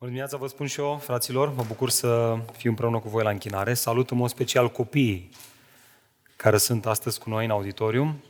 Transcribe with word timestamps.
Bună 0.00 0.10
dimineața, 0.10 0.36
vă 0.36 0.46
spun 0.46 0.66
și 0.66 0.80
eu, 0.80 0.98
fraților, 0.98 1.52
mă 1.54 1.64
bucur 1.66 1.90
să 1.90 2.38
fiu 2.52 2.70
împreună 2.70 2.98
cu 2.98 3.08
voi 3.08 3.22
la 3.22 3.30
închinare. 3.30 3.74
Salut 3.74 4.10
în 4.10 4.16
mod 4.16 4.28
special 4.28 4.70
copiii 4.70 5.30
care 6.36 6.58
sunt 6.58 6.86
astăzi 6.86 7.18
cu 7.18 7.28
noi 7.28 7.44
în 7.44 7.50
auditorium. 7.50 8.22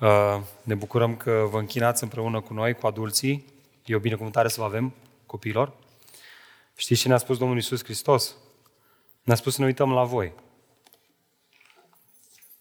Uh, 0.00 0.40
ne 0.62 0.74
bucurăm 0.74 1.16
că 1.16 1.46
vă 1.50 1.58
închinați 1.58 2.02
împreună 2.02 2.40
cu 2.40 2.52
noi, 2.52 2.74
cu 2.74 2.86
adulții. 2.86 3.44
E 3.84 3.94
o 3.94 3.98
binecuvântare 3.98 4.48
să 4.48 4.60
vă 4.60 4.66
avem, 4.66 4.94
copiilor. 5.26 5.72
Știți 6.76 7.00
ce 7.00 7.08
ne-a 7.08 7.18
spus 7.18 7.38
Domnul 7.38 7.56
Isus 7.56 7.84
Hristos? 7.84 8.36
Ne-a 9.22 9.36
spus 9.36 9.54
să 9.54 9.60
ne 9.60 9.66
uităm 9.66 9.92
la 9.92 10.04
voi. 10.04 10.32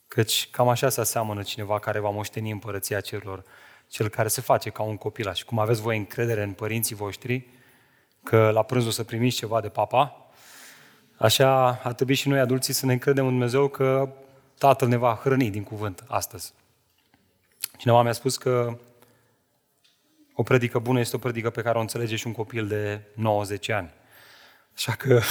Căci 0.07 0.49
cam 0.51 0.67
așa 0.67 0.89
se 0.89 1.01
aseamănă 1.01 1.41
cineva 1.41 1.79
care 1.79 1.99
va 1.99 2.09
moșteni 2.09 2.51
împărăția 2.51 3.01
cerurilor, 3.01 3.43
cel 3.87 4.09
care 4.09 4.27
se 4.27 4.41
face 4.41 4.69
ca 4.69 4.83
un 4.83 4.97
copil. 4.97 5.33
Și 5.33 5.45
cum 5.45 5.59
aveți 5.59 5.81
voi 5.81 5.97
încredere 5.97 6.43
în 6.43 6.53
părinții 6.53 6.95
voștri, 6.95 7.57
că 8.29 8.49
la 8.53 8.63
prânz 8.63 8.85
o 8.85 8.89
să 8.89 9.03
primiți 9.03 9.35
ceva 9.35 9.61
de 9.61 9.69
papa, 9.69 10.27
așa 11.17 11.79
ar 11.83 11.93
trebui 11.93 12.13
și 12.13 12.27
noi 12.27 12.39
adulții 12.39 12.73
să 12.73 12.85
ne 12.85 12.93
încredem 12.93 13.25
în 13.25 13.31
Dumnezeu 13.31 13.67
că 13.67 14.09
Tatăl 14.57 14.87
ne 14.87 14.95
va 14.95 15.19
hrăni 15.21 15.49
din 15.49 15.63
cuvânt 15.63 16.03
astăzi. 16.07 16.53
Cineva 17.77 18.01
mi-a 18.01 18.11
spus 18.11 18.37
că 18.37 18.77
o 20.33 20.43
predică 20.43 20.79
bună 20.79 20.99
este 20.99 21.15
o 21.15 21.19
predică 21.19 21.49
pe 21.49 21.61
care 21.61 21.77
o 21.77 21.81
înțelege 21.81 22.15
și 22.15 22.27
un 22.27 22.33
copil 22.33 22.67
de 22.67 23.01
90 23.13 23.69
ani. 23.69 23.91
Așa 24.75 24.91
că 24.91 25.21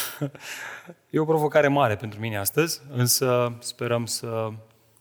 e 1.10 1.18
o 1.18 1.24
provocare 1.24 1.68
mare 1.68 1.96
pentru 1.96 2.20
mine 2.20 2.38
astăzi, 2.38 2.80
însă 2.90 3.52
sperăm 3.60 4.06
să 4.06 4.48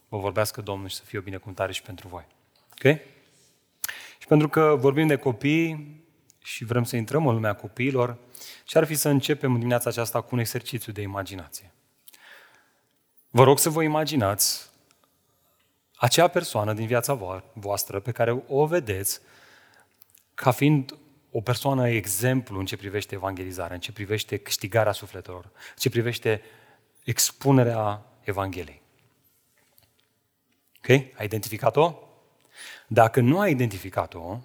vă 0.09 0.17
vorbească 0.17 0.61
Domnul 0.61 0.87
și 0.87 0.95
să 0.95 1.03
fie 1.05 1.19
o 1.19 1.21
binecuvântare 1.21 1.71
și 1.71 1.81
pentru 1.81 2.07
voi. 2.07 2.25
Ok? 2.71 2.99
Și 4.19 4.27
pentru 4.27 4.49
că 4.49 4.75
vorbim 4.79 5.07
de 5.07 5.15
copii, 5.15 5.96
și 6.47 6.65
vrem 6.65 6.83
să 6.83 6.95
intrăm 6.95 7.27
în 7.27 7.33
lumea 7.33 7.55
copiilor 7.55 8.17
și 8.63 8.77
ar 8.77 8.85
fi 8.85 8.95
să 8.95 9.09
începem 9.09 9.53
dimineața 9.57 9.89
aceasta 9.89 10.21
cu 10.21 10.29
un 10.31 10.39
exercițiu 10.39 10.91
de 10.91 11.01
imaginație. 11.01 11.71
Vă 13.29 13.43
rog 13.43 13.59
să 13.59 13.69
vă 13.69 13.83
imaginați 13.83 14.69
acea 15.95 16.27
persoană 16.27 16.73
din 16.73 16.85
viața 16.85 17.41
voastră 17.53 17.99
pe 17.99 18.11
care 18.11 18.43
o 18.47 18.65
vedeți 18.65 19.19
ca 20.33 20.51
fiind 20.51 20.97
o 21.31 21.41
persoană 21.41 21.89
exemplu 21.89 22.59
în 22.59 22.65
ce 22.65 22.77
privește 22.77 23.15
evangelizarea, 23.15 23.75
în 23.75 23.81
ce 23.81 23.91
privește 23.91 24.37
câștigarea 24.37 24.91
sufletelor, 24.91 25.43
în 25.43 25.75
ce 25.77 25.89
privește 25.89 26.41
expunerea 27.03 28.05
Evangheliei. 28.23 28.81
Ok? 30.77 30.89
Ai 30.89 31.25
identificat-o? 31.25 31.93
Dacă 32.87 33.19
nu 33.19 33.39
ai 33.39 33.51
identificat-o, 33.51 34.39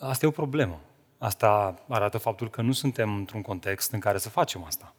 Asta 0.00 0.24
e 0.24 0.28
o 0.28 0.32
problemă. 0.32 0.80
Asta 1.18 1.74
arată 1.88 2.18
faptul 2.18 2.50
că 2.50 2.62
nu 2.62 2.72
suntem 2.72 3.16
într-un 3.16 3.42
context 3.42 3.92
în 3.92 4.00
care 4.00 4.18
să 4.18 4.28
facem 4.28 4.64
asta. 4.64 4.94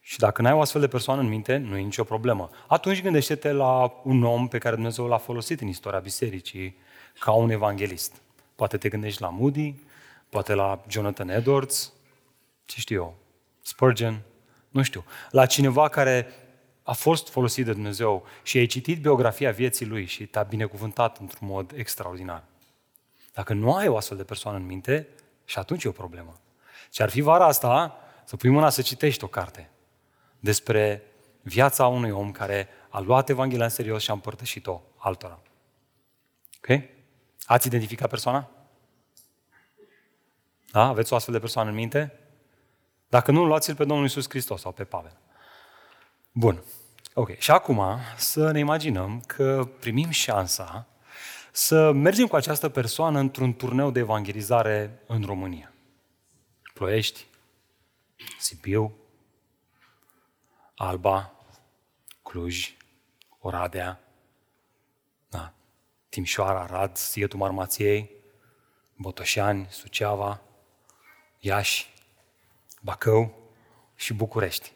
Și 0.00 0.18
dacă 0.18 0.42
n-ai 0.42 0.52
o 0.52 0.60
astfel 0.60 0.80
de 0.80 0.88
persoană 0.88 1.20
în 1.20 1.28
minte, 1.28 1.56
nu 1.56 1.76
e 1.76 1.80
nicio 1.80 2.04
problemă. 2.04 2.50
Atunci 2.66 3.02
gândește-te 3.02 3.52
la 3.52 4.00
un 4.04 4.24
om 4.24 4.48
pe 4.48 4.58
care 4.58 4.74
Dumnezeu 4.74 5.06
l-a 5.06 5.18
folosit 5.18 5.60
în 5.60 5.68
istoria 5.68 5.98
bisericii 5.98 6.76
ca 7.18 7.32
un 7.32 7.50
evanghelist. 7.50 8.22
Poate 8.54 8.76
te 8.76 8.88
gândești 8.88 9.22
la 9.22 9.28
Moody, 9.28 9.74
poate 10.28 10.54
la 10.54 10.84
Jonathan 10.88 11.28
Edwards, 11.28 11.92
ce 12.64 12.80
știu 12.80 12.96
eu, 12.96 13.16
Spurgeon, 13.60 14.22
nu 14.68 14.82
știu, 14.82 15.04
la 15.30 15.46
cineva 15.46 15.88
care 15.88 16.26
a 16.82 16.92
fost 16.92 17.28
folosit 17.28 17.64
de 17.64 17.72
Dumnezeu 17.72 18.26
și 18.42 18.58
ai 18.58 18.66
citit 18.66 19.00
biografia 19.00 19.50
vieții 19.50 19.86
lui 19.86 20.04
și 20.04 20.26
te-a 20.26 20.42
binecuvântat 20.42 21.18
într-un 21.18 21.48
mod 21.48 21.72
extraordinar. 21.76 22.44
Dacă 23.32 23.52
nu 23.52 23.74
ai 23.74 23.88
o 23.88 23.96
astfel 23.96 24.16
de 24.16 24.24
persoană 24.24 24.56
în 24.56 24.66
minte, 24.66 25.08
și 25.44 25.58
atunci 25.58 25.84
e 25.84 25.88
o 25.88 25.92
problemă. 25.92 26.40
Și 26.92 27.02
ar 27.02 27.10
fi 27.10 27.20
vara 27.20 27.44
asta 27.44 27.96
să 28.24 28.36
pui 28.36 28.50
mâna 28.50 28.70
să 28.70 28.82
citești 28.82 29.24
o 29.24 29.26
carte 29.26 29.70
despre 30.40 31.02
viața 31.42 31.86
unui 31.86 32.10
om 32.10 32.32
care 32.32 32.68
a 32.88 33.00
luat 33.00 33.28
Evanghelia 33.28 33.64
în 33.64 33.70
serios 33.70 34.02
și 34.02 34.10
a 34.10 34.12
împărtășit-o 34.12 34.80
altora. 34.96 35.40
Ok? 36.56 36.80
Ați 37.44 37.66
identificat 37.66 38.08
persoana? 38.08 38.50
Da? 40.70 40.82
Aveți 40.82 41.12
o 41.12 41.16
astfel 41.16 41.34
de 41.34 41.40
persoană 41.40 41.68
în 41.68 41.74
minte? 41.74 42.18
Dacă 43.08 43.30
nu, 43.30 43.44
luați-l 43.44 43.74
pe 43.74 43.84
Domnul 43.84 44.04
Iisus 44.04 44.28
Hristos 44.28 44.60
sau 44.60 44.72
pe 44.72 44.84
Pavel. 44.84 45.16
Bun. 46.32 46.62
Ok. 47.14 47.38
Și 47.38 47.50
acum 47.50 47.82
să 48.16 48.50
ne 48.50 48.58
imaginăm 48.58 49.20
că 49.20 49.68
primim 49.80 50.10
șansa 50.10 50.86
să 51.52 51.92
mergem 51.92 52.26
cu 52.26 52.36
această 52.36 52.68
persoană 52.68 53.18
într-un 53.18 53.54
turneu 53.54 53.90
de 53.90 53.98
evangelizare 53.98 55.02
în 55.06 55.22
România. 55.24 55.72
Ploiești, 56.74 57.26
Sibiu, 58.38 58.94
Alba, 60.74 61.32
Cluj, 62.22 62.76
Oradea, 63.38 64.00
da, 65.28 65.52
Timișoara, 66.08 66.60
Arad, 66.60 66.96
Sietul 66.96 67.38
Marmației, 67.38 68.10
Botoșani, 68.96 69.66
Suceava, 69.70 70.40
Iași, 71.38 71.94
Bacău 72.82 73.52
și 73.94 74.14
București. 74.14 74.72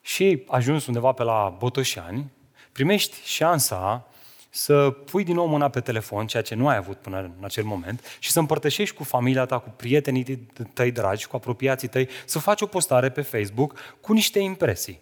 Și 0.00 0.44
ajuns 0.48 0.86
undeva 0.86 1.12
pe 1.12 1.22
la 1.22 1.48
Botoșani, 1.48 2.32
primești 2.72 3.16
șansa 3.24 4.08
să 4.56 4.90
pui 4.90 5.24
din 5.24 5.34
nou 5.34 5.46
mâna 5.46 5.68
pe 5.68 5.80
telefon, 5.80 6.26
ceea 6.26 6.42
ce 6.42 6.54
nu 6.54 6.68
ai 6.68 6.76
avut 6.76 6.98
până 6.98 7.18
în 7.18 7.44
acel 7.44 7.64
moment, 7.64 8.16
și 8.18 8.30
să 8.30 8.38
împărtășești 8.38 8.94
cu 8.94 9.04
familia 9.04 9.44
ta, 9.44 9.58
cu 9.58 9.68
prietenii 9.68 10.48
tăi 10.72 10.90
dragi, 10.90 11.26
cu 11.26 11.36
apropiații 11.36 11.88
tăi, 11.88 12.08
să 12.24 12.38
faci 12.38 12.60
o 12.60 12.66
postare 12.66 13.10
pe 13.10 13.22
Facebook 13.22 13.96
cu 14.00 14.12
niște 14.12 14.38
impresii. 14.38 15.00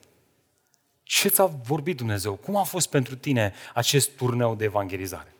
Ce 1.02 1.28
ți-a 1.28 1.44
vorbit 1.44 1.96
Dumnezeu? 1.96 2.34
Cum 2.34 2.56
a 2.56 2.62
fost 2.62 2.88
pentru 2.88 3.16
tine 3.16 3.54
acest 3.74 4.10
turneu 4.10 4.54
de 4.54 4.64
evangelizare? 4.64 5.34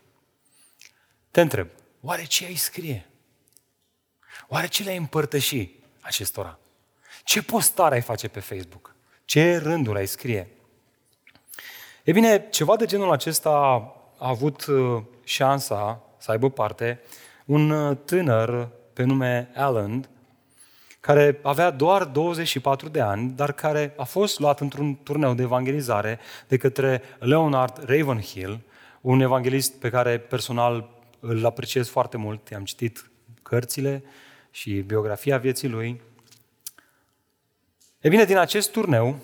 Te 1.31 1.41
întreb, 1.41 1.69
oare 2.01 2.25
ce 2.25 2.45
ai 2.45 2.55
scrie? 2.55 3.07
Oare 4.49 4.67
ce 4.67 4.83
le-ai 4.83 4.97
împărtăși 4.97 5.71
acestora? 6.01 6.59
Ce 7.25 7.43
postare 7.43 7.95
ai 7.95 8.01
face 8.01 8.29
pe 8.29 8.41
Facebook? 8.41 8.95
Ce 9.25 9.57
rânduri 9.57 9.99
ai 9.99 10.07
scrie? 10.07 10.49
E 12.05 12.13
bine, 12.13 12.49
ceva 12.51 12.77
de 12.77 12.87
genul 12.87 13.13
acesta 13.13 13.83
a 14.25 14.29
avut 14.29 14.67
uh, 14.67 15.03
șansa 15.25 16.03
să 16.19 16.31
aibă 16.31 16.51
parte 16.51 17.01
un 17.45 17.71
uh, 17.71 17.97
tânăr 18.05 18.69
pe 18.93 19.03
nume 19.03 19.51
Alan, 19.55 20.09
care 21.01 21.39
avea 21.43 21.71
doar 21.71 22.05
24 22.05 22.89
de 22.89 23.01
ani, 23.01 23.31
dar 23.31 23.53
care 23.53 23.95
a 23.97 24.05
fost 24.05 24.39
luat 24.39 24.61
într-un 24.61 24.95
turneu 25.03 25.35
de 25.35 25.43
evangelizare 25.43 26.19
de 26.49 26.57
către 26.57 27.03
Leonard 27.19 27.85
Ravenhill, 27.87 28.61
un 29.01 29.21
evanghelist 29.21 29.75
pe 29.75 29.91
care 29.91 30.19
personal 30.19 30.89
îl 31.21 31.47
apreciez 31.47 31.89
foarte 31.89 32.17
mult. 32.17 32.49
I-am 32.49 32.65
citit 32.65 33.11
cărțile 33.43 34.05
și 34.51 34.81
biografia 34.81 35.39
vieții 35.39 35.69
lui. 35.69 36.01
E 38.01 38.09
bine, 38.09 38.25
din 38.25 38.37
acest 38.37 38.73
turneu, 38.73 39.19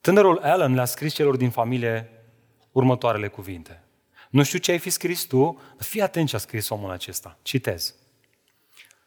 tânărul 0.00 0.38
Alan 0.38 0.74
le-a 0.74 0.84
scris 0.84 1.14
celor 1.14 1.36
din 1.36 1.50
familie 1.50 2.21
următoarele 2.72 3.28
cuvinte. 3.28 3.82
Nu 4.30 4.42
știu 4.42 4.58
ce 4.58 4.70
ai 4.70 4.78
fi 4.78 4.90
scris 4.90 5.22
tu, 5.24 5.60
dar 5.76 5.86
fii 5.86 6.02
atent 6.02 6.28
ce 6.28 6.36
a 6.36 6.38
scris 6.38 6.68
omul 6.68 6.90
acesta. 6.90 7.38
Citez. 7.42 7.94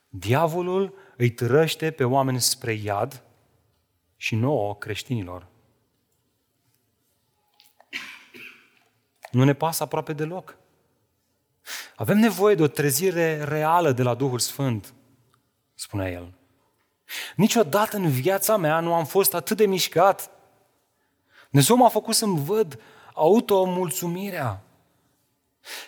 Diavolul 0.10 0.98
îi 1.18 1.30
târăște 1.30 1.92
pe 1.92 2.04
oameni 2.04 2.42
spre 2.42 2.74
iad 2.74 3.24
și 4.18 4.36
nouă 4.36 4.76
creștinilor. 4.76 5.48
Nu 9.32 9.44
ne 9.44 9.54
pasă 9.54 9.84
aproape 9.84 10.14
deloc. 10.14 10.58
Avem 11.96 12.18
nevoie 12.18 12.56
de 12.56 12.64
o 12.64 12.68
trezire 12.68 13.44
reală 13.44 13.92
de 13.92 14.04
la 14.04 14.14
Duhul 14.14 14.40
Sfânt, 14.40 14.94
spunea 15.74 16.10
el. 16.10 16.34
Niciodată 17.36 17.98
în 17.98 18.10
viața 18.10 18.58
mea 18.58 18.80
nu 18.80 18.94
am 18.94 19.06
fost 19.06 19.34
atât 19.34 19.58
de 19.58 19.66
mișcat. 19.66 20.32
Dumnezeu 21.50 21.76
m-a 21.76 21.90
făcut 21.90 22.16
să-mi 22.16 22.44
văd 22.44 22.80
automulțumirea. 23.16 24.64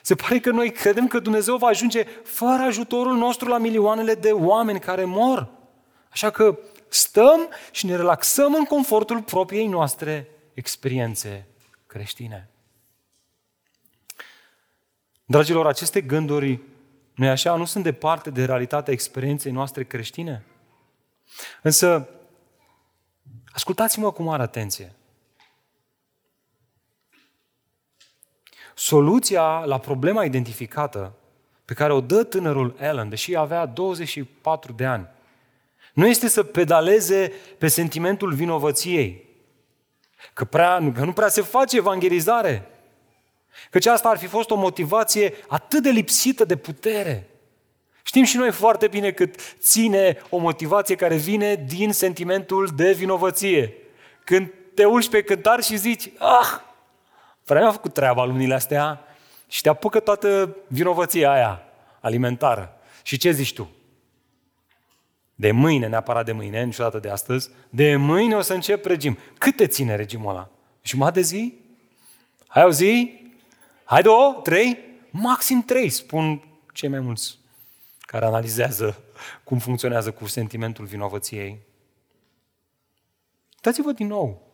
Se 0.02 0.16
pare 0.16 0.40
că 0.40 0.52
noi 0.52 0.72
credem 0.72 1.08
că 1.08 1.20
Dumnezeu 1.20 1.58
va 1.58 1.68
ajunge 1.68 2.04
fără 2.24 2.62
ajutorul 2.64 3.16
nostru 3.16 3.48
la 3.48 3.58
milioanele 3.58 4.16
de 4.16 4.32
oameni 4.32 4.80
care 4.80 5.04
mor. 5.04 5.50
Așa 6.12 6.30
că 6.30 6.60
stăm 6.88 7.50
și 7.72 7.86
ne 7.86 7.96
relaxăm 7.96 8.54
în 8.54 8.64
confortul 8.64 9.22
propriei 9.22 9.68
noastre 9.68 10.30
experiențe 10.54 11.48
creștine. 11.88 12.50
Dragilor, 15.26 15.68
aceste 15.68 16.02
gânduri, 16.02 16.60
nu 17.16 17.28
așa, 17.28 17.56
nu 17.56 17.66
sunt 17.66 17.84
departe 17.84 18.30
de 18.30 18.46
realitatea 18.46 18.94
experienței 18.94 19.52
noastre 19.52 19.84
creștine? 19.84 20.44
Însă, 21.62 22.10
ascultați-mă 23.48 24.12
cu 24.12 24.24
mare 24.24 24.42
atenție. 24.42 24.96
Soluția 28.80 29.64
la 29.66 29.78
problema 29.78 30.24
identificată 30.24 31.14
pe 31.66 31.74
care 31.74 31.94
o 31.94 32.02
dă 32.02 32.24
tânărul 32.24 32.76
Ellen, 32.80 33.10
deși 33.10 33.36
avea 33.36 33.66
24 33.66 34.74
de 34.74 34.86
ani, 34.86 35.08
nu 35.94 36.08
este 36.08 36.28
să 36.28 36.44
pedaleze 36.44 37.32
pe 37.58 37.68
sentimentul 37.68 38.34
vinovăției, 38.34 39.26
că, 40.34 40.46
prea, 40.46 40.92
că 40.96 41.06
nu 41.06 41.14
prea 41.14 41.28
se 41.28 41.42
face 41.42 41.78
evangelizare, 41.78 42.70
căci 43.70 43.86
asta 43.86 44.10
ar 44.10 44.18
fi 44.18 44.28
fost 44.28 44.50
o 44.50 44.56
motivație 44.56 45.34
atât 45.48 45.84
de 45.84 45.90
lipsită 45.90 46.46
de 46.46 46.56
putere. 46.56 47.30
Știm 48.04 48.24
și 48.24 48.38
noi 48.38 48.52
foarte 48.52 48.88
bine 48.88 49.12
cât 49.12 49.36
ține 49.60 50.18
o 50.30 50.38
motivație 50.38 50.96
care 50.96 51.16
vine 51.16 51.66
din 51.68 51.92
sentimentul 51.92 52.70
de 52.76 52.92
vinovăție. 52.92 53.74
Când 54.24 54.54
te 54.74 54.86
urci 54.86 55.10
pe 55.10 55.22
cântar 55.22 55.64
și 55.64 55.78
zici, 55.78 56.12
ah, 56.18 56.66
prea 57.48 57.62
mi-a 57.62 57.72
făcut 57.72 57.94
treaba 57.94 58.26
lumile 58.26 58.54
astea 58.54 59.02
și 59.48 59.62
te 59.62 59.70
apucă 59.70 60.00
toată 60.00 60.56
vinovăția 60.68 61.32
aia 61.32 61.64
alimentară. 62.00 62.78
Și 63.04 63.18
ce 63.18 63.32
zici 63.32 63.54
tu? 63.54 63.70
De 65.36 65.52
mâine, 65.52 65.88
neapărat 65.88 66.26
de 66.26 66.32
mâine, 66.32 66.64
niciodată 66.64 67.00
de 67.00 67.10
astăzi, 67.10 67.50
de 67.70 67.96
mâine 67.96 68.36
o 68.36 68.42
să 68.42 68.54
încep 68.54 68.86
regim. 68.86 69.18
Cât 69.38 69.56
te 69.56 69.68
ține 69.68 69.96
regimul 69.96 70.30
ăla? 70.30 70.50
Jumătate 70.82 71.20
de 71.20 71.26
zi? 71.26 71.54
Hai 72.48 72.64
o 72.64 72.72
zi? 72.72 73.22
Hai 73.84 74.02
două? 74.02 74.40
Trei? 74.44 74.78
Maxim 75.10 75.62
trei, 75.62 75.90
spun 75.90 76.44
cei 76.74 76.90
mai 76.90 77.00
mulți 77.00 77.38
care 78.00 78.26
analizează 78.26 79.04
cum 79.44 79.60
funcționează 79.60 80.12
cu 80.12 80.26
sentimentul 80.26 80.86
vinovăției. 80.86 81.60
Dați-vă 83.62 83.92
din 83.92 84.08
nou, 84.08 84.47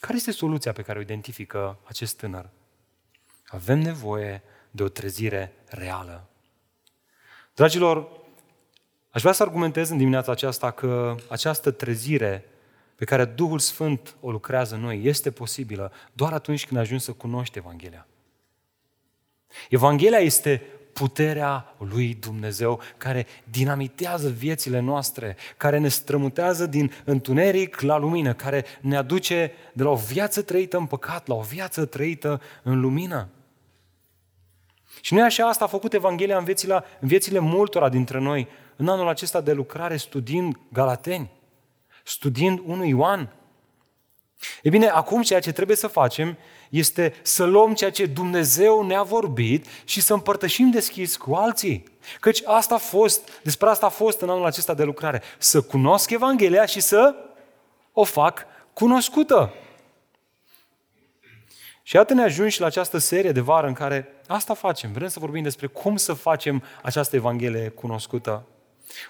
care 0.00 0.16
este 0.16 0.30
soluția 0.30 0.72
pe 0.72 0.82
care 0.82 0.98
o 0.98 1.02
identifică 1.02 1.78
acest 1.84 2.16
tânăr? 2.16 2.48
Avem 3.46 3.78
nevoie 3.78 4.42
de 4.70 4.82
o 4.82 4.88
trezire 4.88 5.52
reală. 5.66 6.28
Dragilor, 7.54 8.08
aș 9.10 9.20
vrea 9.20 9.32
să 9.32 9.42
argumentez 9.42 9.90
în 9.90 9.96
dimineața 9.96 10.32
aceasta 10.32 10.70
că 10.70 11.16
această 11.28 11.70
trezire 11.70 12.44
pe 12.94 13.04
care 13.04 13.24
Duhul 13.24 13.58
Sfânt 13.58 14.16
o 14.20 14.30
lucrează 14.30 14.74
în 14.74 14.80
noi 14.80 15.04
este 15.04 15.30
posibilă 15.30 15.92
doar 16.12 16.32
atunci 16.32 16.66
când 16.66 16.80
ajungi 16.80 17.04
să 17.04 17.12
cunoști 17.12 17.58
Evanghelia. 17.58 18.06
Evanghelia 19.68 20.18
este 20.18 20.62
puterea 20.92 21.74
lui 21.78 22.14
Dumnezeu 22.14 22.80
care 22.96 23.26
dinamitează 23.44 24.28
viețile 24.28 24.80
noastre, 24.80 25.36
care 25.56 25.78
ne 25.78 25.88
strămutează 25.88 26.66
din 26.66 26.92
întuneric 27.04 27.80
la 27.80 27.98
lumină, 27.98 28.34
care 28.34 28.64
ne 28.80 28.96
aduce 28.96 29.52
de 29.72 29.82
la 29.82 29.90
o 29.90 29.96
viață 29.96 30.42
trăită 30.42 30.76
în 30.76 30.86
păcat 30.86 31.26
la 31.26 31.34
o 31.34 31.40
viață 31.40 31.84
trăită 31.84 32.40
în 32.62 32.80
lumină. 32.80 33.28
Și 35.00 35.14
nu 35.14 35.20
e 35.20 35.22
așa, 35.22 35.48
asta 35.48 35.64
a 35.64 35.68
făcut 35.68 35.92
Evanghelia 35.92 36.38
în 36.38 36.44
viețile, 36.44 36.74
în 37.00 37.08
viețile 37.08 37.38
multora 37.38 37.88
dintre 37.88 38.18
noi 38.18 38.48
în 38.76 38.88
anul 38.88 39.08
acesta 39.08 39.40
de 39.40 39.52
lucrare 39.52 39.96
studiind 39.96 40.58
Galateni, 40.72 41.30
studiind 42.04 42.60
1 42.64 42.84
Ioan. 42.84 43.32
E 44.62 44.68
bine, 44.68 44.86
acum 44.86 45.22
ceea 45.22 45.40
ce 45.40 45.52
trebuie 45.52 45.76
să 45.76 45.86
facem 45.86 46.36
este 46.70 47.14
să 47.22 47.44
luăm 47.44 47.74
ceea 47.74 47.90
ce 47.90 48.06
Dumnezeu 48.06 48.86
ne-a 48.86 49.02
vorbit 49.02 49.66
și 49.84 50.00
să 50.00 50.12
împărtășim 50.12 50.70
deschis 50.70 51.16
cu 51.16 51.34
alții. 51.34 51.84
Căci 52.20 52.42
asta 52.44 52.74
a 52.74 52.78
fost, 52.78 53.40
despre 53.42 53.68
asta 53.68 53.86
a 53.86 53.88
fost 53.88 54.20
în 54.20 54.30
anul 54.30 54.46
acesta 54.46 54.74
de 54.74 54.84
lucrare. 54.84 55.22
Să 55.38 55.60
cunosc 55.60 56.10
Evanghelia 56.10 56.64
și 56.64 56.80
să 56.80 57.14
o 57.92 58.04
fac 58.04 58.46
cunoscută. 58.72 59.52
Și 61.82 61.96
iată 61.96 62.14
ne 62.14 62.22
ajungi 62.22 62.60
la 62.60 62.66
această 62.66 62.98
serie 62.98 63.32
de 63.32 63.40
vară 63.40 63.66
în 63.66 63.72
care 63.72 64.08
asta 64.26 64.54
facem. 64.54 64.92
Vrem 64.92 65.08
să 65.08 65.18
vorbim 65.18 65.42
despre 65.42 65.66
cum 65.66 65.96
să 65.96 66.12
facem 66.12 66.62
această 66.82 67.16
Evanghelie 67.16 67.68
cunoscută. 67.68 68.46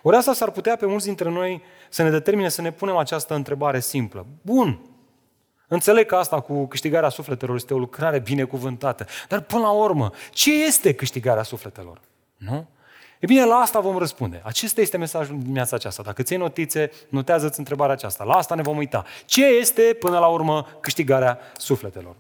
Ori 0.03 0.17
asta 0.17 0.33
s-ar 0.33 0.51
putea 0.51 0.77
pe 0.77 0.87
mulți 0.87 1.07
dintre 1.07 1.29
noi 1.29 1.63
să 1.89 2.03
ne 2.03 2.11
determine 2.11 2.49
să 2.49 2.63
ne 2.63 2.73
punem 2.73 2.97
această 2.97 3.35
întrebare 3.35 3.81
simplă. 3.81 4.27
Bun, 4.43 4.81
înțeleg 5.69 6.07
că 6.07 6.17
asta 6.17 6.41
cu 6.41 6.67
câștigarea 6.67 7.09
sufletelor 7.09 7.57
este 7.57 7.75
o 7.75 7.79
lucrare 7.79 8.19
binecuvântată, 8.19 9.07
dar 9.29 9.41
până 9.41 9.63
la 9.63 9.71
urmă, 9.71 10.13
ce 10.31 10.65
este 10.65 10.93
câștigarea 10.93 11.43
sufletelor? 11.43 12.01
Nu? 12.37 12.67
E 13.19 13.27
bine, 13.27 13.45
la 13.45 13.55
asta 13.55 13.81
vom 13.81 13.99
răspunde. 13.99 14.41
Acesta 14.45 14.81
este 14.81 14.97
mesajul 14.97 15.39
dimineața 15.39 15.77
aceasta. 15.77 16.03
Dacă 16.03 16.23
ții 16.23 16.37
notițe, 16.37 16.91
notează-ți 17.09 17.59
întrebarea 17.59 17.95
aceasta. 17.95 18.25
La 18.25 18.35
asta 18.35 18.55
ne 18.55 18.63
vom 18.63 18.77
uita. 18.77 19.05
Ce 19.25 19.45
este, 19.47 19.97
până 19.99 20.19
la 20.19 20.27
urmă, 20.27 20.67
câștigarea 20.81 21.39
sufletelor? 21.57 22.17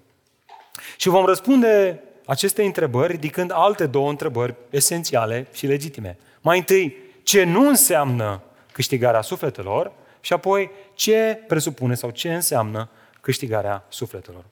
Și 0.97 1.09
vom 1.09 1.25
răspunde 1.25 2.03
aceste 2.27 2.63
întrebări 2.63 3.13
ridicând 3.13 3.51
alte 3.55 3.87
două 3.87 4.09
întrebări 4.09 4.55
esențiale 4.71 5.47
și 5.53 5.67
legitime. 5.67 6.19
Mai 6.41 6.59
întâi, 6.59 6.97
ce 7.23 7.45
nu 7.45 7.69
înseamnă 7.69 8.43
câștigarea 8.73 9.21
sufletelor 9.21 9.93
și 10.21 10.33
apoi 10.33 10.71
ce 10.95 11.45
presupune 11.47 11.95
sau 11.95 12.11
ce 12.11 12.35
înseamnă 12.35 12.89
câștigarea 13.29 13.85
sufletelor. 13.89 14.45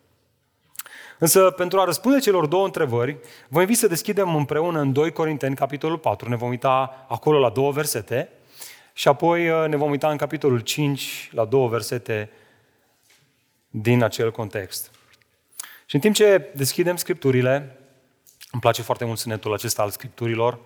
Însă, 1.18 1.50
pentru 1.50 1.80
a 1.80 1.84
răspunde 1.84 2.18
celor 2.18 2.46
două 2.46 2.64
întrebări, 2.64 3.16
vă 3.48 3.60
invit 3.60 3.76
să 3.76 3.86
deschidem 3.86 4.34
împreună 4.34 4.80
în 4.80 4.92
2 4.92 5.12
Corinteni, 5.12 5.56
capitolul 5.56 5.98
4. 5.98 6.28
Ne 6.28 6.36
vom 6.36 6.48
uita 6.48 7.06
acolo 7.08 7.38
la 7.38 7.50
două 7.50 7.72
versete 7.72 8.28
și 8.92 9.08
apoi 9.08 9.48
uh, 9.48 9.68
ne 9.68 9.76
vom 9.76 9.90
uita 9.90 10.10
în 10.10 10.16
capitolul 10.16 10.60
5 10.60 11.30
la 11.32 11.44
două 11.44 11.68
versete 11.68 12.30
din 13.70 14.02
acel 14.02 14.30
context. 14.30 14.90
Și 15.86 15.94
în 15.94 16.00
timp 16.00 16.14
ce 16.14 16.50
deschidem 16.54 16.96
scripturile, 16.96 17.78
îmi 18.50 18.60
place 18.60 18.82
foarte 18.82 19.04
mult 19.04 19.18
sunetul 19.18 19.52
acesta 19.52 19.82
al 19.82 19.90
scripturilor, 19.90 20.58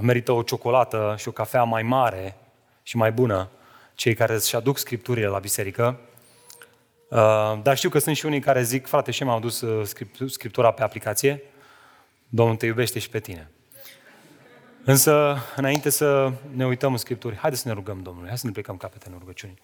merită 0.00 0.32
o 0.32 0.42
ciocolată 0.42 1.14
și 1.18 1.28
o 1.28 1.32
cafea 1.32 1.62
mai 1.62 1.82
mare 1.82 2.36
și 2.82 2.96
mai 2.96 3.12
bună 3.12 3.50
cei 3.94 4.14
care 4.14 4.34
își 4.34 4.56
aduc 4.56 4.78
scripturile 4.78 5.26
la 5.26 5.38
biserică. 5.38 6.00
Uh, 7.10 7.60
dar 7.62 7.76
știu 7.76 7.88
că 7.88 7.98
sunt 7.98 8.16
și 8.16 8.26
unii 8.26 8.40
care 8.40 8.62
zic, 8.62 8.86
frate, 8.86 9.10
și 9.10 9.24
m-am 9.24 9.36
adus 9.36 9.60
uh, 9.60 10.06
scriptura 10.26 10.72
pe 10.72 10.82
aplicație, 10.82 11.42
Domnul 12.28 12.56
te 12.56 12.66
iubește 12.66 12.98
și 12.98 13.08
pe 13.08 13.20
tine. 13.20 13.50
Însă, 14.84 15.38
înainte 15.56 15.90
să 15.90 16.32
ne 16.50 16.66
uităm 16.66 16.92
în 16.92 16.98
Scripturi, 16.98 17.36
haideți 17.36 17.62
să 17.62 17.68
ne 17.68 17.74
rugăm 17.74 18.02
Domnului, 18.02 18.28
hai 18.28 18.38
să 18.38 18.46
ne 18.46 18.52
plecăm 18.52 18.76
capetele 18.76 19.12
în 19.12 19.20
rugăciuni. 19.20 19.58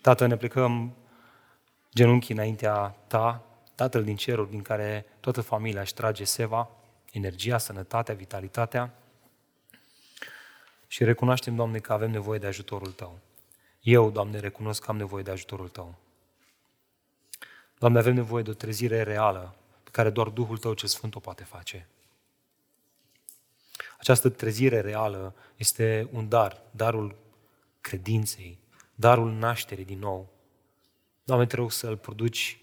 Tată, 0.00 0.26
ne 0.26 0.36
plecăm 0.36 0.94
genunchii 1.94 2.34
înaintea 2.34 2.96
Ta, 3.06 3.44
Tatăl 3.74 4.04
din 4.04 4.16
ceruri, 4.16 4.50
din 4.50 4.62
care 4.62 5.06
toată 5.20 5.40
familia 5.40 5.80
își 5.80 5.94
trage 5.94 6.24
seva, 6.24 6.70
energia, 7.12 7.58
sănătatea, 7.58 8.14
vitalitatea. 8.14 8.94
Și 10.86 11.04
recunoaștem, 11.04 11.56
Doamne, 11.56 11.78
că 11.78 11.92
avem 11.92 12.10
nevoie 12.10 12.38
de 12.38 12.46
ajutorul 12.46 12.92
Tău. 12.92 13.18
Eu, 13.80 14.10
Doamne, 14.10 14.38
recunosc 14.38 14.84
că 14.84 14.90
am 14.90 14.96
nevoie 14.96 15.22
de 15.22 15.30
ajutorul 15.30 15.68
Tău. 15.68 15.94
Doamne, 17.78 17.98
avem 17.98 18.14
nevoie 18.14 18.42
de 18.42 18.50
o 18.50 18.54
trezire 18.54 19.02
reală 19.02 19.54
pe 19.84 19.90
care 19.90 20.10
doar 20.10 20.28
Duhul 20.28 20.58
Tău 20.58 20.74
ce 20.74 20.86
Sfânt 20.86 21.14
o 21.14 21.20
poate 21.20 21.44
face. 21.44 21.88
Această 23.98 24.28
trezire 24.28 24.80
reală 24.80 25.34
este 25.56 26.08
un 26.12 26.28
dar, 26.28 26.62
darul 26.70 27.16
credinței, 27.80 28.58
darul 28.94 29.32
nașterii 29.32 29.84
din 29.84 29.98
nou. 29.98 30.32
Doamne, 31.24 31.46
te 31.46 31.56
rog 31.56 31.72
să-l 31.72 31.96
produci, 31.96 32.60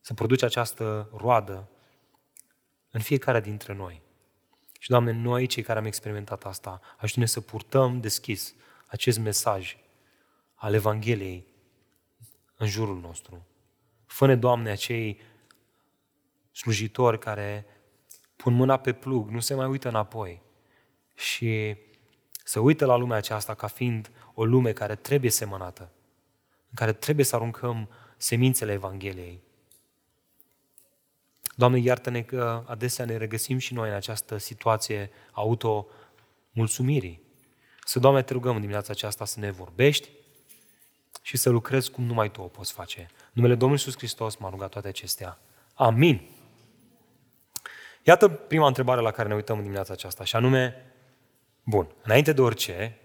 să 0.00 0.14
produci 0.14 0.42
această 0.42 1.10
roadă 1.16 1.68
în 2.90 3.00
fiecare 3.00 3.40
dintre 3.40 3.72
noi. 3.72 4.02
Și, 4.78 4.90
Doamne, 4.90 5.12
noi, 5.12 5.46
cei 5.46 5.62
care 5.62 5.78
am 5.78 5.84
experimentat 5.84 6.44
asta, 6.44 6.80
ajută-ne 6.98 7.26
să 7.26 7.40
purtăm 7.40 8.00
deschis 8.00 8.54
acest 8.86 9.18
mesaj 9.18 9.76
al 10.54 10.74
Evangheliei 10.74 11.46
în 12.56 12.66
jurul 12.66 13.00
nostru. 13.00 13.46
Fă-ne, 14.14 14.36
Doamne, 14.36 14.70
acei 14.70 15.20
slujitori 16.52 17.18
care 17.18 17.66
pun 18.36 18.54
mâna 18.54 18.76
pe 18.76 18.92
plug, 18.92 19.28
nu 19.28 19.40
se 19.40 19.54
mai 19.54 19.66
uită 19.66 19.88
înapoi 19.88 20.42
și 21.14 21.76
să 22.44 22.60
uită 22.60 22.86
la 22.86 22.96
lumea 22.96 23.16
aceasta 23.16 23.54
ca 23.54 23.66
fiind 23.66 24.10
o 24.34 24.44
lume 24.44 24.72
care 24.72 24.94
trebuie 24.94 25.30
semănată, 25.30 25.82
în 26.68 26.74
care 26.74 26.92
trebuie 26.92 27.24
să 27.24 27.36
aruncăm 27.36 27.88
semințele 28.16 28.72
Evangheliei. 28.72 29.42
Doamne, 31.56 31.78
iartă-ne 31.78 32.22
că 32.22 32.64
adesea 32.66 33.04
ne 33.04 33.16
regăsim 33.16 33.58
și 33.58 33.74
noi 33.74 33.88
în 33.88 33.94
această 33.94 34.36
situație 34.36 35.10
auto-mulțumirii. 35.32 37.22
Să, 37.84 37.98
Doamne, 37.98 38.22
te 38.22 38.32
rugăm 38.32 38.54
în 38.54 38.60
dimineața 38.60 38.92
aceasta 38.92 39.24
să 39.24 39.40
ne 39.40 39.50
vorbești 39.50 40.08
și 41.26 41.36
să 41.36 41.50
lucrezi 41.50 41.90
cum 41.90 42.04
numai 42.04 42.30
Tu 42.30 42.40
o 42.40 42.46
poți 42.46 42.72
face. 42.72 43.00
În 43.00 43.30
numele 43.32 43.54
Domnului 43.54 43.82
Iisus 43.84 43.96
Hristos 43.98 44.36
m-a 44.36 44.48
rugat 44.50 44.68
toate 44.68 44.88
acestea. 44.88 45.38
Amin. 45.74 46.28
Iată 48.02 48.28
prima 48.28 48.66
întrebare 48.66 49.00
la 49.00 49.10
care 49.10 49.28
ne 49.28 49.34
uităm 49.34 49.56
în 49.56 49.62
dimineața 49.62 49.92
aceasta, 49.92 50.24
și 50.24 50.36
anume, 50.36 50.92
bun, 51.62 51.86
înainte 52.02 52.32
de 52.32 52.40
orice, 52.40 52.98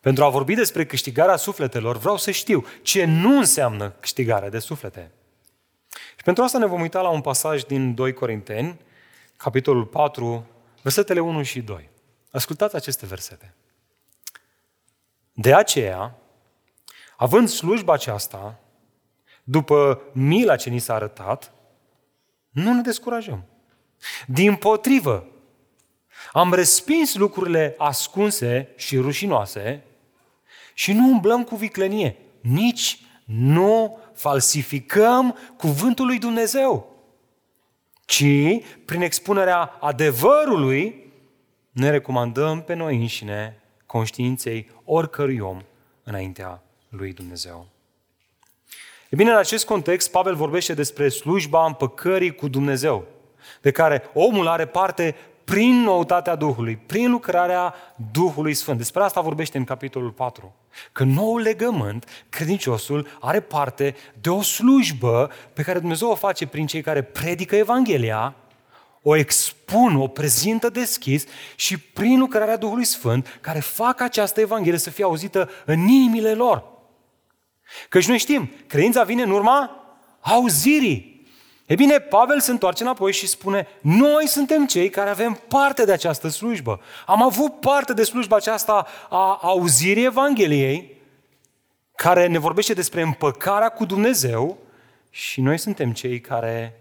pentru 0.00 0.24
a 0.24 0.28
vorbi 0.28 0.54
despre 0.54 0.86
câștigarea 0.86 1.36
sufletelor, 1.36 1.96
vreau 1.96 2.16
să 2.16 2.30
știu 2.30 2.66
ce 2.82 3.04
nu 3.04 3.38
înseamnă 3.38 3.90
câștigarea 3.90 4.48
de 4.48 4.58
suflete. 4.58 5.10
Și 6.16 6.24
pentru 6.24 6.42
asta 6.42 6.58
ne 6.58 6.66
vom 6.66 6.80
uita 6.80 7.00
la 7.00 7.08
un 7.08 7.20
pasaj 7.20 7.62
din 7.62 7.94
2 7.94 8.12
Corinteni, 8.12 8.80
capitolul 9.36 9.84
4, 9.84 10.46
versetele 10.82 11.20
1 11.20 11.42
și 11.42 11.60
2. 11.60 11.90
Ascultați 12.30 12.76
aceste 12.76 13.06
versete. 13.06 13.54
De 15.32 15.54
aceea, 15.54 16.16
având 17.22 17.48
slujba 17.48 17.92
aceasta, 17.92 18.58
după 19.44 20.02
mila 20.12 20.56
ce 20.56 20.70
ni 20.70 20.78
s-a 20.78 20.94
arătat, 20.94 21.52
nu 22.50 22.72
ne 22.72 22.80
descurajăm. 22.80 23.44
Din 24.26 24.54
potrivă, 24.54 25.26
am 26.32 26.52
respins 26.54 27.14
lucrurile 27.14 27.74
ascunse 27.78 28.68
și 28.76 28.96
rușinoase 28.96 29.84
și 30.74 30.92
nu 30.92 31.08
umblăm 31.08 31.44
cu 31.44 31.56
viclenie, 31.56 32.16
nici 32.40 33.00
nu 33.24 33.98
falsificăm 34.14 35.36
cuvântul 35.56 36.06
lui 36.06 36.18
Dumnezeu, 36.18 36.96
ci 38.04 38.24
prin 38.84 39.00
expunerea 39.00 39.62
adevărului 39.80 41.12
ne 41.70 41.90
recomandăm 41.90 42.62
pe 42.62 42.74
noi 42.74 42.96
înșine 42.96 43.62
conștiinței 43.86 44.70
oricărui 44.84 45.38
om 45.38 45.62
înaintea 46.02 46.62
lui 46.96 47.12
Dumnezeu. 47.12 47.66
E 49.08 49.16
bine, 49.16 49.30
în 49.30 49.36
acest 49.36 49.64
context, 49.64 50.10
Pavel 50.10 50.34
vorbește 50.34 50.74
despre 50.74 51.08
slujba 51.08 51.66
împăcării 51.66 52.34
cu 52.34 52.48
Dumnezeu, 52.48 53.06
de 53.60 53.70
care 53.70 54.02
omul 54.14 54.48
are 54.48 54.66
parte 54.66 55.16
prin 55.44 55.82
noutatea 55.82 56.34
Duhului, 56.34 56.76
prin 56.76 57.10
lucrarea 57.10 57.74
Duhului 58.12 58.54
Sfânt. 58.54 58.78
Despre 58.78 59.02
asta 59.02 59.20
vorbește 59.20 59.58
în 59.58 59.64
capitolul 59.64 60.10
4. 60.10 60.54
Că 60.92 61.04
noul 61.04 61.40
legământ, 61.40 62.24
credinciosul, 62.28 63.06
are 63.20 63.40
parte 63.40 63.94
de 64.20 64.30
o 64.30 64.42
slujbă 64.42 65.30
pe 65.52 65.62
care 65.62 65.78
Dumnezeu 65.78 66.10
o 66.10 66.14
face 66.14 66.46
prin 66.46 66.66
cei 66.66 66.82
care 66.82 67.02
predică 67.02 67.56
Evanghelia, 67.56 68.34
o 69.02 69.16
expun, 69.16 69.96
o 69.96 70.06
prezintă 70.06 70.68
deschis 70.68 71.24
și 71.56 71.78
prin 71.78 72.18
lucrarea 72.18 72.56
Duhului 72.56 72.84
Sfânt, 72.84 73.38
care 73.40 73.60
fac 73.60 74.00
această 74.00 74.40
Evanghelie 74.40 74.78
să 74.78 74.90
fie 74.90 75.04
auzită 75.04 75.50
în 75.64 75.78
inimile 75.88 76.34
lor. 76.34 76.70
Căci 77.88 78.08
noi 78.08 78.18
știm, 78.18 78.50
credința 78.66 79.02
vine 79.02 79.22
în 79.22 79.30
urma 79.30 79.84
auzirii. 80.20 81.26
E 81.66 81.74
bine, 81.74 81.98
Pavel 81.98 82.40
se 82.40 82.50
întoarce 82.50 82.82
înapoi 82.82 83.12
și 83.12 83.26
spune, 83.26 83.66
noi 83.80 84.26
suntem 84.26 84.66
cei 84.66 84.88
care 84.88 85.10
avem 85.10 85.40
parte 85.48 85.84
de 85.84 85.92
această 85.92 86.28
slujbă. 86.28 86.80
Am 87.06 87.22
avut 87.22 87.60
parte 87.60 87.92
de 87.92 88.02
slujba 88.02 88.36
aceasta 88.36 88.86
a 89.08 89.38
auzirii 89.42 90.04
Evangheliei, 90.04 91.00
care 91.94 92.26
ne 92.26 92.38
vorbește 92.38 92.72
despre 92.72 93.02
împăcarea 93.02 93.68
cu 93.68 93.84
Dumnezeu 93.84 94.58
și 95.10 95.40
noi 95.40 95.58
suntem 95.58 95.92
cei 95.92 96.20
care 96.20 96.80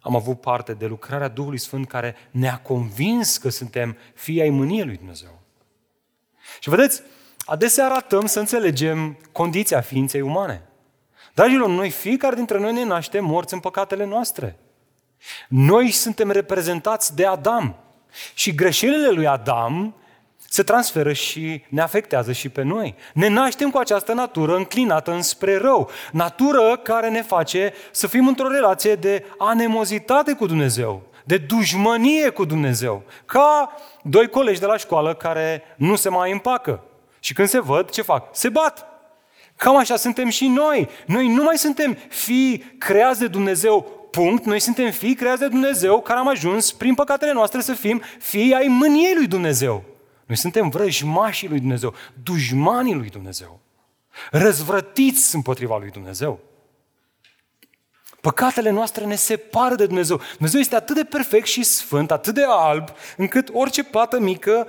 am 0.00 0.16
avut 0.16 0.40
parte 0.40 0.72
de 0.72 0.86
lucrarea 0.86 1.28
Duhului 1.28 1.58
Sfânt 1.58 1.88
care 1.88 2.16
ne-a 2.30 2.58
convins 2.58 3.36
că 3.36 3.48
suntem 3.48 3.96
fii 4.14 4.40
ai 4.40 4.50
mâniei 4.50 4.84
lui 4.84 4.96
Dumnezeu. 4.96 5.40
Și 6.60 6.70
vedeți, 6.70 7.02
adesea 7.44 7.84
arătăm 7.84 8.26
să 8.26 8.38
înțelegem 8.38 9.18
condiția 9.32 9.80
ființei 9.80 10.20
umane. 10.20 10.62
Dragilor, 11.34 11.68
noi 11.68 11.90
fiecare 11.90 12.34
dintre 12.34 12.58
noi 12.58 12.72
ne 12.72 12.84
naștem 12.84 13.24
morți 13.24 13.54
în 13.54 13.60
păcatele 13.60 14.04
noastre. 14.04 14.56
Noi 15.48 15.90
suntem 15.90 16.30
reprezentați 16.30 17.16
de 17.16 17.26
Adam. 17.26 17.76
Și 18.34 18.54
greșelile 18.54 19.08
lui 19.08 19.26
Adam 19.26 19.94
se 20.48 20.62
transferă 20.62 21.12
și 21.12 21.64
ne 21.68 21.80
afectează 21.80 22.32
și 22.32 22.48
pe 22.48 22.62
noi. 22.62 22.94
Ne 23.14 23.28
naștem 23.28 23.70
cu 23.70 23.78
această 23.78 24.12
natură 24.12 24.56
înclinată 24.56 25.12
înspre 25.12 25.56
rău. 25.56 25.90
Natură 26.12 26.76
care 26.76 27.08
ne 27.10 27.22
face 27.22 27.72
să 27.90 28.06
fim 28.06 28.28
într-o 28.28 28.48
relație 28.48 28.94
de 28.94 29.24
anemozitate 29.38 30.32
cu 30.32 30.46
Dumnezeu, 30.46 31.02
de 31.24 31.36
dușmănie 31.36 32.28
cu 32.28 32.44
Dumnezeu. 32.44 33.02
Ca 33.24 33.72
doi 34.02 34.28
colegi 34.28 34.60
de 34.60 34.66
la 34.66 34.76
școală 34.76 35.14
care 35.14 35.62
nu 35.76 35.96
se 35.96 36.08
mai 36.08 36.32
împacă. 36.32 36.82
Și 37.24 37.32
când 37.32 37.48
se 37.48 37.60
văd, 37.60 37.90
ce 37.90 38.02
fac? 38.02 38.36
Se 38.36 38.48
bat. 38.48 38.86
Cam 39.56 39.76
așa 39.76 39.96
suntem 39.96 40.28
și 40.28 40.46
noi. 40.46 40.88
Noi 41.06 41.28
nu 41.28 41.42
mai 41.42 41.58
suntem 41.58 41.96
fii 42.08 42.58
creați 42.78 43.18
de 43.18 43.26
Dumnezeu, 43.26 43.82
punct. 44.10 44.44
Noi 44.44 44.60
suntem 44.60 44.90
fii 44.90 45.14
creați 45.14 45.40
de 45.40 45.48
Dumnezeu 45.48 46.00
care 46.02 46.18
am 46.18 46.28
ajuns 46.28 46.72
prin 46.72 46.94
păcatele 46.94 47.32
noastre 47.32 47.60
să 47.60 47.72
fim 47.72 48.02
fii 48.18 48.54
ai 48.54 48.66
mâniei 48.66 49.14
lui 49.14 49.26
Dumnezeu. 49.26 49.84
Noi 50.26 50.36
suntem 50.36 50.68
vrăjmașii 50.68 51.48
lui 51.48 51.58
Dumnezeu, 51.58 51.94
dușmanii 52.22 52.94
lui 52.94 53.08
Dumnezeu, 53.08 53.60
răzvrătiți 54.30 55.34
împotriva 55.34 55.78
lui 55.78 55.90
Dumnezeu. 55.90 56.40
Păcatele 58.20 58.70
noastre 58.70 59.04
ne 59.04 59.14
separă 59.14 59.74
de 59.74 59.86
Dumnezeu. 59.86 60.20
Dumnezeu 60.32 60.60
este 60.60 60.74
atât 60.74 60.96
de 60.96 61.04
perfect 61.04 61.46
și 61.46 61.62
sfânt, 61.62 62.10
atât 62.10 62.34
de 62.34 62.44
alb, 62.48 62.88
încât 63.16 63.48
orice 63.52 63.84
pată 63.84 64.20
mică 64.20 64.68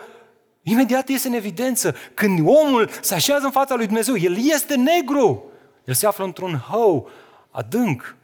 Imediat 0.68 1.10
iese 1.10 1.28
în 1.28 1.34
evidență. 1.34 1.96
Când 2.14 2.40
omul 2.40 2.90
se 3.02 3.14
așează 3.14 3.46
în 3.46 3.52
fața 3.52 3.76
lui 3.76 3.86
Dumnezeu, 3.86 4.18
el 4.18 4.38
este 4.38 4.76
negru. 4.76 5.44
El 5.84 5.94
se 5.94 6.08
află 6.08 6.24
într-un 6.24 6.58
hău 6.70 7.10
adânc. 7.50 8.16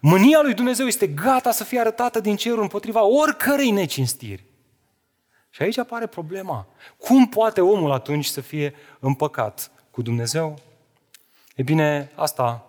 Mânia 0.00 0.40
lui 0.42 0.54
Dumnezeu 0.54 0.86
este 0.86 1.06
gata 1.06 1.50
să 1.50 1.64
fie 1.64 1.80
arătată 1.80 2.20
din 2.20 2.36
cerul 2.36 2.62
împotriva 2.62 3.02
oricărei 3.02 3.70
necinstiri. 3.70 4.44
Și 5.50 5.62
aici 5.62 5.78
apare 5.78 6.06
problema. 6.06 6.66
Cum 6.98 7.28
poate 7.28 7.60
omul 7.60 7.92
atunci 7.92 8.24
să 8.24 8.40
fie 8.40 8.74
împăcat 8.98 9.70
cu 9.90 10.02
Dumnezeu? 10.02 10.58
E 11.56 11.62
bine, 11.62 12.10
asta 12.14 12.66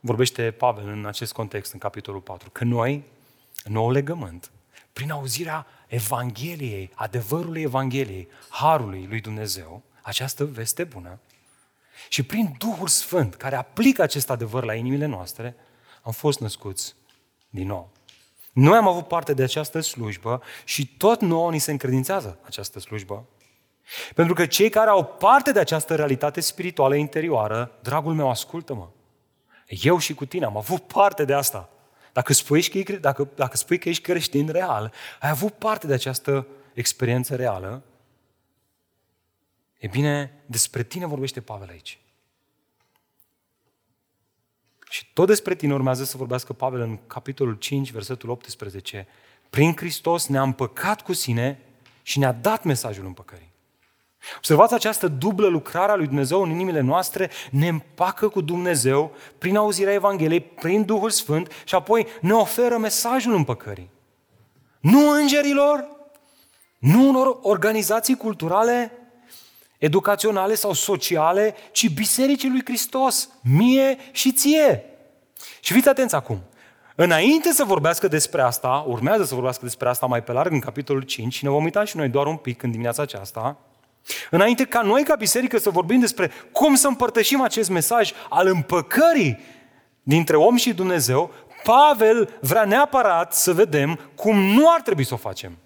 vorbește 0.00 0.50
Pavel 0.50 0.88
în 0.88 1.06
acest 1.06 1.32
context, 1.32 1.72
în 1.72 1.78
capitolul 1.78 2.20
4, 2.20 2.50
că 2.50 2.64
noi, 2.64 3.02
în 3.64 3.72
nou 3.72 3.90
legământ, 3.90 4.50
prin 4.92 5.10
auzirea 5.10 5.66
Evangheliei, 5.92 6.90
adevărului 6.94 7.62
Evangheliei, 7.62 8.28
Harului 8.48 9.06
lui 9.08 9.20
Dumnezeu, 9.20 9.82
această 10.02 10.44
veste 10.44 10.84
bună, 10.84 11.18
și 12.08 12.22
prin 12.22 12.54
Duhul 12.58 12.88
Sfânt, 12.88 13.34
care 13.34 13.56
aplică 13.56 14.02
acest 14.02 14.30
adevăr 14.30 14.64
la 14.64 14.74
inimile 14.74 15.06
noastre, 15.06 15.56
am 16.02 16.12
fost 16.12 16.40
născuți 16.40 16.94
din 17.50 17.66
nou. 17.66 17.90
Noi 18.52 18.76
am 18.76 18.88
avut 18.88 19.08
parte 19.08 19.34
de 19.34 19.42
această 19.42 19.80
slujbă 19.80 20.42
și 20.64 20.96
tot 20.96 21.20
nouă 21.20 21.50
ni 21.50 21.58
se 21.58 21.70
încredințează 21.70 22.38
această 22.42 22.80
slujbă. 22.80 23.24
Pentru 24.14 24.34
că 24.34 24.46
cei 24.46 24.68
care 24.68 24.90
au 24.90 25.04
parte 25.04 25.52
de 25.52 25.58
această 25.58 25.94
realitate 25.94 26.40
spirituală 26.40 26.94
interioară, 26.94 27.78
dragul 27.82 28.14
meu, 28.14 28.30
ascultă-mă. 28.30 28.88
Eu 29.66 29.98
și 29.98 30.14
cu 30.14 30.24
tine 30.24 30.44
am 30.44 30.56
avut 30.56 30.82
parte 30.82 31.24
de 31.24 31.34
asta. 31.34 31.71
Dacă 32.12 32.32
spui, 32.32 32.62
că, 32.62 32.92
dacă, 32.92 33.28
dacă 33.34 33.56
spui 33.56 33.78
că 33.78 33.88
ești 33.88 34.02
creștin 34.02 34.48
real, 34.48 34.92
ai 35.20 35.30
avut 35.30 35.52
parte 35.52 35.86
de 35.86 35.92
această 35.92 36.46
experiență 36.72 37.36
reală, 37.36 37.82
e 39.78 39.86
bine, 39.86 40.42
despre 40.46 40.82
tine 40.82 41.06
vorbește 41.06 41.40
Pavel 41.40 41.68
aici. 41.68 41.98
Și 44.88 45.12
tot 45.12 45.26
despre 45.26 45.54
tine 45.54 45.74
urmează 45.74 46.04
să 46.04 46.16
vorbească 46.16 46.52
Pavel 46.52 46.80
în 46.80 47.06
capitolul 47.06 47.54
5, 47.54 47.90
versetul 47.90 48.28
18. 48.28 49.06
Prin 49.50 49.76
Hristos 49.76 50.26
ne-a 50.26 50.42
împăcat 50.42 51.02
cu 51.02 51.12
sine 51.12 51.60
și 52.02 52.18
ne-a 52.18 52.32
dat 52.32 52.64
mesajul 52.64 53.06
împăcării. 53.06 53.51
Observați 54.36 54.74
această 54.74 55.08
dublă 55.08 55.46
lucrare 55.46 55.92
a 55.92 55.94
lui 55.94 56.06
Dumnezeu 56.06 56.42
în 56.42 56.50
inimile 56.50 56.80
noastre, 56.80 57.30
ne 57.50 57.68
împacă 57.68 58.28
cu 58.28 58.40
Dumnezeu 58.40 59.12
prin 59.38 59.56
auzirea 59.56 59.92
Evangheliei, 59.92 60.40
prin 60.40 60.84
Duhul 60.84 61.10
Sfânt 61.10 61.52
și 61.64 61.74
apoi 61.74 62.06
ne 62.20 62.32
oferă 62.32 62.78
mesajul 62.78 63.34
împăcării. 63.34 63.90
Nu 64.80 65.10
îngerilor, 65.10 65.88
nu 66.78 67.08
unor 67.08 67.38
organizații 67.42 68.16
culturale, 68.16 68.92
educaționale 69.78 70.54
sau 70.54 70.72
sociale, 70.72 71.54
ci 71.72 71.88
Bisericii 71.88 72.50
lui 72.50 72.62
Hristos, 72.64 73.28
mie 73.42 73.98
și 74.12 74.32
ție. 74.32 74.84
Și 75.60 75.72
fiți 75.72 75.88
atenți 75.88 76.14
acum, 76.14 76.42
Înainte 76.94 77.52
să 77.52 77.64
vorbească 77.64 78.08
despre 78.08 78.42
asta, 78.42 78.84
urmează 78.86 79.24
să 79.24 79.34
vorbească 79.34 79.64
despre 79.64 79.88
asta 79.88 80.06
mai 80.06 80.22
pe 80.22 80.32
larg 80.32 80.52
în 80.52 80.60
capitolul 80.60 81.02
5 81.02 81.34
și 81.34 81.44
ne 81.44 81.50
vom 81.50 81.64
uita 81.64 81.84
și 81.84 81.96
noi 81.96 82.08
doar 82.08 82.26
un 82.26 82.36
pic 82.36 82.62
în 82.62 82.70
dimineața 82.70 83.02
aceasta, 83.02 83.58
Înainte 84.30 84.64
ca 84.64 84.80
noi, 84.80 85.02
ca 85.02 85.14
biserică, 85.14 85.58
să 85.58 85.70
vorbim 85.70 86.00
despre 86.00 86.30
cum 86.52 86.74
să 86.74 86.86
împărtășim 86.86 87.40
acest 87.40 87.70
mesaj 87.70 88.12
al 88.28 88.46
împăcării 88.46 89.38
dintre 90.02 90.36
om 90.36 90.56
și 90.56 90.72
Dumnezeu, 90.72 91.30
Pavel 91.62 92.38
vrea 92.40 92.64
neapărat 92.64 93.34
să 93.34 93.52
vedem 93.52 93.98
cum 94.14 94.38
nu 94.38 94.70
ar 94.70 94.80
trebui 94.80 95.04
să 95.04 95.14
o 95.14 95.16
facem. 95.16 95.58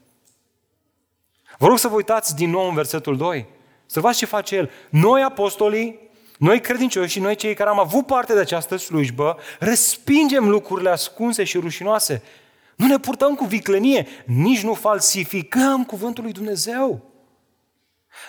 Vă 1.58 1.66
rog 1.66 1.78
să 1.78 1.88
vă 1.88 1.94
uitați 1.94 2.34
din 2.34 2.50
nou 2.50 2.68
în 2.68 2.74
versetul 2.74 3.16
2. 3.16 3.46
Să 3.86 4.00
vă 4.00 4.12
ce 4.12 4.26
face 4.26 4.56
el. 4.56 4.70
Noi 4.90 5.22
apostolii, 5.22 5.98
noi 6.38 6.60
credincioși 6.60 7.10
și 7.10 7.20
noi 7.20 7.34
cei 7.34 7.54
care 7.54 7.70
am 7.70 7.78
avut 7.78 8.06
parte 8.06 8.32
de 8.32 8.40
această 8.40 8.76
slujbă, 8.76 9.36
respingem 9.58 10.48
lucrurile 10.48 10.90
ascunse 10.90 11.44
și 11.44 11.58
rușinoase. 11.58 12.22
Nu 12.76 12.86
ne 12.86 12.98
purtăm 12.98 13.34
cu 13.34 13.44
viclenie, 13.44 14.06
nici 14.24 14.62
nu 14.62 14.74
falsificăm 14.74 15.84
cuvântul 15.84 16.22
lui 16.22 16.32
Dumnezeu. 16.32 17.15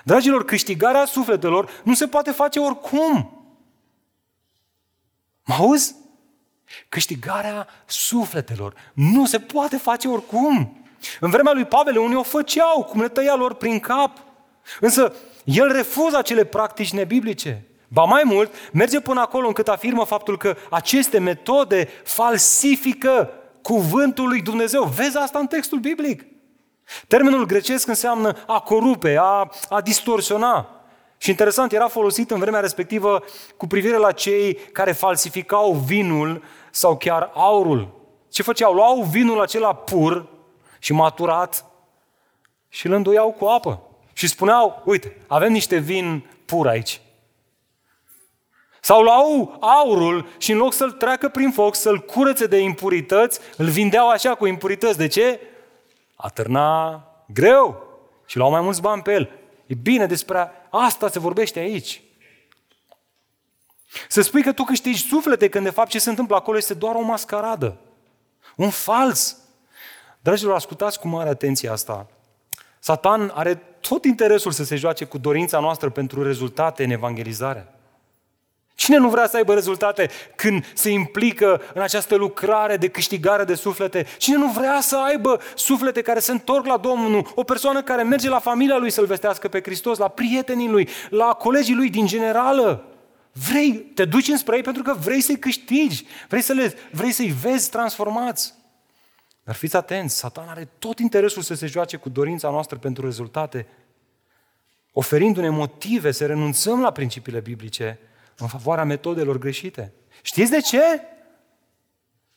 Dragilor, 0.03 0.45
câștigarea 0.45 1.05
sufletelor 1.05 1.69
nu 1.83 1.93
se 1.93 2.07
poate 2.07 2.31
face 2.31 2.59
oricum. 2.59 3.31
Mă 5.45 5.53
auzi? 5.53 5.95
Câștigarea 6.89 7.67
sufletelor 7.85 8.73
nu 8.93 9.25
se 9.25 9.39
poate 9.39 9.77
face 9.77 10.07
oricum. 10.07 10.85
În 11.19 11.29
vremea 11.29 11.53
lui 11.53 11.65
Pavel, 11.65 11.97
unii 11.97 12.15
o 12.15 12.23
făceau, 12.23 12.83
cum 12.83 13.01
le 13.01 13.07
tăia 13.07 13.35
lor 13.35 13.53
prin 13.53 13.79
cap. 13.79 14.17
Însă, 14.79 15.15
el 15.43 15.71
refuză 15.71 16.17
acele 16.17 16.43
practici 16.43 16.93
nebiblice. 16.93 17.65
Ba 17.87 18.03
mai 18.03 18.21
mult, 18.25 18.53
merge 18.71 18.99
până 18.99 19.19
acolo 19.19 19.47
încât 19.47 19.67
afirmă 19.67 20.05
faptul 20.05 20.37
că 20.37 20.55
aceste 20.69 21.19
metode 21.19 21.89
falsifică 22.03 23.29
cuvântul 23.61 24.27
lui 24.27 24.41
Dumnezeu. 24.41 24.83
Vezi 24.83 25.17
asta 25.17 25.39
în 25.39 25.47
textul 25.47 25.79
biblic. 25.79 26.25
Termenul 27.07 27.45
grecesc 27.45 27.87
înseamnă 27.87 28.43
a 28.47 28.59
corupe, 28.59 29.17
a, 29.19 29.49
a 29.69 29.81
distorsiona. 29.81 30.69
Și 31.17 31.29
interesant, 31.29 31.71
era 31.71 31.87
folosit 31.87 32.31
în 32.31 32.39
vremea 32.39 32.59
respectivă 32.59 33.23
cu 33.57 33.67
privire 33.67 33.97
la 33.97 34.11
cei 34.11 34.53
care 34.53 34.91
falsificau 34.91 35.73
vinul 35.73 36.43
sau 36.71 36.97
chiar 36.97 37.31
aurul. 37.33 37.95
Ce 38.29 38.43
făceau? 38.43 38.73
Luau 38.73 39.01
vinul 39.01 39.41
acela 39.41 39.73
pur 39.73 40.27
și 40.79 40.93
maturat 40.93 41.65
și 42.69 42.87
îl 42.87 42.93
îndoiau 42.93 43.31
cu 43.31 43.45
apă. 43.45 43.81
Și 44.13 44.27
spuneau, 44.27 44.81
uite, 44.85 45.17
avem 45.27 45.51
niște 45.51 45.77
vin 45.77 46.29
pur 46.45 46.67
aici. 46.67 47.01
Sau 48.81 49.01
luau 49.01 49.57
aurul 49.59 50.27
și 50.37 50.51
în 50.51 50.57
loc 50.57 50.73
să-l 50.73 50.91
treacă 50.91 51.29
prin 51.29 51.51
foc, 51.51 51.75
să-l 51.75 51.99
curețe 51.99 52.45
de 52.45 52.57
impurități, 52.57 53.39
îl 53.57 53.65
vindeau 53.65 54.09
așa 54.09 54.35
cu 54.35 54.45
impurități. 54.45 54.97
De 54.97 55.07
ce? 55.07 55.39
Atârna 56.19 57.03
greu 57.27 57.87
și 58.25 58.37
luau 58.37 58.51
mai 58.51 58.61
mulți 58.61 58.81
bani 58.81 59.01
pe 59.01 59.13
el. 59.13 59.29
E 59.65 59.73
bine, 59.73 60.05
despre 60.05 60.51
asta 60.69 61.09
se 61.09 61.19
vorbește 61.19 61.59
aici. 61.59 62.01
Să 64.07 64.21
spui 64.21 64.43
că 64.43 64.51
tu 64.51 64.63
câștigi 64.63 65.07
suflete 65.07 65.49
când 65.49 65.63
de 65.63 65.69
fapt 65.69 65.89
ce 65.89 65.99
se 65.99 66.09
întâmplă 66.09 66.35
acolo 66.35 66.57
este 66.57 66.73
doar 66.73 66.95
o 66.95 67.01
mascaradă. 67.01 67.77
Un 68.55 68.69
fals. 68.69 69.37
Dragilor, 70.19 70.55
ascultați 70.55 70.99
cu 70.99 71.07
mare 71.07 71.29
atenție 71.29 71.69
asta. 71.69 72.07
Satan 72.79 73.31
are 73.33 73.55
tot 73.79 74.05
interesul 74.05 74.51
să 74.51 74.63
se 74.63 74.75
joace 74.75 75.05
cu 75.05 75.17
dorința 75.17 75.59
noastră 75.59 75.89
pentru 75.89 76.23
rezultate 76.23 76.83
în 76.83 76.89
evangelizare. 76.89 77.76
Cine 78.77 78.97
nu 78.97 79.09
vrea 79.09 79.27
să 79.27 79.37
aibă 79.37 79.53
rezultate 79.53 80.09
când 80.35 80.65
se 80.73 80.89
implică 80.89 81.61
în 81.73 81.81
această 81.81 82.15
lucrare 82.15 82.77
de 82.77 82.87
câștigare 82.87 83.43
de 83.43 83.55
suflete? 83.55 84.05
Cine 84.17 84.37
nu 84.37 84.51
vrea 84.51 84.81
să 84.81 84.97
aibă 84.97 85.39
suflete 85.55 86.01
care 86.01 86.19
se 86.19 86.31
întorc 86.31 86.65
la 86.65 86.77
Domnul? 86.77 87.31
O 87.35 87.43
persoană 87.43 87.83
care 87.83 88.03
merge 88.03 88.29
la 88.29 88.39
familia 88.39 88.77
lui 88.77 88.89
să-L 88.89 89.05
vestească 89.05 89.47
pe 89.47 89.61
Hristos, 89.61 89.97
la 89.97 90.07
prietenii 90.07 90.69
lui, 90.69 90.89
la 91.09 91.25
colegii 91.25 91.75
lui 91.75 91.89
din 91.89 92.05
generală. 92.05 92.85
Vrei, 93.49 93.73
te 93.73 94.05
duci 94.05 94.27
înspre 94.27 94.55
ei 94.55 94.61
pentru 94.61 94.83
că 94.83 94.93
vrei 94.93 95.21
să-i 95.21 95.39
câștigi, 95.39 96.05
vrei, 96.27 96.41
să 96.41 96.53
le, 96.53 96.73
vrei 96.91 97.11
să-i 97.11 97.35
vezi 97.41 97.69
transformați. 97.69 98.53
Dar 99.43 99.55
fiți 99.55 99.75
atenți, 99.75 100.17
Satan 100.17 100.47
are 100.47 100.67
tot 100.79 100.99
interesul 100.99 101.41
să 101.41 101.53
se 101.53 101.65
joace 101.65 101.97
cu 101.97 102.09
dorința 102.09 102.49
noastră 102.49 102.77
pentru 102.77 103.05
rezultate, 103.05 103.67
oferindu-ne 104.91 105.49
motive 105.49 106.11
să 106.11 106.25
renunțăm 106.25 106.81
la 106.81 106.91
principiile 106.91 107.39
biblice 107.39 107.99
în 108.37 108.47
favoarea 108.47 108.83
metodelor 108.83 109.37
greșite. 109.37 109.93
Știți 110.21 110.51
de 110.51 110.61
ce? 110.61 111.01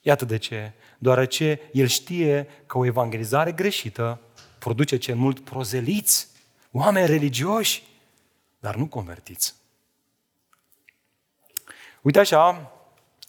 Iată 0.00 0.24
de 0.24 0.36
ce. 0.36 0.72
Deoarece 0.98 1.60
el 1.72 1.86
știe 1.86 2.48
că 2.66 2.78
o 2.78 2.84
evangelizare 2.84 3.52
greșită 3.52 4.20
produce 4.58 4.96
cel 4.96 5.16
mult 5.16 5.40
prozeliți, 5.40 6.28
oameni 6.70 7.06
religioși, 7.06 7.82
dar 8.58 8.74
nu 8.74 8.86
convertiți. 8.86 9.54
Uite 12.00 12.18
așa, 12.18 12.72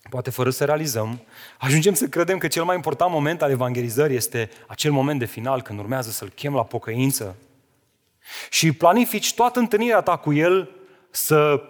poate 0.09 0.29
fără 0.29 0.49
să 0.49 0.65
realizăm, 0.65 1.21
ajungem 1.59 1.93
să 1.93 2.07
credem 2.07 2.37
că 2.37 2.47
cel 2.47 2.63
mai 2.63 2.75
important 2.75 3.11
moment 3.11 3.41
al 3.41 3.51
evangelizării 3.51 4.15
este 4.15 4.49
acel 4.67 4.91
moment 4.91 5.19
de 5.19 5.25
final 5.25 5.61
când 5.61 5.79
urmează 5.79 6.09
să-l 6.09 6.29
chem 6.29 6.53
la 6.53 6.63
pocăință 6.63 7.35
și 8.49 8.71
planifici 8.71 9.33
toată 9.33 9.59
întâlnirea 9.59 10.01
ta 10.01 10.17
cu 10.17 10.33
el 10.33 10.69
să 11.09 11.63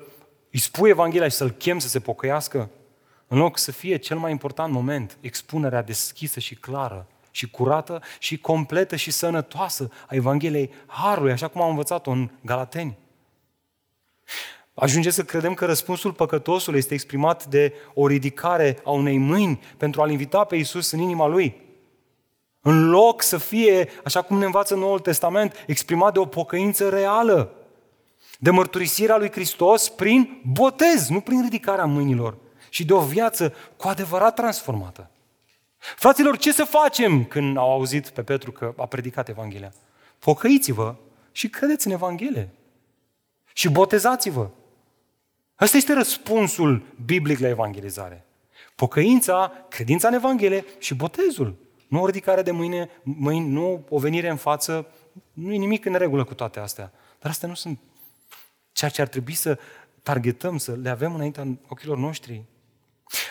îi 0.51 0.59
spui 0.59 0.89
Evanghelia 0.89 1.27
și 1.27 1.35
să-l 1.35 1.51
chem 1.51 1.79
să 1.79 1.87
se 1.87 1.99
pocăiască, 1.99 2.69
în 3.27 3.37
loc 3.37 3.57
să 3.57 3.71
fie 3.71 3.97
cel 3.97 4.17
mai 4.17 4.31
important 4.31 4.73
moment, 4.73 5.17
expunerea 5.21 5.81
deschisă 5.81 6.39
și 6.39 6.55
clară 6.55 7.07
și 7.31 7.49
curată 7.49 8.01
și 8.19 8.37
completă 8.37 8.95
și 8.95 9.11
sănătoasă 9.11 9.89
a 10.07 10.15
Evangheliei 10.15 10.71
Harului, 10.85 11.31
așa 11.31 11.47
cum 11.47 11.61
am 11.61 11.69
învățat-o 11.69 12.11
în 12.11 12.29
Galateni. 12.41 12.97
Ajunge 14.73 15.09
să 15.09 15.23
credem 15.23 15.53
că 15.53 15.65
răspunsul 15.65 16.13
păcătosului 16.13 16.79
este 16.79 16.93
exprimat 16.93 17.45
de 17.45 17.73
o 17.93 18.07
ridicare 18.07 18.79
a 18.83 18.91
unei 18.91 19.17
mâini 19.17 19.61
pentru 19.77 20.01
a-L 20.01 20.11
invita 20.11 20.43
pe 20.43 20.55
Iisus 20.55 20.91
în 20.91 20.99
inima 20.99 21.27
Lui. 21.27 21.61
În 22.61 22.89
loc 22.89 23.21
să 23.21 23.37
fie, 23.37 23.89
așa 24.03 24.21
cum 24.21 24.37
ne 24.37 24.45
învață 24.45 24.75
Noul 24.75 24.99
Testament, 24.99 25.63
exprimat 25.67 26.13
de 26.13 26.19
o 26.19 26.25
pocăință 26.25 26.89
reală 26.89 27.60
de 28.43 28.49
mărturisirea 28.49 29.17
lui 29.17 29.31
Hristos 29.31 29.89
prin 29.89 30.41
botez, 30.45 31.07
nu 31.09 31.19
prin 31.19 31.41
ridicarea 31.41 31.85
mâinilor, 31.85 32.37
și 32.69 32.85
de 32.85 32.93
o 32.93 32.99
viață 32.99 33.53
cu 33.77 33.87
adevărat 33.87 34.35
transformată. 34.35 35.09
Fraților, 35.77 36.37
ce 36.37 36.51
să 36.51 36.63
facem 36.63 37.23
când 37.23 37.57
au 37.57 37.71
auzit 37.71 38.09
pe 38.09 38.23
Petru 38.23 38.51
că 38.51 38.73
a 38.77 38.85
predicat 38.85 39.29
Evanghelia? 39.29 39.73
Pocăiți-vă 40.19 40.95
și 41.31 41.49
credeți 41.49 41.87
în 41.87 41.93
Evanghelie. 41.93 42.49
Și 43.53 43.69
botezați-vă. 43.69 44.49
Ăsta 45.59 45.77
este 45.77 45.93
răspunsul 45.93 46.83
biblic 47.05 47.39
la 47.39 47.47
evangelizare. 47.47 48.25
Pocăința, 48.75 49.51
credința 49.69 50.07
în 50.07 50.13
Evanghelie 50.13 50.65
și 50.79 50.93
botezul. 50.93 51.55
Nu 51.87 52.01
o 52.01 52.05
ridicare 52.05 52.41
de 52.41 52.51
mâine, 52.51 52.89
mâini, 53.03 53.49
nu 53.49 53.85
o 53.89 53.99
venire 53.99 54.29
în 54.29 54.37
față, 54.37 54.87
nu 55.33 55.53
e 55.53 55.57
nimic 55.57 55.85
în 55.85 55.93
regulă 55.93 56.23
cu 56.23 56.33
toate 56.33 56.59
astea. 56.59 56.91
Dar 57.19 57.31
astea 57.31 57.47
nu 57.47 57.53
sunt 57.53 57.79
ceea 58.71 58.91
ce 58.91 59.01
ar 59.01 59.07
trebui 59.07 59.33
să 59.33 59.59
targetăm, 60.03 60.57
să 60.57 60.75
le 60.81 60.89
avem 60.89 61.15
înaintea 61.15 61.47
ochilor 61.67 61.97
noștri. 61.97 62.43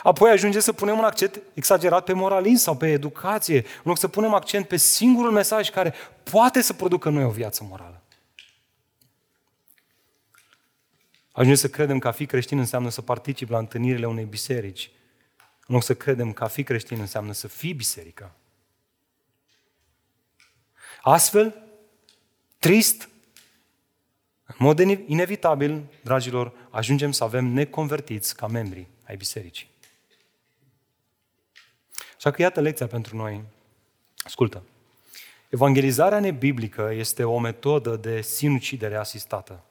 Apoi 0.03 0.31
ajunge 0.31 0.61
să 0.61 0.72
punem 0.72 0.98
un 0.98 1.05
accent 1.05 1.40
exagerat 1.55 2.05
pe 2.05 2.12
moralism 2.12 2.62
sau 2.62 2.76
pe 2.76 2.90
educație, 2.90 3.57
în 3.57 3.83
loc 3.85 3.98
să 3.98 4.09
punem 4.09 4.35
accent 4.35 4.68
pe 4.68 4.76
singurul 4.76 5.31
mesaj 5.31 5.70
care 5.70 5.94
poate 6.22 6.62
să 6.62 6.72
producă 6.72 7.09
noi 7.09 7.24
o 7.24 7.31
viață 7.31 7.64
morală. 7.68 8.03
Ajunge 11.33 11.59
să 11.59 11.68
credem 11.68 11.98
că 11.98 12.09
a 12.09 12.12
fi 12.12 12.26
creștin 12.26 12.59
înseamnă 12.59 12.88
să 12.88 13.03
participi 13.03 13.50
la 13.50 13.59
întâlnirile 13.59 14.07
unei 14.07 14.24
biserici, 14.24 14.90
în 15.66 15.74
loc 15.74 15.83
să 15.83 15.94
credem 15.94 16.33
că 16.33 16.44
a 16.44 16.46
fi 16.46 16.62
creștin 16.62 17.00
înseamnă 17.00 17.33
să 17.33 17.48
fii 17.48 17.74
biserica. 17.74 18.35
Astfel, 21.03 21.62
trist, 22.59 23.09
în 24.58 24.66
mod 24.66 24.78
inevitabil, 25.06 25.84
dragilor, 26.02 26.52
ajungem 26.70 27.12
să 27.12 27.24
avem 27.24 27.44
neconvertiți 27.46 28.36
ca 28.36 28.46
membri 28.46 28.86
ai 29.06 29.16
bisericii. 29.16 29.68
Așa 32.16 32.30
că 32.30 32.42
iată 32.42 32.60
lecția 32.60 32.86
pentru 32.86 33.16
noi. 33.16 33.44
Ascultă. 34.16 34.62
Evangelizarea 35.48 36.20
nebiblică 36.20 36.90
este 36.92 37.24
o 37.24 37.38
metodă 37.38 37.96
de 37.96 38.20
sinucidere 38.20 38.96
asistată 38.96 39.64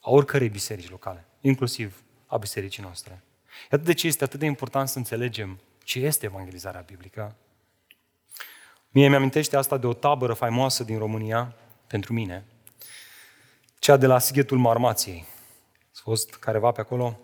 a 0.00 0.10
oricărei 0.10 0.48
biserici 0.48 0.90
locale, 0.90 1.24
inclusiv 1.40 2.02
a 2.26 2.36
bisericii 2.36 2.82
noastre. 2.82 3.22
Iată 3.70 3.84
de 3.84 3.94
ce 3.94 4.06
este 4.06 4.24
atât 4.24 4.38
de 4.38 4.46
important 4.46 4.88
să 4.88 4.98
înțelegem 4.98 5.58
ce 5.84 5.98
este 5.98 6.26
evangelizarea 6.26 6.80
biblică. 6.80 7.36
Mie 8.88 9.08
mi-amintește 9.08 9.56
asta 9.56 9.78
de 9.78 9.86
o 9.86 9.92
tabără 9.92 10.32
faimoasă 10.32 10.84
din 10.84 10.98
România, 10.98 11.54
pentru 11.86 12.12
mine, 12.12 12.44
cea 13.82 13.96
de 13.96 14.06
la 14.06 14.18
Sighetul 14.18 14.58
Marmației. 14.58 15.24
A 15.94 16.00
fost 16.02 16.34
careva 16.34 16.70
pe 16.70 16.80
acolo, 16.80 17.18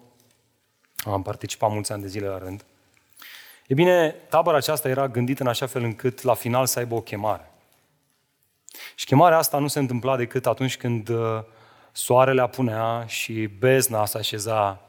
am 1.05 1.23
participat 1.23 1.71
mulți 1.71 1.93
ani 1.93 2.03
de 2.03 2.09
zile 2.09 2.27
la 2.27 2.39
rând. 2.39 2.65
E 3.67 3.75
bine, 3.75 4.11
tabăra 4.11 4.57
aceasta 4.57 4.89
era 4.89 5.09
gândită 5.09 5.43
în 5.43 5.49
așa 5.49 5.67
fel 5.67 5.83
încât 5.83 6.23
la 6.23 6.35
final 6.35 6.67
să 6.67 6.79
aibă 6.79 6.95
o 6.95 7.01
chemare. 7.01 7.51
Și 8.95 9.07
chemarea 9.07 9.39
asta 9.39 9.59
nu 9.59 9.67
se 9.67 9.79
întâmpla 9.79 10.17
decât 10.17 10.47
atunci 10.47 10.77
când 10.77 11.09
uh, 11.09 11.43
soarele 11.93 12.41
apunea 12.41 13.07
și 13.07 13.47
bezna 13.47 14.07
se 14.07 14.19
așeza 14.19 14.81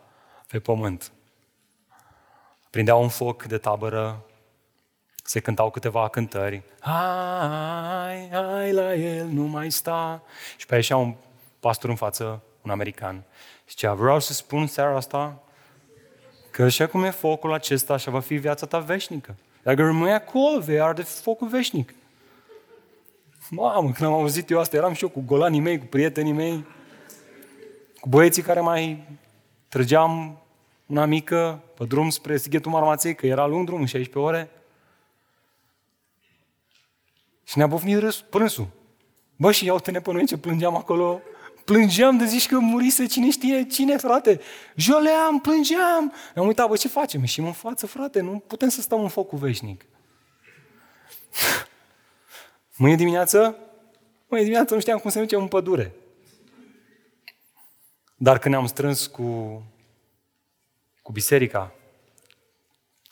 pe 0.47 0.59
pământ. 0.59 1.11
Prindea 2.69 2.95
un 2.95 3.09
foc 3.09 3.43
de 3.43 3.57
tabără, 3.57 4.25
se 5.23 5.39
cântau 5.39 5.71
câteva 5.71 6.07
cântări. 6.07 6.63
Hai, 6.79 8.29
hai 8.31 8.71
la 8.71 8.93
el, 8.93 9.25
nu 9.25 9.43
mai 9.43 9.71
sta. 9.71 10.23
Și 10.57 10.65
pe 10.65 10.75
ieșea 10.75 10.97
un 10.97 11.15
pastor 11.59 11.89
în 11.89 11.95
față, 11.95 12.43
un 12.61 12.71
american. 12.71 13.23
Zicea, 13.69 13.93
vreau 13.93 14.19
să 14.19 14.33
spun 14.33 14.67
seara 14.67 14.95
asta 14.95 15.43
că 16.51 16.63
așa 16.63 16.87
cum 16.87 17.03
e 17.03 17.09
focul 17.09 17.53
acesta, 17.53 17.93
așa 17.93 18.11
va 18.11 18.19
fi 18.19 18.35
viața 18.35 18.65
ta 18.65 18.79
veșnică. 18.79 19.35
Dacă 19.63 19.81
rămâi 19.81 20.11
acolo, 20.11 20.59
vei 20.59 20.81
arde 20.81 21.01
focul 21.01 21.47
veșnic. 21.47 21.93
Mamă, 23.49 23.91
când 23.91 24.09
am 24.09 24.13
auzit 24.13 24.49
eu 24.49 24.59
asta, 24.59 24.75
eram 24.75 24.93
și 24.93 25.03
eu 25.03 25.09
cu 25.09 25.23
golanii 25.25 25.59
mei, 25.59 25.79
cu 25.79 25.85
prietenii 25.85 26.31
mei, 26.31 26.65
cu 27.99 28.09
băieții 28.09 28.41
care 28.41 28.59
mai 28.59 29.03
trăgeam 29.67 30.41
una 30.85 31.05
mică 31.05 31.63
pe 31.77 31.85
drum 31.85 32.09
spre 32.09 32.37
Sighetul 32.37 32.71
Marmației, 32.71 33.15
că 33.15 33.25
era 33.25 33.45
lung 33.45 33.65
drumul, 33.65 33.85
16 33.85 34.19
ore. 34.19 34.49
Și 37.43 37.57
ne-a 37.57 37.67
bofnit 37.67 37.97
râs, 37.97 38.21
prânsul. 38.21 38.67
Bă, 39.35 39.51
și 39.51 39.65
iau-te-ne 39.65 39.99
pe 39.99 40.11
noi 40.11 40.25
ce 40.25 40.37
plângeam 40.37 40.75
acolo. 40.75 41.21
Plângeam 41.69 42.17
de 42.17 42.25
zici 42.25 42.47
că 42.47 42.59
murise 42.59 43.05
cine 43.05 43.29
știe 43.29 43.65
cine, 43.65 43.97
frate. 43.97 44.39
Joleam, 44.75 45.39
plângeam. 45.39 46.13
Ne-am 46.35 46.47
uitat, 46.47 46.67
bă, 46.67 46.75
ce 46.75 46.87
facem? 46.87 47.23
Și 47.23 47.39
în 47.39 47.51
față, 47.51 47.87
frate, 47.87 48.21
nu 48.21 48.43
putem 48.47 48.69
să 48.69 48.81
stăm 48.81 49.01
în 49.01 49.07
focul 49.07 49.37
veșnic. 49.37 49.85
Mâine 52.77 52.95
dimineață, 52.95 53.57
mâine 54.27 54.43
dimineață 54.43 54.73
nu 54.73 54.79
știam 54.79 54.99
cum 54.99 55.09
să 55.09 55.17
ne 55.17 55.23
ducem 55.23 55.41
în 55.41 55.47
pădure. 55.47 55.95
Dar 58.15 58.39
când 58.39 58.53
ne-am 58.53 58.67
strâns 58.67 59.07
cu, 59.07 59.23
cu 61.01 61.11
biserica, 61.11 61.75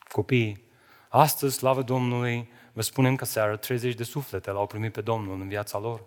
copiii, 0.07 0.63
astăzi, 1.09 1.55
slavă 1.55 1.81
Domnului, 1.81 2.49
vă 2.73 2.81
spunem 2.81 3.15
că 3.15 3.25
seara 3.25 3.55
30 3.55 3.93
de 3.93 4.03
suflete 4.03 4.51
l-au 4.51 4.67
primit 4.67 4.91
pe 4.91 5.01
Domnul 5.01 5.41
în 5.41 5.47
viața 5.47 5.79
lor. 5.79 6.03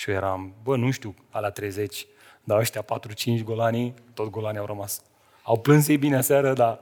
Și 0.00 0.10
eu 0.10 0.16
eram, 0.16 0.54
bă, 0.62 0.76
nu 0.76 0.90
știu, 0.90 1.14
la 1.30 1.50
30, 1.50 2.06
dar 2.44 2.58
ăștia 2.58 2.84
4-5 3.38 3.42
golanii, 3.44 3.94
tot 4.14 4.30
golanii 4.30 4.60
au 4.60 4.66
rămas. 4.66 5.02
Au 5.42 5.60
plâns 5.60 5.88
ei 5.88 5.96
bine 5.96 6.20
seara, 6.20 6.52
dar 6.52 6.80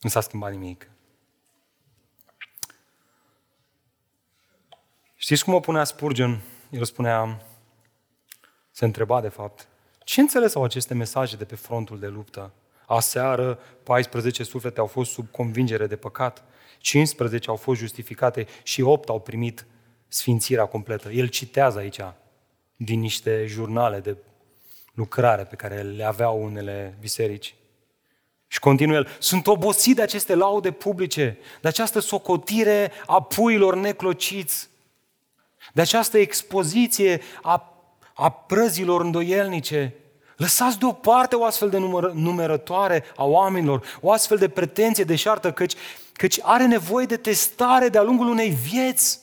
nu 0.00 0.08
s-a 0.08 0.20
schimbat 0.20 0.50
nimic. 0.50 0.90
Știți 5.16 5.44
cum 5.44 5.54
o 5.54 5.60
punea 5.60 5.84
Spurgeon? 5.84 6.40
El 6.70 6.84
spunea, 6.84 7.42
se 8.70 8.84
întreba 8.84 9.20
de 9.20 9.28
fapt, 9.28 9.68
ce 10.04 10.20
înțelesau 10.20 10.64
aceste 10.64 10.94
mesaje 10.94 11.36
de 11.36 11.44
pe 11.44 11.54
frontul 11.54 11.98
de 11.98 12.06
luptă? 12.06 12.52
Aseară, 12.86 13.58
14 13.82 14.42
suflete 14.42 14.80
au 14.80 14.86
fost 14.86 15.10
sub 15.10 15.30
convingere 15.30 15.86
de 15.86 15.96
păcat, 15.96 16.44
15 16.78 17.50
au 17.50 17.56
fost 17.56 17.80
justificate 17.80 18.46
și 18.62 18.82
8 18.82 19.08
au 19.08 19.20
primit 19.20 19.66
sfințirea 20.12 20.66
completă. 20.66 21.10
El 21.10 21.26
citează 21.26 21.78
aici 21.78 22.00
din 22.76 23.00
niște 23.00 23.44
jurnale 23.46 23.98
de 23.98 24.16
lucrare 24.94 25.42
pe 25.42 25.56
care 25.56 25.82
le 25.82 26.04
aveau 26.04 26.42
unele 26.42 26.96
biserici. 27.00 27.54
Și 28.46 28.58
continuă 28.58 28.96
el, 28.96 29.08
sunt 29.18 29.46
obosit 29.46 29.96
de 29.96 30.02
aceste 30.02 30.34
laude 30.34 30.70
publice, 30.70 31.38
de 31.60 31.68
această 31.68 31.98
socotire 31.98 32.92
a 33.06 33.22
puilor 33.22 33.76
neclociți, 33.76 34.68
de 35.72 35.80
această 35.80 36.18
expoziție 36.18 37.20
a, 37.42 37.84
a 38.14 38.30
prăzilor 38.30 39.00
îndoielnice. 39.00 39.94
Lăsați 40.36 40.78
deoparte 40.78 41.36
o 41.36 41.44
astfel 41.44 41.70
de 41.70 41.78
număr, 41.78 42.12
numerătoare 42.12 43.04
a 43.16 43.24
oamenilor, 43.24 43.98
o 44.00 44.12
astfel 44.12 44.38
de 44.38 44.48
pretenție 44.48 45.04
deșartă, 45.04 45.52
căci, 45.52 45.74
căci 46.12 46.38
are 46.42 46.66
nevoie 46.66 47.06
de 47.06 47.16
testare 47.16 47.88
de-a 47.88 48.02
lungul 48.02 48.28
unei 48.28 48.50
vieți. 48.50 49.20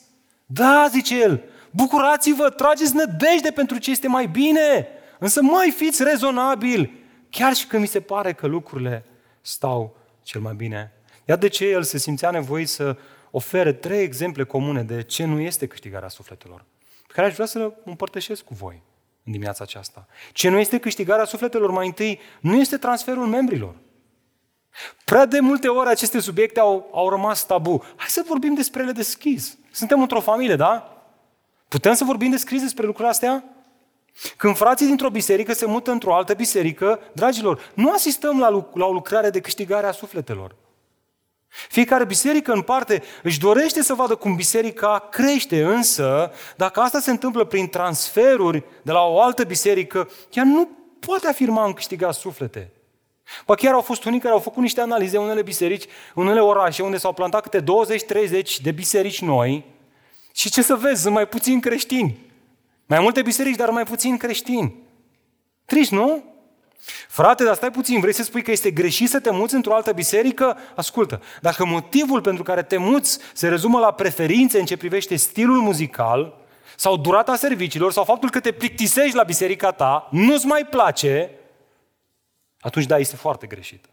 Da, 0.50 0.86
zice 0.90 1.20
el, 1.20 1.44
bucurați-vă, 1.70 2.50
trageți 2.50 2.94
nădejde 2.94 3.50
pentru 3.50 3.78
ce 3.78 3.90
este 3.90 4.08
mai 4.08 4.26
bine, 4.26 4.88
însă 5.18 5.42
mai 5.42 5.70
fiți 5.70 6.02
rezonabil, 6.02 6.90
chiar 7.30 7.54
și 7.54 7.66
când 7.66 7.82
mi 7.82 7.88
se 7.88 8.00
pare 8.00 8.32
că 8.32 8.46
lucrurile 8.46 9.04
stau 9.40 9.96
cel 10.22 10.40
mai 10.40 10.54
bine. 10.54 10.92
Iată 11.24 11.40
de 11.40 11.48
ce 11.48 11.66
el 11.66 11.82
se 11.82 11.98
simțea 11.98 12.30
nevoit 12.30 12.68
să 12.68 12.96
ofere 13.30 13.72
trei 13.72 14.02
exemple 14.02 14.44
comune 14.44 14.82
de 14.82 15.02
ce 15.02 15.24
nu 15.24 15.40
este 15.40 15.66
câștigarea 15.66 16.08
sufletelor, 16.08 16.64
pe 17.06 17.12
care 17.12 17.26
aș 17.26 17.34
vrea 17.34 17.46
să 17.46 17.58
le 17.58 17.72
împărtășesc 17.84 18.44
cu 18.44 18.54
voi 18.54 18.82
în 19.24 19.32
dimineața 19.32 19.64
aceasta. 19.64 20.06
Ce 20.32 20.48
nu 20.48 20.58
este 20.58 20.78
câștigarea 20.78 21.24
sufletelor 21.24 21.70
mai 21.70 21.86
întâi, 21.86 22.20
nu 22.40 22.56
este 22.56 22.76
transferul 22.76 23.26
membrilor. 23.26 23.74
Prea 25.04 25.26
de 25.26 25.40
multe 25.40 25.68
ori 25.68 25.88
aceste 25.88 26.20
subiecte 26.20 26.60
au, 26.60 26.88
au 26.92 27.08
rămas 27.08 27.46
tabu. 27.46 27.84
Hai 27.96 28.08
să 28.08 28.24
vorbim 28.26 28.54
despre 28.54 28.82
ele 28.82 28.92
deschis. 28.92 29.58
Suntem 29.78 30.00
într-o 30.00 30.20
familie, 30.20 30.56
da? 30.56 31.02
Putem 31.68 31.94
să 31.94 32.04
vorbim 32.04 32.30
deschis 32.30 32.62
despre 32.62 32.86
lucrurile 32.86 33.10
astea? 33.12 33.44
Când 34.36 34.56
frații 34.56 34.86
dintr-o 34.86 35.10
biserică 35.10 35.52
se 35.52 35.66
mută 35.66 35.90
într-o 35.90 36.14
altă 36.14 36.34
biserică, 36.34 37.00
dragilor, 37.12 37.70
nu 37.74 37.92
asistăm 37.92 38.38
la, 38.38 38.68
la 38.74 38.86
o 38.86 38.92
lucrare 38.92 39.30
de 39.30 39.40
câștigare 39.40 39.86
a 39.86 39.92
sufletelor. 39.92 40.56
Fiecare 41.48 42.04
biserică 42.04 42.52
în 42.52 42.62
parte 42.62 43.02
își 43.22 43.38
dorește 43.38 43.82
să 43.82 43.94
vadă 43.94 44.14
cum 44.14 44.34
biserica 44.34 45.08
crește, 45.10 45.64
însă 45.64 46.32
dacă 46.56 46.80
asta 46.80 47.00
se 47.00 47.10
întâmplă 47.10 47.44
prin 47.44 47.68
transferuri 47.68 48.64
de 48.82 48.92
la 48.92 49.00
o 49.00 49.20
altă 49.20 49.44
biserică, 49.44 50.10
ea 50.32 50.44
nu 50.44 50.68
poate 50.98 51.26
afirma 51.26 51.64
în 51.64 51.72
câștiga 51.72 52.12
suflete. 52.12 52.72
Ba 53.46 53.54
chiar 53.54 53.72
au 53.72 53.80
fost 53.80 54.04
unii 54.04 54.20
care 54.20 54.32
au 54.32 54.40
făcut 54.40 54.62
niște 54.62 54.80
analize 54.80 55.16
în 55.16 55.22
unele 55.22 55.42
biserici, 55.42 55.84
în 56.14 56.22
unele 56.22 56.40
orașe, 56.40 56.82
unde 56.82 56.96
s-au 56.96 57.12
plantat 57.12 57.42
câte 57.42 57.62
20-30 57.62 57.64
de 58.62 58.70
biserici 58.70 59.20
noi 59.20 59.64
și 60.34 60.50
ce 60.50 60.62
să 60.62 60.74
vezi, 60.74 61.02
sunt 61.02 61.14
mai 61.14 61.26
puțini 61.26 61.60
creștini. 61.60 62.18
Mai 62.86 63.00
multe 63.00 63.22
biserici, 63.22 63.56
dar 63.56 63.70
mai 63.70 63.84
puțini 63.84 64.18
creștini. 64.18 64.74
Trist, 65.64 65.90
nu? 65.90 66.24
Frate, 67.08 67.44
dar 67.44 67.54
stai 67.54 67.70
puțin, 67.70 68.00
vrei 68.00 68.12
să 68.12 68.22
spui 68.22 68.42
că 68.42 68.50
este 68.50 68.70
greșit 68.70 69.08
să 69.08 69.20
te 69.20 69.30
muți 69.30 69.54
într-o 69.54 69.74
altă 69.74 69.92
biserică? 69.92 70.56
Ascultă, 70.74 71.22
dacă 71.40 71.66
motivul 71.66 72.20
pentru 72.20 72.42
care 72.42 72.62
te 72.62 72.76
muți 72.76 73.18
se 73.32 73.48
rezumă 73.48 73.78
la 73.78 73.92
preferințe 73.92 74.58
în 74.58 74.64
ce 74.64 74.76
privește 74.76 75.16
stilul 75.16 75.60
muzical, 75.60 76.36
sau 76.76 76.96
durata 76.96 77.36
serviciilor, 77.36 77.92
sau 77.92 78.04
faptul 78.04 78.30
că 78.30 78.40
te 78.40 78.52
plictisești 78.52 79.16
la 79.16 79.22
biserica 79.22 79.70
ta, 79.70 80.08
nu-ți 80.10 80.46
mai 80.46 80.64
place, 80.64 81.30
atunci 82.60 82.86
da, 82.86 82.98
este 82.98 83.16
foarte 83.16 83.46
greșit. 83.46 83.88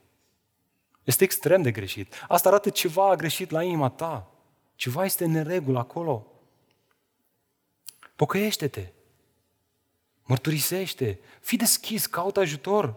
Este 1.04 1.24
extrem 1.24 1.62
de 1.62 1.72
greșit. 1.72 2.14
Asta 2.28 2.50
arată 2.50 2.70
ceva 2.70 3.10
a 3.10 3.16
greșit 3.16 3.50
la 3.50 3.64
inima 3.64 3.90
ta. 3.90 4.32
Ceva 4.76 5.06
este 5.06 5.26
neregul 5.26 5.78
acolo. 5.78 6.28
Pocăiește-te. 8.16 8.88
Mărturisește. 10.24 11.20
Fii 11.42 11.58
deschis, 11.58 12.06
caută 12.06 12.40
ajutor. 12.40 12.96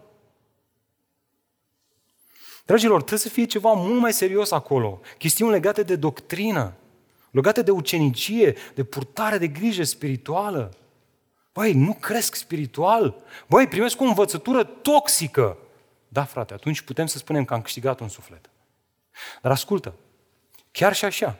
Dragilor, 2.65 2.97
trebuie 2.97 3.19
să 3.19 3.29
fie 3.29 3.45
ceva 3.45 3.73
mult 3.73 3.99
mai 3.99 4.13
serios 4.13 4.51
acolo. 4.51 5.01
Chestiuni 5.17 5.51
legate 5.51 5.83
de 5.83 5.95
doctrină, 5.95 6.73
legate 7.31 7.61
de 7.61 7.71
ucenicie, 7.71 8.55
de 8.75 8.83
purtare 8.83 9.37
de 9.37 9.47
grijă 9.47 9.83
spirituală. 9.83 10.73
Băi, 11.59 11.73
nu 11.73 11.93
cresc 11.93 12.35
spiritual. 12.35 13.15
Băi, 13.47 13.67
primesc 13.67 14.01
o 14.01 14.03
învățătură 14.03 14.63
toxică. 14.63 15.57
Da, 16.07 16.23
frate, 16.23 16.53
atunci 16.53 16.81
putem 16.81 17.05
să 17.05 17.17
spunem 17.17 17.45
că 17.45 17.53
am 17.53 17.61
câștigat 17.61 17.99
un 17.99 18.07
suflet. 18.07 18.49
Dar 19.41 19.51
ascultă, 19.51 19.93
chiar 20.71 20.93
și 20.93 21.05
așa, 21.05 21.39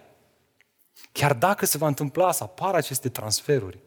chiar 1.12 1.34
dacă 1.34 1.66
se 1.66 1.78
va 1.78 1.88
întâmpla 1.88 2.32
să 2.32 2.44
apară 2.44 2.78
aceste 2.78 3.10
transferuri, 3.10 3.80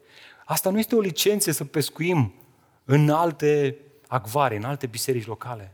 asta 0.45 0.71
nu 0.71 0.79
este 0.79 0.95
o 0.95 1.01
licență 1.01 1.51
să 1.51 1.65
pescuim 1.65 2.35
în 2.85 3.11
alte 3.11 3.77
acvare, 4.07 4.57
în 4.57 4.65
alte 4.65 4.87
biserici 4.87 5.27
locale. 5.27 5.73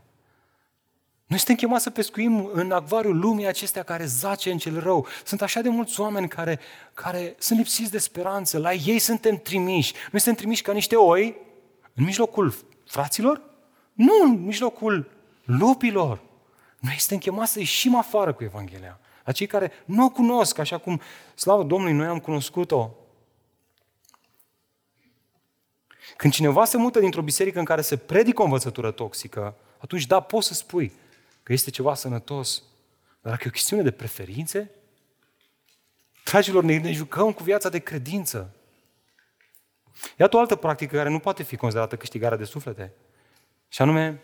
Noi 1.29 1.37
suntem 1.37 1.55
chemați 1.55 1.83
să 1.83 1.89
pescuim 1.89 2.49
în 2.53 2.71
acvariul 2.71 3.19
lumii 3.19 3.47
acestea 3.47 3.83
care 3.83 4.05
zace 4.05 4.51
în 4.51 4.57
cel 4.57 4.79
rău. 4.79 5.07
Sunt 5.25 5.41
așa 5.41 5.61
de 5.61 5.69
mulți 5.69 5.99
oameni 5.99 6.27
care, 6.27 6.59
care 6.93 7.35
sunt 7.37 7.59
lipsiți 7.59 7.91
de 7.91 7.97
speranță. 7.97 8.57
La 8.57 8.73
ei 8.73 8.99
suntem 8.99 9.37
trimiși. 9.37 9.93
Noi 10.11 10.21
suntem 10.21 10.33
trimiși 10.33 10.61
ca 10.61 10.71
niște 10.71 10.95
oi 10.95 11.35
în 11.93 12.03
mijlocul 12.03 12.53
fraților? 12.85 13.41
Nu 13.93 14.13
în 14.23 14.43
mijlocul 14.43 15.11
lupilor. 15.43 16.21
Noi 16.79 16.95
suntem 16.99 17.17
chemați 17.17 17.51
să 17.51 17.59
ieșim 17.59 17.95
afară 17.95 18.33
cu 18.33 18.43
Evanghelia. 18.43 18.99
La 19.25 19.31
cei 19.31 19.47
care 19.47 19.71
nu 19.85 20.05
o 20.05 20.09
cunosc, 20.09 20.57
așa 20.57 20.77
cum, 20.77 21.01
slavă 21.35 21.63
Domnului, 21.63 21.95
noi 21.95 22.07
am 22.07 22.19
cunoscut-o. 22.19 22.89
Când 26.17 26.33
cineva 26.33 26.65
se 26.65 26.77
mută 26.77 26.99
dintr-o 26.99 27.21
biserică 27.21 27.59
în 27.59 27.65
care 27.65 27.81
se 27.81 27.97
predică 27.97 28.41
o 28.41 28.45
învățătură 28.45 28.91
toxică, 28.91 29.55
atunci 29.77 30.05
da, 30.05 30.19
poți 30.19 30.47
să 30.47 30.53
spui 30.53 30.91
că 31.49 31.55
este 31.55 31.69
ceva 31.69 31.93
sănătos. 31.93 32.63
Dar 33.21 33.31
dacă 33.31 33.43
e 33.43 33.47
o 33.47 33.51
chestiune 33.51 33.81
de 33.81 33.91
preferințe, 33.91 34.71
dragilor, 36.23 36.63
ne, 36.63 36.77
ne 36.77 36.91
jucăm 36.91 37.31
cu 37.31 37.43
viața 37.43 37.69
de 37.69 37.79
credință. 37.79 38.55
Iată 40.17 40.35
o 40.35 40.39
altă 40.39 40.55
practică 40.55 40.95
care 40.95 41.09
nu 41.09 41.19
poate 41.19 41.43
fi 41.43 41.55
considerată 41.55 41.97
câștigarea 41.97 42.37
de 42.37 42.43
suflete. 42.43 42.93
Și 43.67 43.81
anume, 43.81 44.21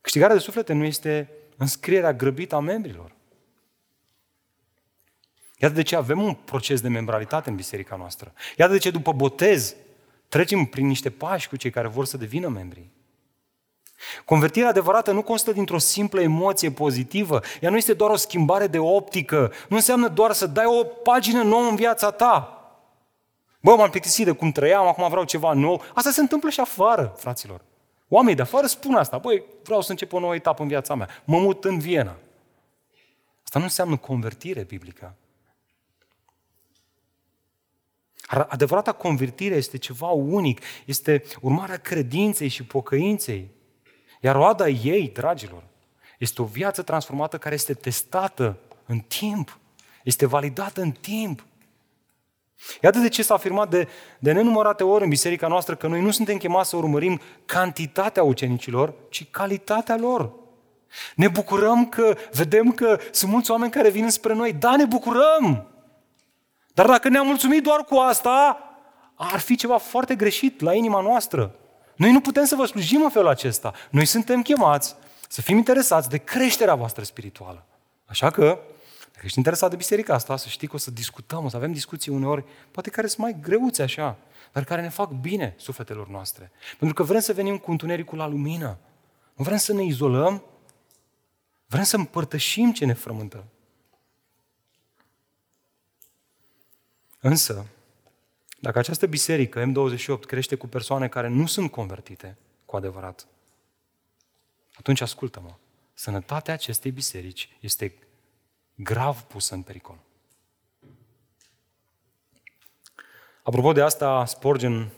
câștigarea 0.00 0.36
de 0.36 0.42
suflete 0.42 0.72
nu 0.72 0.84
este 0.84 1.30
înscrierea 1.56 2.12
grăbită 2.12 2.54
a 2.54 2.60
membrilor. 2.60 3.14
Iată 5.58 5.74
de 5.74 5.82
ce 5.82 5.96
avem 5.96 6.22
un 6.22 6.34
proces 6.34 6.80
de 6.80 6.88
membralitate 6.88 7.50
în 7.50 7.56
biserica 7.56 7.96
noastră. 7.96 8.32
Iată 8.56 8.72
de 8.72 8.78
ce 8.78 8.90
după 8.90 9.12
botez 9.12 9.74
trecem 10.28 10.64
prin 10.64 10.86
niște 10.86 11.10
pași 11.10 11.48
cu 11.48 11.56
cei 11.56 11.70
care 11.70 11.88
vor 11.88 12.04
să 12.04 12.16
devină 12.16 12.48
membri. 12.48 12.90
Convertirea 14.24 14.68
adevărată 14.68 15.12
nu 15.12 15.22
constă 15.22 15.52
dintr-o 15.52 15.78
simplă 15.78 16.20
emoție 16.20 16.70
pozitivă. 16.70 17.40
Ea 17.60 17.70
nu 17.70 17.76
este 17.76 17.92
doar 17.92 18.10
o 18.10 18.16
schimbare 18.16 18.66
de 18.66 18.78
optică. 18.78 19.52
Nu 19.68 19.76
înseamnă 19.76 20.08
doar 20.08 20.32
să 20.32 20.46
dai 20.46 20.64
o 20.66 20.84
pagină 20.84 21.42
nouă 21.42 21.68
în 21.68 21.76
viața 21.76 22.10
ta. 22.10 22.56
Bă, 23.60 23.74
m-am 23.74 23.90
plictisit 23.90 24.24
de 24.24 24.32
cum 24.32 24.52
trăiam, 24.52 24.86
acum 24.86 25.08
vreau 25.08 25.24
ceva 25.24 25.52
nou. 25.52 25.82
Asta 25.94 26.10
se 26.10 26.20
întâmplă 26.20 26.50
și 26.50 26.60
afară, 26.60 27.14
fraților. 27.16 27.60
Oamenii 28.08 28.36
de 28.36 28.42
afară 28.42 28.66
spun 28.66 28.94
asta. 28.94 29.18
Băi, 29.18 29.44
vreau 29.62 29.80
să 29.80 29.90
încep 29.90 30.12
o 30.12 30.18
nouă 30.18 30.34
etapă 30.34 30.62
în 30.62 30.68
viața 30.68 30.94
mea. 30.94 31.08
Mă 31.24 31.38
mut 31.38 31.64
în 31.64 31.78
Viena. 31.78 32.16
Asta 33.44 33.58
nu 33.58 33.64
înseamnă 33.64 33.96
convertire 33.96 34.62
biblică. 34.62 35.14
Adevărata 38.26 38.92
convertire 38.92 39.54
este 39.54 39.78
ceva 39.78 40.06
unic, 40.08 40.60
este 40.84 41.22
urmarea 41.40 41.76
credinței 41.76 42.48
și 42.48 42.64
pocăinței. 42.64 43.50
Iar 44.24 44.34
roada 44.34 44.68
ei, 44.68 45.10
dragilor, 45.14 45.62
este 46.18 46.42
o 46.42 46.44
viață 46.44 46.82
transformată 46.82 47.38
care 47.38 47.54
este 47.54 47.74
testată 47.74 48.56
în 48.86 48.98
timp, 48.98 49.58
este 50.04 50.26
validată 50.26 50.80
în 50.80 50.90
timp. 50.90 51.44
Iată 52.82 52.98
de 52.98 53.08
ce 53.08 53.22
s-a 53.22 53.34
afirmat 53.34 53.70
de, 53.70 53.88
de 54.18 54.32
nenumărate 54.32 54.84
ori 54.84 55.02
în 55.02 55.08
biserica 55.08 55.48
noastră 55.48 55.74
că 55.74 55.86
noi 55.86 56.00
nu 56.00 56.10
suntem 56.10 56.36
chemați 56.36 56.68
să 56.68 56.76
urmărim 56.76 57.20
cantitatea 57.44 58.22
ucenicilor, 58.22 58.94
ci 59.08 59.30
calitatea 59.30 59.96
lor. 59.96 60.32
Ne 61.14 61.28
bucurăm 61.28 61.88
că 61.88 62.16
vedem 62.32 62.72
că 62.72 62.98
sunt 63.10 63.30
mulți 63.30 63.50
oameni 63.50 63.72
care 63.72 63.90
vin 63.90 64.10
spre 64.10 64.34
noi. 64.34 64.52
Da, 64.52 64.76
ne 64.76 64.84
bucurăm! 64.84 65.66
Dar 66.74 66.86
dacă 66.86 67.08
ne-am 67.08 67.26
mulțumit 67.26 67.62
doar 67.62 67.84
cu 67.84 67.94
asta, 67.94 68.58
ar 69.14 69.38
fi 69.38 69.56
ceva 69.56 69.78
foarte 69.78 70.14
greșit 70.14 70.60
la 70.60 70.74
inima 70.74 71.00
noastră. 71.00 71.54
Noi 72.02 72.12
nu 72.12 72.20
putem 72.20 72.44
să 72.44 72.54
vă 72.54 72.64
slujim 72.64 73.02
în 73.02 73.10
felul 73.10 73.28
acesta. 73.28 73.72
Noi 73.90 74.04
suntem 74.04 74.42
chemați 74.42 74.94
să 75.28 75.42
fim 75.42 75.56
interesați 75.56 76.08
de 76.08 76.18
creșterea 76.18 76.74
voastră 76.74 77.02
spirituală. 77.02 77.66
Așa 78.04 78.30
că, 78.30 78.58
dacă 79.12 79.22
ești 79.24 79.38
interesat 79.38 79.70
de 79.70 79.76
biserica 79.76 80.14
asta, 80.14 80.36
să 80.36 80.48
știi 80.48 80.68
că 80.68 80.74
o 80.74 80.78
să 80.78 80.90
discutăm, 80.90 81.44
o 81.44 81.48
să 81.48 81.56
avem 81.56 81.72
discuții 81.72 82.12
uneori, 82.12 82.44
poate 82.70 82.90
care 82.90 83.06
sunt 83.06 83.18
mai 83.18 83.36
greuți 83.40 83.82
așa, 83.82 84.16
dar 84.52 84.64
care 84.64 84.82
ne 84.82 84.88
fac 84.88 85.10
bine 85.10 85.54
sufletelor 85.58 86.08
noastre. 86.08 86.50
Pentru 86.78 86.94
că 86.94 87.02
vrem 87.02 87.20
să 87.20 87.32
venim 87.32 87.58
cu 87.58 87.70
întunericul 87.70 88.18
la 88.18 88.26
lumină. 88.26 88.78
Nu 89.34 89.44
vrem 89.44 89.56
să 89.56 89.72
ne 89.72 89.84
izolăm, 89.84 90.42
vrem 91.66 91.84
să 91.84 91.96
împărtășim 91.96 92.72
ce 92.72 92.84
ne 92.84 92.92
frământă. 92.94 93.44
Însă, 97.20 97.66
dacă 98.62 98.78
această 98.78 99.06
biserică, 99.06 99.64
M28, 99.64 100.26
crește 100.26 100.54
cu 100.54 100.66
persoane 100.66 101.08
care 101.08 101.28
nu 101.28 101.46
sunt 101.46 101.70
convertite 101.70 102.38
cu 102.64 102.76
adevărat, 102.76 103.26
atunci 104.74 105.00
ascultă-mă. 105.00 105.54
Sănătatea 105.94 106.54
acestei 106.54 106.90
biserici 106.90 107.56
este 107.60 107.94
grav 108.74 109.20
pusă 109.20 109.54
în 109.54 109.62
pericol. 109.62 109.98
Apropo 113.42 113.72
de 113.72 113.82
asta, 113.82 114.24
Spurgeon 114.24 114.92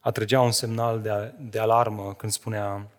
atrăgea 0.00 0.40
un 0.40 0.52
semnal 0.52 1.00
de, 1.00 1.34
de 1.38 1.58
alarmă 1.58 2.14
când 2.14 2.32
spunea, 2.32 2.90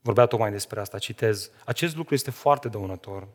vorbea 0.00 0.26
tocmai 0.26 0.50
despre 0.50 0.80
asta, 0.80 0.98
citez, 0.98 1.50
acest 1.64 1.96
lucru 1.96 2.14
este 2.14 2.30
foarte 2.30 2.68
dăunător 2.68 3.28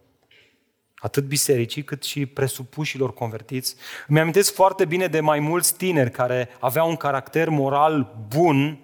atât 1.00 1.24
bisericii 1.24 1.84
cât 1.84 2.04
și 2.04 2.26
presupușilor 2.26 3.14
convertiți. 3.14 3.76
Îmi 4.08 4.20
amintesc 4.20 4.54
foarte 4.54 4.86
bine 4.86 5.08
de 5.08 5.20
mai 5.20 5.40
mulți 5.40 5.76
tineri 5.76 6.12
care 6.12 6.50
aveau 6.60 6.90
un 6.90 6.96
caracter 6.96 7.50
moral 7.50 8.26
bun 8.28 8.80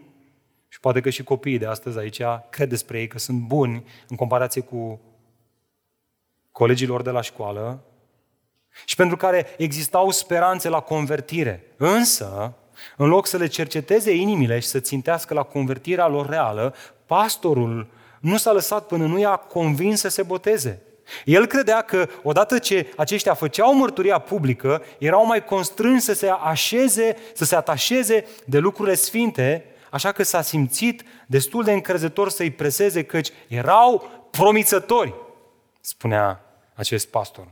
și 0.68 0.80
poate 0.80 1.02
că 1.02 1.10
și 1.10 1.24
copiii 1.24 1.58
de 1.58 1.66
astăzi 1.66 1.98
aici 1.98 2.22
cred 2.50 2.70
despre 2.70 3.00
ei 3.00 3.08
că 3.08 3.20
sunt 3.20 3.40
buni 3.40 3.86
în 4.08 4.16
comparație 4.16 4.62
cu 4.62 5.02
colegilor 6.52 7.02
de 7.02 7.10
la 7.10 7.22
școală 7.22 7.84
și 8.86 8.96
pentru 8.96 9.18
care 9.18 9.46
existau 9.58 10.10
speranțe 10.10 10.70
la 10.70 10.80
convertire. 10.80 11.64
Însă, 11.78 12.54
în 12.98 13.08
loc 13.08 13.28
să 13.28 13.38
le 13.38 13.48
cerceteze 13.48 14.12
inimile 14.16 14.60
și 14.60 14.68
să 14.68 14.80
țintească 14.80 15.34
la 15.34 15.44
convertirea 15.44 16.08
lor 16.08 16.30
reală, 16.30 16.76
pastorul 17.06 17.88
nu 18.20 18.38
s-a 18.38 18.52
lăsat 18.52 18.88
până 18.88 19.06
nu 19.06 19.20
i-a 19.20 19.36
convins 19.36 20.00
să 20.00 20.08
se 20.08 20.24
boteze. 20.24 20.82
El 21.26 21.46
credea 21.46 21.82
că 21.82 22.10
odată 22.24 22.60
ce 22.60 22.94
aceștia 22.98 23.34
făceau 23.34 23.76
mărturia 23.76 24.20
publică, 24.20 24.84
erau 24.98 25.26
mai 25.26 25.44
constrânși 25.44 26.04
să 26.04 26.14
se 26.14 26.30
așeze, 26.30 27.16
să 27.34 27.46
se 27.46 27.56
atașeze 27.56 28.26
de 28.46 28.58
lucrurile 28.58 28.96
sfinte, 28.96 29.66
așa 29.90 30.12
că 30.12 30.24
s-a 30.24 30.42
simțit 30.42 31.04
destul 31.28 31.64
de 31.64 31.72
încrezător 31.72 32.30
să-i 32.30 32.52
preseze 32.52 33.04
căci 33.04 33.30
erau 33.48 34.10
promițători, 34.32 35.14
spunea 35.82 36.46
acest 36.74 37.08
pastor. 37.08 37.48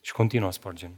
Și 0.00 0.12
continuă 0.12 0.52
Spurgeon. 0.52 0.92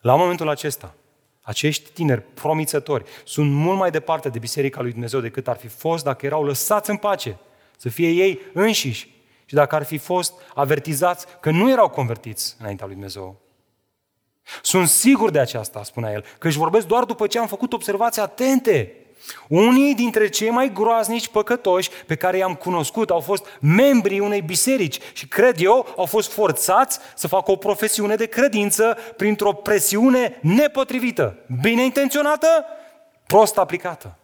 La 0.00 0.14
momentul 0.14 0.48
acesta, 0.48 0.94
acești 1.40 1.90
tineri 1.90 2.22
promițători 2.34 3.04
sunt 3.24 3.50
mult 3.50 3.78
mai 3.78 3.90
departe 3.90 4.28
de 4.28 4.38
Biserica 4.38 4.80
lui 4.80 4.90
Dumnezeu 4.90 5.20
decât 5.20 5.48
ar 5.48 5.56
fi 5.56 5.68
fost 5.68 6.04
dacă 6.04 6.26
erau 6.26 6.44
lăsați 6.44 6.90
în 6.90 6.96
pace, 6.96 7.38
să 7.76 7.88
fie 7.88 8.08
ei 8.08 8.40
înșiși 8.52 9.11
și 9.52 9.58
dacă 9.58 9.74
ar 9.74 9.82
fi 9.82 9.98
fost 9.98 10.32
avertizați 10.54 11.26
că 11.40 11.50
nu 11.50 11.70
erau 11.70 11.88
convertiți 11.88 12.56
înaintea 12.60 12.86
lui 12.86 12.94
Dumnezeu. 12.94 13.40
Sunt 14.62 14.88
sigur 14.88 15.30
de 15.30 15.38
aceasta, 15.38 15.82
spunea 15.82 16.12
el, 16.12 16.24
că 16.38 16.46
își 16.46 16.58
vorbesc 16.58 16.86
doar 16.86 17.04
după 17.04 17.26
ce 17.26 17.38
am 17.38 17.46
făcut 17.46 17.72
observații 17.72 18.22
atente. 18.22 18.96
Unii 19.48 19.94
dintre 19.94 20.28
cei 20.28 20.50
mai 20.50 20.72
groaznici 20.72 21.28
păcătoși 21.28 21.90
pe 22.06 22.14
care 22.14 22.36
i-am 22.36 22.54
cunoscut 22.54 23.10
au 23.10 23.20
fost 23.20 23.46
membrii 23.60 24.20
unei 24.20 24.42
biserici 24.42 24.98
și, 25.12 25.28
cred 25.28 25.60
eu, 25.60 25.94
au 25.96 26.06
fost 26.06 26.32
forțați 26.32 26.98
să 27.14 27.28
facă 27.28 27.50
o 27.50 27.56
profesiune 27.56 28.14
de 28.14 28.26
credință 28.26 28.96
printr-o 29.16 29.52
presiune 29.52 30.38
nepotrivită, 30.42 31.38
bine 31.60 31.84
intenționată, 31.84 32.64
prost 33.26 33.58
aplicată. 33.58 34.16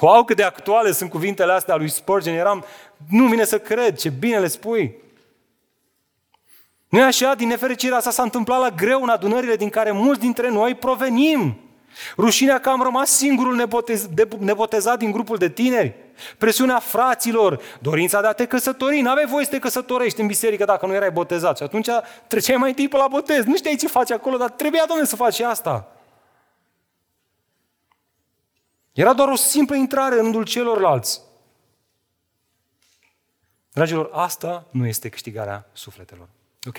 Wow, 0.00 0.24
cât 0.24 0.36
de 0.36 0.42
actuale 0.42 0.92
sunt 0.92 1.10
cuvintele 1.10 1.52
astea 1.52 1.76
lui 1.76 1.88
Spurgeon. 1.88 2.36
Eram, 2.36 2.64
nu 3.10 3.26
vine 3.26 3.44
să 3.44 3.58
cred, 3.58 3.96
ce 3.96 4.08
bine 4.08 4.38
le 4.38 4.46
spui. 4.46 4.96
Nu 6.88 7.02
așa? 7.02 7.34
Din 7.34 7.48
nefericirea 7.48 7.96
asta 7.96 8.10
s-a 8.10 8.22
întâmplat 8.22 8.60
la 8.60 8.70
greu 8.70 9.02
în 9.02 9.08
adunările 9.08 9.56
din 9.56 9.68
care 9.68 9.90
mulți 9.90 10.20
dintre 10.20 10.50
noi 10.50 10.74
provenim. 10.74 11.60
Rușinea 12.16 12.60
că 12.60 12.68
am 12.68 12.82
rămas 12.82 13.10
singurul 13.10 13.54
nebotez, 13.54 14.06
de, 14.06 14.28
nebotezat 14.38 14.98
din 14.98 15.10
grupul 15.10 15.36
de 15.36 15.48
tineri. 15.48 15.94
Presiunea 16.38 16.78
fraților, 16.78 17.60
dorința 17.80 18.20
de 18.20 18.26
a 18.26 18.32
te 18.32 18.46
căsători. 18.46 19.00
N-aveai 19.00 19.26
voie 19.26 19.44
să 19.44 19.50
te 19.50 19.58
căsătorești 19.58 20.20
în 20.20 20.26
biserică 20.26 20.64
dacă 20.64 20.86
nu 20.86 20.94
erai 20.94 21.10
botezat. 21.10 21.56
Și 21.56 21.62
atunci 21.62 21.88
treceai 22.26 22.56
mai 22.56 22.68
întâi 22.68 22.88
pe 22.88 22.96
la 22.96 23.06
botez. 23.08 23.44
Nu 23.44 23.56
știai 23.56 23.76
ce 23.76 23.88
faci 23.88 24.10
acolo, 24.10 24.36
dar 24.36 24.50
trebuia, 24.50 24.84
domnule, 24.86 25.08
să 25.08 25.16
faci 25.16 25.34
și 25.34 25.42
asta. 25.42 25.92
Era 28.92 29.12
doar 29.12 29.28
o 29.28 29.36
simplă 29.36 29.76
intrare 29.76 30.14
în 30.14 30.22
rândul 30.22 30.44
celorlalți. 30.44 31.20
Dragilor, 33.76 34.08
asta 34.12 34.66
nu 34.70 34.86
este 34.86 35.08
câștigarea 35.08 35.66
sufletelor. 35.72 36.28
Ok? 36.68 36.76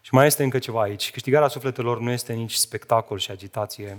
Și 0.00 0.14
mai 0.14 0.26
este 0.26 0.42
încă 0.42 0.58
ceva 0.58 0.82
aici. 0.82 1.10
Câștigarea 1.10 1.48
sufletelor 1.48 2.00
nu 2.00 2.10
este 2.10 2.32
nici 2.32 2.52
spectacol 2.54 3.18
și 3.18 3.30
agitație. 3.30 3.98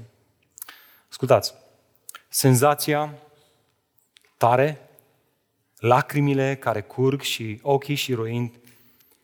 Ascultați, 1.09 1.53
senzația 2.29 3.13
tare, 4.38 4.89
lacrimile 5.77 6.55
care 6.55 6.81
curg 6.81 7.21
și 7.21 7.59
ochii 7.62 7.95
și 7.95 8.13
roind, 8.13 8.51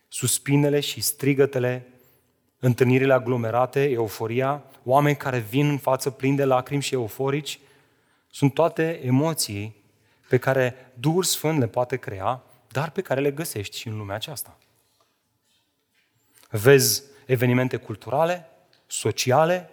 suspinele 0.07 0.79
și 0.79 1.01
strigătele, 1.01 1.87
întâlnirile 2.59 3.13
aglomerate, 3.13 3.89
euforia, 3.89 4.63
oameni 4.83 5.17
care 5.17 5.39
vin 5.39 5.69
în 5.69 5.77
față 5.77 6.09
plini 6.09 6.35
de 6.35 6.45
lacrimi 6.45 6.81
și 6.81 6.93
euforici, 6.93 7.59
sunt 8.31 8.53
toate 8.53 8.99
emoții 9.03 9.83
pe 10.29 10.37
care 10.37 10.91
Duhul 10.93 11.23
Sfânt 11.23 11.59
le 11.59 11.67
poate 11.67 11.97
crea, 11.97 12.43
dar 12.71 12.89
pe 12.89 13.01
care 13.01 13.19
le 13.19 13.31
găsești 13.31 13.77
și 13.77 13.87
în 13.87 13.97
lumea 13.97 14.15
aceasta. 14.15 14.57
Vezi 16.49 17.03
evenimente 17.25 17.77
culturale, 17.77 18.49
sociale 18.87 19.69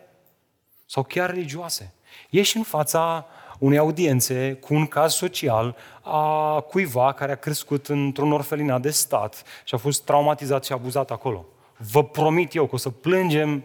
sau 0.86 1.02
chiar 1.02 1.30
religioase. 1.30 1.94
Ești 2.30 2.56
în 2.56 2.62
fața 2.62 3.26
unei 3.58 3.78
audiențe 3.78 4.54
cu 4.54 4.74
un 4.74 4.86
caz 4.86 5.14
social 5.14 5.76
a 6.00 6.60
cuiva 6.60 7.12
care 7.12 7.32
a 7.32 7.36
crescut 7.36 7.88
într-un 7.88 8.32
orfelinat 8.32 8.80
de 8.80 8.90
stat 8.90 9.42
și 9.64 9.74
a 9.74 9.78
fost 9.78 10.04
traumatizat 10.04 10.64
și 10.64 10.72
abuzat 10.72 11.10
acolo. 11.10 11.46
Vă 11.76 12.04
promit 12.04 12.54
eu 12.54 12.66
că 12.66 12.74
o 12.74 12.78
să 12.78 12.90
plângem 12.90 13.64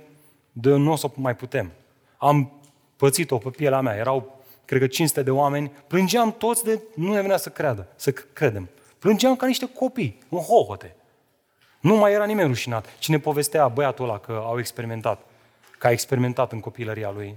de 0.52 0.70
nu 0.70 0.92
o 0.92 0.96
să 0.96 1.10
mai 1.14 1.36
putem. 1.36 1.72
Am 2.18 2.52
pățit-o 2.96 3.38
pe 3.38 3.50
pielea 3.50 3.82
mea. 3.82 3.96
Erau, 3.96 4.37
cred 4.68 4.80
că 4.80 4.88
500 4.88 5.24
de 5.24 5.32
oameni. 5.32 5.72
Plângeam 5.88 6.32
toți 6.38 6.64
de... 6.64 6.82
Nu 6.96 7.14
ne 7.14 7.22
venea 7.22 7.38
să 7.38 7.50
creadă, 7.50 7.88
să 7.96 8.12
credem. 8.12 8.70
Plângeam 9.00 9.36
ca 9.36 9.46
niște 9.46 9.70
copii, 9.74 10.18
în 10.30 10.40
hohote. 10.40 10.96
Nu 11.80 11.96
mai 11.96 12.12
era 12.12 12.26
nimeni 12.26 12.48
rușinat. 12.48 12.98
Cine 13.00 13.20
povestea 13.20 13.68
băiatul 13.68 14.06
ăla 14.06 14.20
că 14.20 14.42
au 14.46 14.60
experimentat, 14.60 15.26
că 15.78 15.88
a 15.88 15.92
experimentat 15.92 16.52
în 16.52 16.60
copilăria 16.60 17.12
lui. 17.12 17.36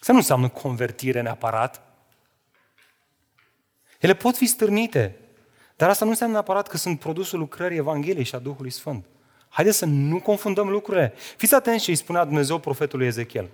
Să 0.00 0.12
nu 0.12 0.18
înseamnă 0.18 0.48
convertire 0.48 1.20
neapărat. 1.20 1.82
Ele 4.00 4.14
pot 4.14 4.36
fi 4.36 4.46
stârnite, 4.46 5.16
dar 5.76 5.88
asta 5.88 6.04
nu 6.04 6.10
înseamnă 6.10 6.34
neapărat 6.34 6.68
că 6.68 6.76
sunt 6.76 6.98
produsul 6.98 7.38
lucrării 7.38 7.78
Evangheliei 7.78 8.24
și 8.24 8.34
a 8.34 8.38
Duhului 8.38 8.70
Sfânt. 8.70 9.04
Haideți 9.48 9.78
să 9.78 9.84
nu 9.84 10.20
confundăm 10.20 10.68
lucrurile. 10.68 11.14
Fiți 11.36 11.54
atenți 11.54 11.84
ce 11.84 11.90
îi 11.90 11.96
spunea 11.96 12.24
Dumnezeu 12.24 12.58
profetului 12.58 13.06
Ezechiel. 13.06 13.48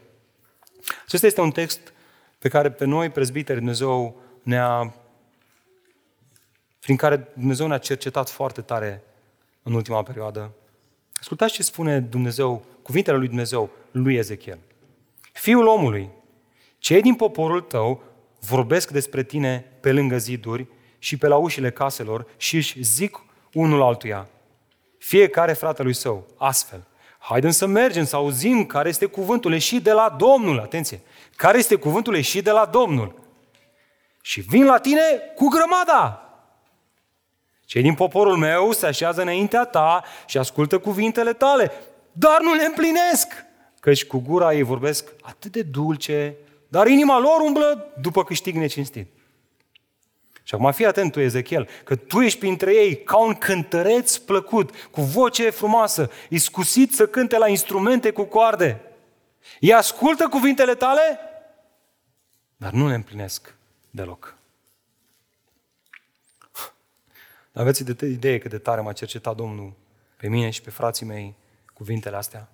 Acesta 1.06 1.26
este 1.26 1.40
un 1.40 1.50
text 1.50 1.92
pe 2.38 2.48
care 2.48 2.70
pe 2.70 2.84
noi, 2.84 3.10
prezbiteri, 3.10 3.58
Dumnezeu 3.58 4.20
ne-a 4.42 4.94
prin 6.80 6.96
care 6.96 7.28
Dumnezeu 7.36 7.66
ne-a 7.66 7.78
cercetat 7.78 8.28
foarte 8.28 8.60
tare 8.60 9.02
în 9.62 9.72
ultima 9.72 10.02
perioadă. 10.02 10.52
Ascultați 11.20 11.52
ce 11.52 11.62
spune 11.62 12.00
Dumnezeu, 12.00 12.64
cuvintele 12.82 13.16
lui 13.16 13.26
Dumnezeu, 13.26 13.70
lui 13.90 14.14
Ezechiel. 14.14 14.58
Fiul 15.32 15.66
omului, 15.66 16.10
cei 16.78 17.02
din 17.02 17.14
poporul 17.14 17.60
tău 17.60 18.02
vorbesc 18.40 18.90
despre 18.90 19.22
tine 19.22 19.72
pe 19.80 19.92
lângă 19.92 20.18
ziduri 20.18 20.66
și 20.98 21.16
pe 21.16 21.26
la 21.26 21.36
ușile 21.36 21.70
caselor 21.70 22.26
și 22.36 22.56
își 22.56 22.82
zic 22.82 23.24
unul 23.52 23.82
altuia, 23.82 24.28
fiecare 24.98 25.52
fratelui 25.52 25.94
său, 25.94 26.26
astfel. 26.36 26.87
Haideți 27.18 27.56
să 27.56 27.66
mergem, 27.66 28.04
să 28.04 28.16
auzim 28.16 28.66
care 28.66 28.88
este 28.88 29.06
cuvântul 29.06 29.52
ieșit 29.52 29.82
de 29.82 29.92
la 29.92 30.14
Domnul. 30.18 30.58
Atenție! 30.58 31.00
Care 31.36 31.58
este 31.58 31.74
cuvântul 31.74 32.14
ieșit 32.14 32.44
de 32.44 32.50
la 32.50 32.64
Domnul? 32.64 33.14
Și 34.22 34.40
vin 34.40 34.64
la 34.64 34.78
tine 34.78 35.02
cu 35.34 35.48
grămada. 35.48 36.22
Cei 37.64 37.82
din 37.82 37.94
poporul 37.94 38.36
meu 38.36 38.72
se 38.72 38.86
așează 38.86 39.20
înaintea 39.20 39.64
ta 39.64 40.04
și 40.26 40.38
ascultă 40.38 40.78
cuvintele 40.78 41.32
tale, 41.32 41.72
dar 42.12 42.40
nu 42.40 42.54
le 42.54 42.64
împlinesc. 42.64 43.46
Căci 43.80 44.06
cu 44.06 44.18
gura 44.18 44.54
ei 44.54 44.62
vorbesc 44.62 45.12
atât 45.22 45.52
de 45.52 45.62
dulce, 45.62 46.36
dar 46.68 46.86
inima 46.86 47.18
lor 47.18 47.40
umblă 47.40 47.92
după 48.00 48.24
câștig 48.24 48.56
necinstit. 48.56 49.17
Și 50.48 50.54
acum 50.54 50.72
fii 50.72 50.86
atent 50.86 51.12
tu, 51.12 51.20
Ezechiel, 51.20 51.68
că 51.84 51.96
tu 51.96 52.20
ești 52.20 52.38
printre 52.38 52.74
ei 52.74 53.02
ca 53.02 53.16
un 53.16 53.34
cântăreț 53.34 54.16
plăcut, 54.16 54.70
cu 54.90 55.00
voce 55.00 55.50
frumoasă, 55.50 56.10
iscusit 56.28 56.94
să 56.94 57.06
cânte 57.06 57.38
la 57.38 57.48
instrumente 57.48 58.10
cu 58.10 58.24
coarde. 58.24 58.80
Ei 59.60 59.72
ascultă 59.72 60.28
cuvintele 60.28 60.74
tale, 60.74 61.18
dar 62.56 62.72
nu 62.72 62.88
le 62.88 62.94
împlinesc 62.94 63.54
deloc. 63.90 64.36
Aveți 67.52 67.84
de 67.84 68.06
idee 68.06 68.38
cât 68.38 68.50
de 68.50 68.58
tare 68.58 68.80
m-a 68.80 68.92
cercetat 68.92 69.36
Domnul 69.36 69.72
pe 70.16 70.28
mine 70.28 70.50
și 70.50 70.62
pe 70.62 70.70
frații 70.70 71.06
mei 71.06 71.34
cuvintele 71.74 72.16
astea? 72.16 72.48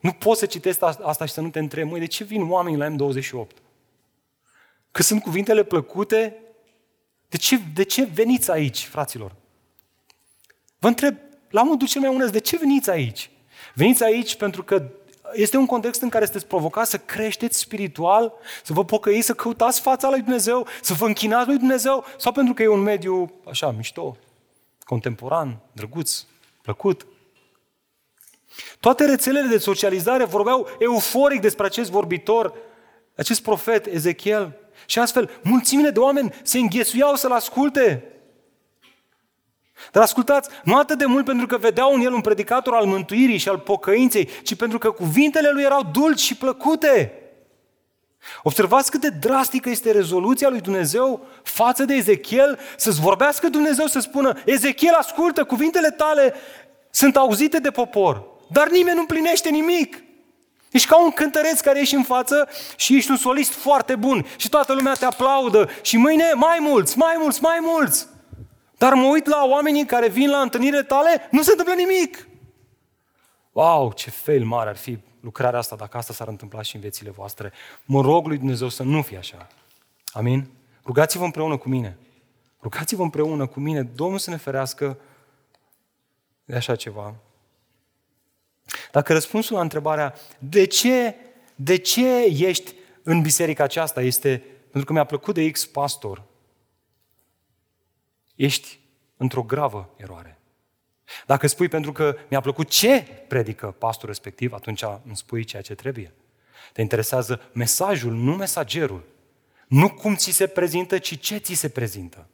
Nu 0.00 0.12
poți 0.12 0.38
să 0.38 0.46
citești 0.46 0.84
asta 0.84 1.24
și 1.24 1.32
să 1.32 1.40
nu 1.40 1.50
te 1.50 1.58
întrebi, 1.58 1.88
măi, 1.88 2.00
de 2.00 2.06
ce 2.06 2.24
vin 2.24 2.50
oamenii 2.50 2.78
la 2.78 2.88
M28? 2.88 3.56
Că 4.90 5.02
sunt 5.02 5.22
cuvintele 5.22 5.64
plăcute? 5.64 6.40
De 7.28 7.36
ce, 7.36 7.60
de 7.74 7.82
ce 7.82 8.04
veniți 8.04 8.50
aici, 8.50 8.84
fraților? 8.84 9.34
Vă 10.78 10.88
întreb, 10.88 11.16
la 11.50 11.62
modul 11.62 11.88
cel 11.88 12.00
mai 12.00 12.10
onest, 12.10 12.32
de 12.32 12.38
ce 12.38 12.56
veniți 12.56 12.90
aici? 12.90 13.30
Veniți 13.74 14.04
aici 14.04 14.36
pentru 14.36 14.64
că 14.64 14.90
este 15.32 15.56
un 15.56 15.66
context 15.66 16.02
în 16.02 16.08
care 16.08 16.24
sunteți 16.24 16.46
provocați 16.46 16.90
să 16.90 16.98
creșteți 16.98 17.58
spiritual, 17.58 18.32
să 18.62 18.72
vă 18.72 18.84
pocăiți, 18.84 19.26
să 19.26 19.34
căutați 19.34 19.80
fața 19.80 20.10
lui 20.10 20.20
Dumnezeu, 20.20 20.66
să 20.82 20.94
vă 20.94 21.06
închinați 21.06 21.48
lui 21.48 21.58
Dumnezeu, 21.58 22.04
sau 22.16 22.32
pentru 22.32 22.54
că 22.54 22.62
e 22.62 22.68
un 22.68 22.80
mediu 22.80 23.32
așa, 23.48 23.70
mișto, 23.70 24.16
contemporan, 24.84 25.58
drăguț, 25.72 26.24
plăcut. 26.62 27.06
Toate 28.80 29.04
rețelele 29.04 29.48
de 29.48 29.58
socializare 29.58 30.24
vorbeau 30.24 30.68
euforic 30.78 31.40
despre 31.40 31.66
acest 31.66 31.90
vorbitor, 31.90 32.54
acest 33.16 33.42
profet 33.42 33.86
Ezechiel. 33.86 34.56
Și 34.86 34.98
astfel, 34.98 35.30
mulțimile 35.42 35.90
de 35.90 35.98
oameni 35.98 36.34
se 36.42 36.58
înghesuiau 36.58 37.14
să-l 37.14 37.32
asculte. 37.32 38.04
Dar 39.92 40.02
ascultați, 40.02 40.48
nu 40.64 40.76
atât 40.76 40.98
de 40.98 41.04
mult 41.04 41.24
pentru 41.24 41.46
că 41.46 41.56
vedeau 41.56 41.94
în 41.94 42.00
el 42.00 42.12
un 42.12 42.20
predicator 42.20 42.74
al 42.74 42.84
mântuirii 42.84 43.38
și 43.38 43.48
al 43.48 43.58
pocăinței, 43.58 44.28
ci 44.42 44.54
pentru 44.54 44.78
că 44.78 44.90
cuvintele 44.90 45.50
lui 45.50 45.62
erau 45.62 45.82
dulci 45.92 46.20
și 46.20 46.36
plăcute. 46.36 47.20
Observați 48.42 48.90
cât 48.90 49.00
de 49.00 49.08
drastică 49.08 49.70
este 49.70 49.90
rezoluția 49.90 50.48
lui 50.48 50.60
Dumnezeu 50.60 51.26
față 51.42 51.84
de 51.84 51.94
Ezechiel, 51.94 52.58
să-ți 52.76 53.00
vorbească 53.00 53.48
Dumnezeu 53.48 53.86
să 53.86 54.00
spună, 54.00 54.38
Ezechiel, 54.44 54.94
ascultă, 54.94 55.44
cuvintele 55.44 55.90
tale 55.90 56.34
sunt 56.90 57.16
auzite 57.16 57.58
de 57.58 57.70
popor, 57.70 58.24
dar 58.50 58.68
nimeni 58.68 58.94
nu 58.94 59.00
împlinește 59.00 59.48
nimic. 59.48 60.04
Ești 60.76 60.88
ca 60.88 61.02
un 61.04 61.10
cântăreț 61.10 61.60
care 61.60 61.80
ești 61.80 61.94
în 61.94 62.02
față 62.02 62.48
și 62.76 62.96
ești 62.96 63.10
un 63.10 63.16
solist 63.16 63.52
foarte 63.52 63.96
bun 63.96 64.26
și 64.36 64.48
toată 64.48 64.74
lumea 64.74 64.92
te 64.92 65.04
aplaudă 65.04 65.68
și 65.82 65.96
mâine 65.96 66.32
mai 66.34 66.58
mulți, 66.60 66.98
mai 66.98 67.14
mulți, 67.18 67.42
mai 67.42 67.58
mulți. 67.60 68.06
Dar 68.78 68.92
mă 68.92 69.06
uit 69.06 69.26
la 69.26 69.44
oamenii 69.46 69.86
care 69.86 70.08
vin 70.08 70.30
la 70.30 70.38
întâlnirile 70.38 70.82
tale, 70.82 71.28
nu 71.30 71.42
se 71.42 71.50
întâmplă 71.50 71.74
nimic. 71.74 72.28
Wow, 73.52 73.92
ce 73.92 74.10
fail 74.10 74.44
mare 74.44 74.68
ar 74.68 74.76
fi 74.76 74.98
lucrarea 75.20 75.58
asta 75.58 75.76
dacă 75.76 75.96
asta 75.96 76.12
s-ar 76.12 76.28
întâmpla 76.28 76.62
și 76.62 76.74
în 76.74 76.80
viețile 76.80 77.10
voastre. 77.10 77.52
Mă 77.84 78.00
rog 78.00 78.26
lui 78.26 78.36
Dumnezeu 78.36 78.68
să 78.68 78.82
nu 78.82 79.02
fie 79.02 79.18
așa. 79.18 79.46
Amin? 80.12 80.50
Rugați-vă 80.84 81.24
împreună 81.24 81.56
cu 81.56 81.68
mine. 81.68 81.98
Rugați-vă 82.62 83.02
împreună 83.02 83.46
cu 83.46 83.60
mine. 83.60 83.82
Domnul 83.82 84.18
să 84.18 84.30
ne 84.30 84.36
ferească 84.36 84.98
de 86.44 86.56
așa 86.56 86.76
ceva. 86.76 87.14
Dacă 88.90 89.12
răspunsul 89.12 89.56
la 89.56 89.62
întrebarea 89.62 90.14
de 90.38 90.64
ce, 90.64 91.14
de 91.54 91.76
ce 91.76 92.24
ești 92.24 92.74
în 93.02 93.22
biserica 93.22 93.64
aceasta 93.64 94.02
este 94.02 94.42
pentru 94.60 94.84
că 94.84 94.92
mi-a 94.92 95.04
plăcut 95.04 95.34
de 95.34 95.50
X 95.50 95.66
pastor, 95.66 96.22
ești 98.34 98.78
într-o 99.16 99.42
gravă 99.42 99.94
eroare. 99.96 100.38
Dacă 101.26 101.46
spui 101.46 101.68
pentru 101.68 101.92
că 101.92 102.16
mi-a 102.30 102.40
plăcut 102.40 102.68
ce 102.68 103.02
predică 103.28 103.70
pastorul 103.78 104.08
respectiv, 104.08 104.52
atunci 104.52 104.82
îmi 105.04 105.16
spui 105.16 105.44
ceea 105.44 105.62
ce 105.62 105.74
trebuie. 105.74 106.12
Te 106.72 106.80
interesează 106.80 107.40
mesajul, 107.52 108.12
nu 108.12 108.34
mesagerul. 108.34 109.04
Nu 109.68 109.90
cum 109.90 110.14
ți 110.16 110.30
se 110.30 110.46
prezintă, 110.46 110.98
ci 110.98 111.20
ce 111.20 111.36
ți 111.36 111.54
se 111.54 111.68
prezintă. 111.68 112.28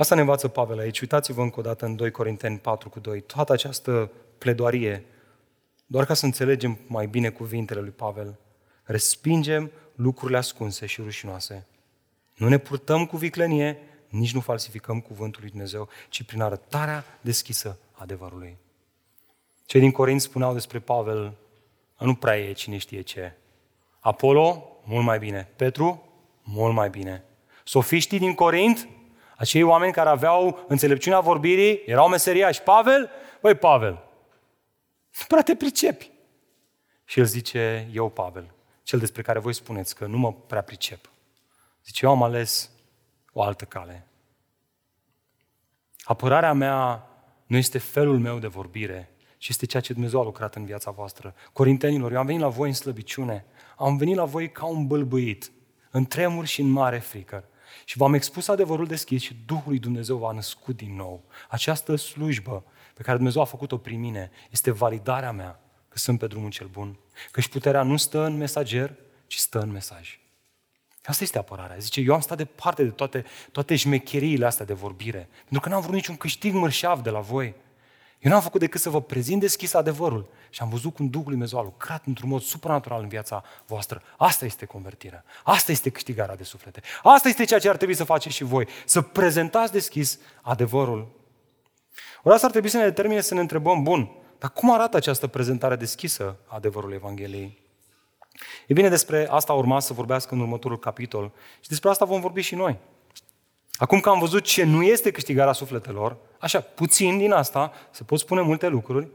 Asta 0.00 0.14
ne 0.14 0.20
învață 0.20 0.48
Pavel 0.48 0.78
aici. 0.78 1.00
Uitați-vă 1.00 1.42
încă 1.42 1.58
o 1.58 1.62
dată 1.62 1.84
în 1.84 1.96
2 1.96 2.10
Corinteni 2.10 2.58
4 2.58 2.88
cu 2.88 3.00
2. 3.00 3.20
Toată 3.20 3.52
această 3.52 4.10
pledoarie 4.38 5.04
doar 5.86 6.04
ca 6.04 6.14
să 6.14 6.24
înțelegem 6.24 6.78
mai 6.86 7.06
bine 7.06 7.30
cuvintele 7.30 7.80
lui 7.80 7.90
Pavel, 7.90 8.38
respingem 8.82 9.70
lucrurile 9.94 10.38
ascunse 10.38 10.86
și 10.86 11.00
rușinoase. 11.00 11.66
Nu 12.34 12.48
ne 12.48 12.58
purtăm 12.58 13.06
cu 13.06 13.16
viclenie, 13.16 13.78
nici 14.08 14.34
nu 14.34 14.40
falsificăm 14.40 15.00
cuvântul 15.00 15.40
lui 15.40 15.50
Dumnezeu, 15.50 15.88
ci 16.08 16.22
prin 16.22 16.40
arătarea 16.40 17.04
deschisă 17.20 17.78
adevărului. 17.92 18.56
Cei 19.64 19.80
din 19.80 19.90
Corint 19.90 20.20
spuneau 20.20 20.52
despre 20.52 20.78
Pavel, 20.78 21.32
nu 21.98 22.14
prea 22.14 22.38
e 22.38 22.52
cine 22.52 22.76
știe 22.76 23.00
ce. 23.00 23.32
Apollo, 23.98 24.80
mult 24.84 25.04
mai 25.04 25.18
bine. 25.18 25.48
Petru, 25.56 26.12
mult 26.42 26.74
mai 26.74 26.90
bine. 26.90 27.24
Sofiștii 27.64 28.18
din 28.18 28.34
Corint, 28.34 28.88
acei 29.40 29.62
oameni 29.62 29.92
care 29.92 30.08
aveau 30.08 30.64
înțelepciunea 30.68 31.20
vorbirii, 31.20 31.82
erau 31.86 32.08
meseriași. 32.08 32.62
Pavel, 32.62 33.10
băi 33.40 33.54
Pavel, 33.54 33.92
nu 35.18 35.24
prea 35.28 35.42
te 35.42 35.54
pricepi. 35.54 36.10
Și 37.04 37.18
el 37.18 37.24
zice, 37.24 37.88
eu, 37.92 38.08
Pavel, 38.08 38.54
cel 38.82 38.98
despre 38.98 39.22
care 39.22 39.38
voi 39.38 39.52
spuneți 39.52 39.94
că 39.94 40.06
nu 40.06 40.18
mă 40.18 40.32
prea 40.32 40.62
pricep. 40.62 41.10
Zice, 41.84 42.04
eu 42.04 42.10
am 42.10 42.22
ales 42.22 42.70
o 43.32 43.42
altă 43.42 43.64
cale. 43.64 44.06
Apărarea 46.02 46.52
mea 46.52 47.06
nu 47.46 47.56
este 47.56 47.78
felul 47.78 48.18
meu 48.18 48.38
de 48.38 48.46
vorbire, 48.46 49.10
ci 49.38 49.48
este 49.48 49.66
ceea 49.66 49.82
ce 49.82 49.92
Dumnezeu 49.92 50.20
a 50.20 50.24
lucrat 50.24 50.54
în 50.54 50.64
viața 50.64 50.90
voastră. 50.90 51.34
Corintenilor, 51.52 52.12
eu 52.12 52.18
am 52.18 52.26
venit 52.26 52.40
la 52.40 52.48
voi 52.48 52.68
în 52.68 52.74
slăbiciune, 52.74 53.44
am 53.76 53.96
venit 53.96 54.16
la 54.16 54.24
voi 54.24 54.50
ca 54.50 54.66
un 54.66 54.86
bălbâit, 54.86 55.50
în 55.90 56.04
tremur 56.04 56.46
și 56.46 56.60
în 56.60 56.68
mare 56.68 56.98
frică. 56.98 57.44
Și 57.84 57.96
v-am 57.96 58.14
expus 58.14 58.48
adevărul 58.48 58.86
deschis 58.86 59.22
și 59.22 59.36
Duhul 59.46 59.64
lui 59.66 59.78
Dumnezeu 59.78 60.16
v-a 60.16 60.32
născut 60.32 60.76
din 60.76 60.96
nou. 60.96 61.24
Această 61.48 61.96
slujbă 61.96 62.64
pe 62.94 63.02
care 63.02 63.16
Dumnezeu 63.16 63.42
a 63.42 63.44
făcut-o 63.44 63.76
prin 63.76 64.00
mine 64.00 64.30
este 64.50 64.70
validarea 64.70 65.32
mea 65.32 65.60
că 65.88 65.98
sunt 65.98 66.18
pe 66.18 66.26
drumul 66.26 66.50
cel 66.50 66.66
bun. 66.66 66.98
Că 67.30 67.40
și 67.40 67.48
puterea 67.48 67.82
nu 67.82 67.96
stă 67.96 68.24
în 68.24 68.36
mesager, 68.36 68.94
ci 69.26 69.36
stă 69.36 69.60
în 69.60 69.70
mesaj. 69.70 70.18
Asta 71.04 71.24
este 71.24 71.38
apărarea. 71.38 71.76
Zice, 71.76 72.00
eu 72.00 72.14
am 72.14 72.20
stat 72.20 72.36
departe 72.36 72.84
de 72.84 72.90
toate, 72.90 73.24
toate 73.52 73.76
șmecheriile 73.76 74.46
astea 74.46 74.64
de 74.64 74.72
vorbire, 74.72 75.28
pentru 75.38 75.60
că 75.60 75.68
n-am 75.68 75.80
vrut 75.80 75.94
niciun 75.94 76.16
câștig 76.16 76.54
mărșav 76.54 77.02
de 77.02 77.10
la 77.10 77.20
voi. 77.20 77.54
Eu 78.20 78.30
n-am 78.30 78.40
făcut 78.40 78.60
decât 78.60 78.80
să 78.80 78.90
vă 78.90 79.02
prezint 79.02 79.40
deschis 79.40 79.74
adevărul 79.74 80.28
și 80.50 80.62
am 80.62 80.68
văzut 80.68 80.94
cum 80.94 81.08
Duhul 81.08 81.30
Dumnezeu 81.30 81.58
a 81.58 81.62
lucrat 81.62 82.02
într-un 82.06 82.28
mod 82.28 82.42
supranatural 82.42 83.02
în 83.02 83.08
viața 83.08 83.44
voastră. 83.66 84.02
Asta 84.16 84.44
este 84.44 84.64
convertirea. 84.64 85.24
Asta 85.44 85.72
este 85.72 85.90
câștigarea 85.90 86.36
de 86.36 86.44
suflete. 86.44 86.80
Asta 87.02 87.28
este 87.28 87.44
ceea 87.44 87.60
ce 87.60 87.68
ar 87.68 87.76
trebui 87.76 87.94
să 87.94 88.04
faceți 88.04 88.34
și 88.34 88.44
voi. 88.44 88.68
Să 88.84 89.00
prezentați 89.00 89.72
deschis 89.72 90.18
adevărul 90.42 91.18
ori 92.22 92.34
asta 92.34 92.46
ar 92.46 92.52
trebui 92.52 92.70
să 92.70 92.76
ne 92.76 92.84
determine 92.84 93.20
să 93.20 93.34
ne 93.34 93.40
întrebăm, 93.40 93.82
bun, 93.82 94.10
dar 94.38 94.50
cum 94.50 94.72
arată 94.72 94.96
această 94.96 95.26
prezentare 95.26 95.76
deschisă 95.76 96.36
a 96.46 96.54
adevărului 96.54 96.96
Evangheliei? 96.96 97.58
E 98.66 98.72
bine, 98.72 98.88
despre 98.88 99.28
asta 99.30 99.52
urma 99.52 99.80
să 99.80 99.92
vorbească 99.92 100.34
în 100.34 100.40
următorul 100.40 100.78
capitol 100.78 101.32
și 101.60 101.68
despre 101.68 101.88
asta 101.88 102.04
vom 102.04 102.20
vorbi 102.20 102.40
și 102.40 102.54
noi. 102.54 102.78
Acum 103.80 104.00
că 104.00 104.08
am 104.08 104.18
văzut 104.18 104.42
ce 104.42 104.64
nu 104.64 104.82
este 104.82 105.10
câștigarea 105.10 105.52
sufletelor, 105.52 106.16
așa, 106.38 106.60
puțin 106.60 107.18
din 107.18 107.32
asta, 107.32 107.72
se 107.90 108.02
pot 108.02 108.18
spune 108.18 108.40
multe 108.40 108.68
lucruri, 108.68 109.08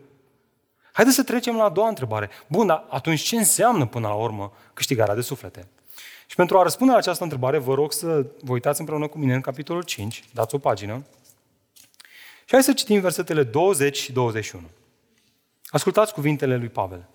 haideți 0.92 1.16
să 1.16 1.24
trecem 1.24 1.56
la 1.56 1.64
a 1.64 1.70
doua 1.70 1.88
întrebare. 1.88 2.30
Bun, 2.48 2.68
dar 2.68 2.86
atunci 2.90 3.22
ce 3.22 3.36
înseamnă 3.36 3.86
până 3.86 4.08
la 4.08 4.14
urmă 4.14 4.54
câștigarea 4.74 5.16
de 5.16 5.22
suflete? 5.22 5.68
Și 6.28 6.36
pentru 6.36 6.60
a 6.60 6.64
răspunde 6.64 6.92
la 6.92 6.98
această 6.98 7.24
întrebare, 7.24 7.58
vă 7.58 7.74
rog 7.74 7.94
să 7.94 8.26
vă 8.42 8.52
uitați 8.52 8.80
împreună 8.80 9.08
cu 9.08 9.18
mine 9.18 9.34
în 9.34 9.42
capitolul 9.42 9.84
5, 9.84 10.24
dați 10.34 10.56
o 10.56 10.58
pagină, 10.58 11.06
și 12.46 12.52
hai 12.52 12.64
să 12.64 12.74
citim 12.74 13.00
versetele 13.00 13.44
20 13.44 13.98
și 13.98 14.12
21. 14.12 14.64
Ascultați 15.66 16.14
cuvintele 16.14 16.56
lui 16.58 16.70
Pavel. 16.70 17.08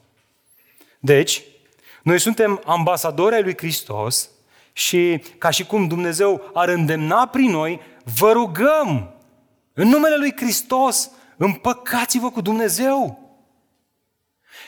Deci, 0.98 1.42
noi 2.03 2.18
suntem 2.18 2.62
ambasadori 2.64 3.34
ai 3.34 3.42
lui 3.42 3.57
Hristos 3.57 4.30
și 4.81 5.22
ca 5.39 5.51
și 5.51 5.66
cum 5.66 5.87
Dumnezeu 5.87 6.51
ar 6.55 6.68
îndemna 6.68 7.26
prin 7.26 7.51
noi, 7.51 7.81
vă 8.18 8.33
rugăm 8.33 9.14
în 9.72 9.89
numele 9.89 10.16
lui 10.16 10.33
Hristos, 10.37 11.11
împăcați-vă 11.37 12.31
cu 12.31 12.41
Dumnezeu. 12.41 13.18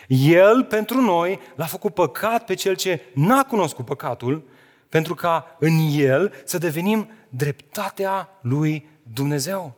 El, 0.08 0.64
pentru 0.64 1.00
noi, 1.00 1.40
l-a 1.54 1.64
făcut 1.64 1.94
păcat 1.94 2.44
pe 2.44 2.54
cel 2.54 2.76
ce 2.76 3.00
n-a 3.14 3.44
cunoscut 3.44 3.84
păcatul, 3.84 4.48
pentru 4.88 5.14
ca 5.14 5.56
în 5.58 5.78
el 5.92 6.34
să 6.44 6.58
devenim 6.58 7.10
dreptatea 7.28 8.28
lui 8.40 8.88
Dumnezeu. 9.02 9.74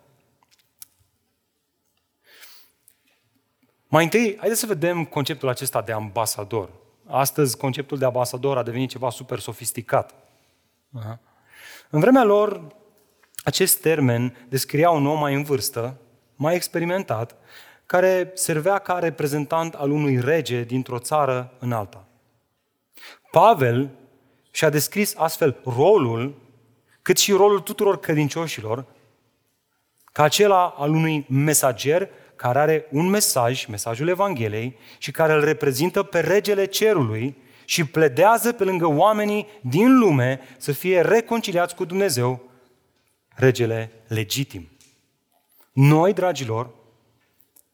Mai 3.89 4.05
întâi, 4.05 4.37
haideți 4.39 4.61
să 4.61 4.67
vedem 4.67 5.05
conceptul 5.05 5.49
acesta 5.49 5.83
de 5.83 5.93
ambasador. 5.93 6.71
Astăzi, 7.07 7.57
conceptul 7.57 7.99
de 7.99 8.05
ambasador 8.05 8.59
a 8.59 8.63
devenit 8.63 8.91
ceva 8.91 9.11
super 9.11 9.39
sofisticat. 9.39 10.24
Aha. 10.99 11.21
În 11.91 12.01
vremea 12.01 12.25
lor, 12.25 12.67
acest 13.45 13.81
termen 13.81 14.47
descria 14.49 14.91
un 14.91 15.07
om 15.07 15.19
mai 15.19 15.35
în 15.35 15.43
vârstă, 15.43 16.01
mai 16.37 16.55
experimentat, 16.55 17.37
care 17.87 18.31
servea 18.35 18.79
ca 18.79 18.99
reprezentant 18.99 19.75
al 19.75 19.91
unui 19.91 20.21
rege 20.21 20.63
dintr-o 20.63 20.99
țară 20.99 21.53
în 21.59 21.73
alta. 21.73 22.05
Pavel 23.31 23.91
și-a 24.51 24.71
descris 24.71 25.15
astfel 25.17 25.57
rolul, 25.65 26.35
cât 27.03 27.17
și 27.17 27.33
rolul 27.33 27.61
tuturor 27.61 28.01
credincioșilor, 28.01 28.85
ca 30.13 30.23
acela 30.23 30.75
al 30.77 30.91
unui 30.91 31.27
mesager 31.29 32.09
care 32.37 32.59
are 32.59 32.87
un 32.91 33.07
mesaj, 33.07 33.67
mesajul 33.67 34.09
Evangheliei, 34.09 34.77
și 34.99 35.11
care 35.11 35.33
îl 35.33 35.45
reprezintă 35.45 36.03
pe 36.03 36.21
regele 36.21 36.65
cerului 36.65 37.37
și 37.65 37.85
pledează 37.85 38.53
pe 38.53 38.65
lângă 38.65 38.87
oamenii 38.87 39.47
din 39.61 39.99
lume 39.99 40.41
să 40.59 40.73
fie 40.73 41.01
reconciliați 41.01 41.75
cu 41.75 41.85
Dumnezeu, 41.85 42.51
regele 43.35 43.93
legitim. 44.07 44.69
Noi, 45.73 46.13
dragilor, 46.13 46.71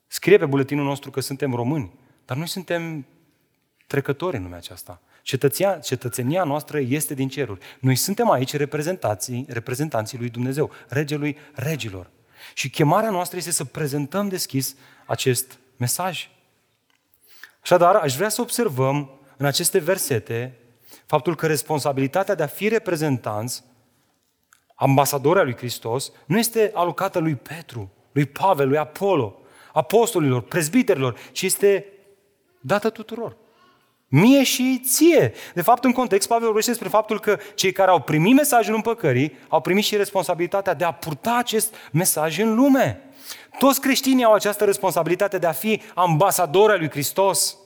scrie 0.06 0.38
pe 0.38 0.46
buletinul 0.46 0.84
nostru 0.84 1.10
că 1.10 1.20
suntem 1.20 1.54
români, 1.54 1.92
dar 2.24 2.36
noi 2.36 2.48
suntem 2.48 3.06
trecători 3.86 4.36
în 4.36 4.42
lumea 4.42 4.58
aceasta. 4.58 5.00
Cetăția, 5.22 5.78
cetățenia 5.78 6.44
noastră 6.44 6.78
este 6.78 7.14
din 7.14 7.28
ceruri. 7.28 7.60
Noi 7.80 7.94
suntem 7.96 8.30
aici 8.30 8.56
reprezentanții, 8.56 9.46
reprezentanții 9.48 10.18
lui 10.18 10.28
Dumnezeu, 10.28 10.70
regelui 10.88 11.36
regilor. 11.54 12.10
Și 12.54 12.70
chemarea 12.70 13.10
noastră 13.10 13.38
este 13.38 13.50
să 13.50 13.64
prezentăm 13.64 14.28
deschis 14.28 14.76
acest 15.06 15.58
mesaj. 15.76 16.28
Așadar, 17.62 17.94
aș 17.94 18.16
vrea 18.16 18.28
să 18.28 18.40
observăm 18.40 19.19
în 19.40 19.46
aceste 19.46 19.78
versete 19.78 20.58
faptul 21.06 21.36
că 21.36 21.46
responsabilitatea 21.46 22.34
de 22.34 22.42
a 22.42 22.46
fi 22.46 22.68
reprezentanți, 22.68 23.64
ambasadori 24.74 25.38
al 25.38 25.44
lui 25.44 25.56
Hristos, 25.56 26.12
nu 26.26 26.38
este 26.38 26.70
alocată 26.74 27.18
lui 27.18 27.34
Petru, 27.34 27.92
lui 28.12 28.26
Pavel, 28.26 28.68
lui 28.68 28.78
Apollo, 28.78 29.40
apostolilor, 29.72 30.42
prezbiterilor, 30.42 31.18
ci 31.32 31.42
este 31.42 31.86
dată 32.60 32.90
tuturor. 32.90 33.36
Mie 34.08 34.42
și 34.42 34.80
ție. 34.84 35.32
De 35.54 35.62
fapt, 35.62 35.84
în 35.84 35.92
context, 35.92 36.28
Pavel 36.28 36.44
vorbește 36.44 36.70
despre 36.70 36.88
faptul 36.88 37.20
că 37.20 37.38
cei 37.54 37.72
care 37.72 37.90
au 37.90 38.00
primit 38.00 38.34
mesajul 38.34 38.74
împăcării 38.74 39.38
au 39.48 39.60
primit 39.60 39.84
și 39.84 39.96
responsabilitatea 39.96 40.74
de 40.74 40.84
a 40.84 40.92
purta 40.92 41.36
acest 41.36 41.74
mesaj 41.92 42.38
în 42.38 42.54
lume. 42.54 43.02
Toți 43.58 43.80
creștinii 43.80 44.24
au 44.24 44.32
această 44.32 44.64
responsabilitate 44.64 45.38
de 45.38 45.46
a 45.46 45.52
fi 45.52 45.80
ambasadori 45.94 46.72
al 46.72 46.78
lui 46.78 46.90
Hristos. 46.90 47.56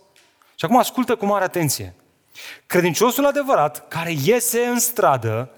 Și 0.54 0.64
acum 0.64 0.78
ascultă 0.78 1.16
cu 1.16 1.26
mare 1.26 1.44
atenție. 1.44 1.94
Credinciosul 2.66 3.26
adevărat 3.26 3.88
care 3.88 4.14
iese 4.24 4.64
în 4.66 4.78
stradă 4.78 5.50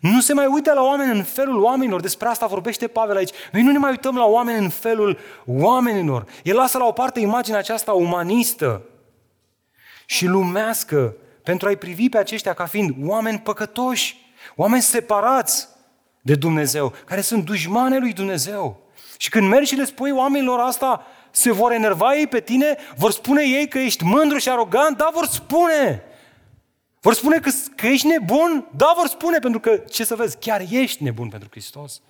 nu 0.00 0.20
se 0.20 0.32
mai 0.32 0.46
uită 0.46 0.72
la 0.72 0.82
oameni 0.82 1.16
în 1.16 1.22
felul 1.22 1.62
oamenilor. 1.62 2.00
Despre 2.00 2.28
asta 2.28 2.46
vorbește 2.46 2.86
Pavel 2.86 3.16
aici. 3.16 3.30
Noi 3.52 3.62
nu 3.62 3.70
ne 3.70 3.78
mai 3.78 3.90
uităm 3.90 4.16
la 4.16 4.24
oameni 4.24 4.64
în 4.64 4.68
felul 4.68 5.18
oamenilor. 5.46 6.26
El 6.42 6.56
lasă 6.56 6.78
la 6.78 6.86
o 6.86 6.92
parte 6.92 7.20
imaginea 7.20 7.58
aceasta 7.58 7.92
umanistă 7.92 8.82
și 10.06 10.26
lumească 10.26 11.16
pentru 11.42 11.68
a-i 11.68 11.76
privi 11.76 12.08
pe 12.08 12.18
aceștia 12.18 12.52
ca 12.52 12.66
fiind 12.66 12.94
oameni 13.02 13.38
păcătoși, 13.38 14.32
oameni 14.56 14.82
separați 14.82 15.68
de 16.20 16.34
Dumnezeu, 16.34 16.92
care 17.04 17.20
sunt 17.20 17.44
dușmane 17.44 17.98
lui 17.98 18.12
Dumnezeu. 18.12 18.80
Și 19.18 19.30
când 19.30 19.48
mergi 19.48 19.68
și 19.68 19.78
le 19.78 19.84
spui 19.84 20.10
oamenilor 20.10 20.60
asta, 20.60 21.06
se 21.36 21.52
vor 21.52 21.72
enerva 21.72 22.14
ei 22.14 22.26
pe 22.26 22.40
tine, 22.40 22.76
vor 22.96 23.10
spune 23.10 23.42
ei 23.42 23.68
că 23.68 23.78
ești 23.78 24.04
mândru 24.04 24.38
și 24.38 24.48
arogant, 24.48 24.96
da, 24.96 25.10
vor 25.12 25.26
spune. 25.26 26.02
Vor 27.00 27.14
spune 27.14 27.38
că, 27.38 27.50
că 27.76 27.86
ești 27.86 28.06
nebun? 28.06 28.68
Da, 28.76 28.92
vor 28.96 29.06
spune, 29.06 29.38
pentru 29.38 29.60
că, 29.60 29.76
ce 29.76 30.04
să 30.04 30.14
vezi, 30.14 30.38
chiar 30.38 30.64
ești 30.70 31.02
nebun 31.02 31.28
pentru 31.28 31.48
Hristos. 31.50 32.00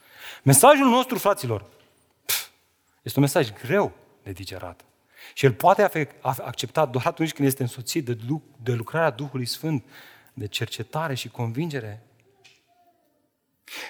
Mesajul 0.42 0.86
nostru, 0.86 1.18
fraților, 1.18 1.64
este 3.02 3.18
un 3.18 3.24
mesaj 3.24 3.52
greu 3.66 3.92
de 4.22 4.30
digerat. 4.30 4.84
Și 5.34 5.44
el 5.44 5.52
poate 5.52 5.88
fi 5.92 6.06
acceptat 6.20 6.90
doar 6.90 7.06
atunci 7.06 7.32
când 7.32 7.48
este 7.48 7.62
însoțit 7.62 8.04
de, 8.04 8.18
de 8.62 8.72
lucrarea 8.72 9.10
Duhului 9.10 9.46
Sfânt, 9.46 9.84
de 10.34 10.46
cercetare 10.46 11.14
și 11.14 11.28
convingere. 11.28 12.02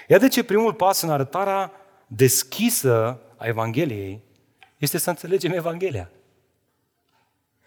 Iată 0.07 0.23
de 0.23 0.29
ce 0.29 0.43
primul 0.43 0.73
pas 0.73 1.01
în 1.01 1.09
arătarea 1.09 1.71
deschisă 2.07 3.19
a 3.37 3.45
Evangheliei 3.45 4.23
este 4.77 4.97
să 4.97 5.09
înțelegem 5.09 5.51
Evanghelia. 5.51 6.09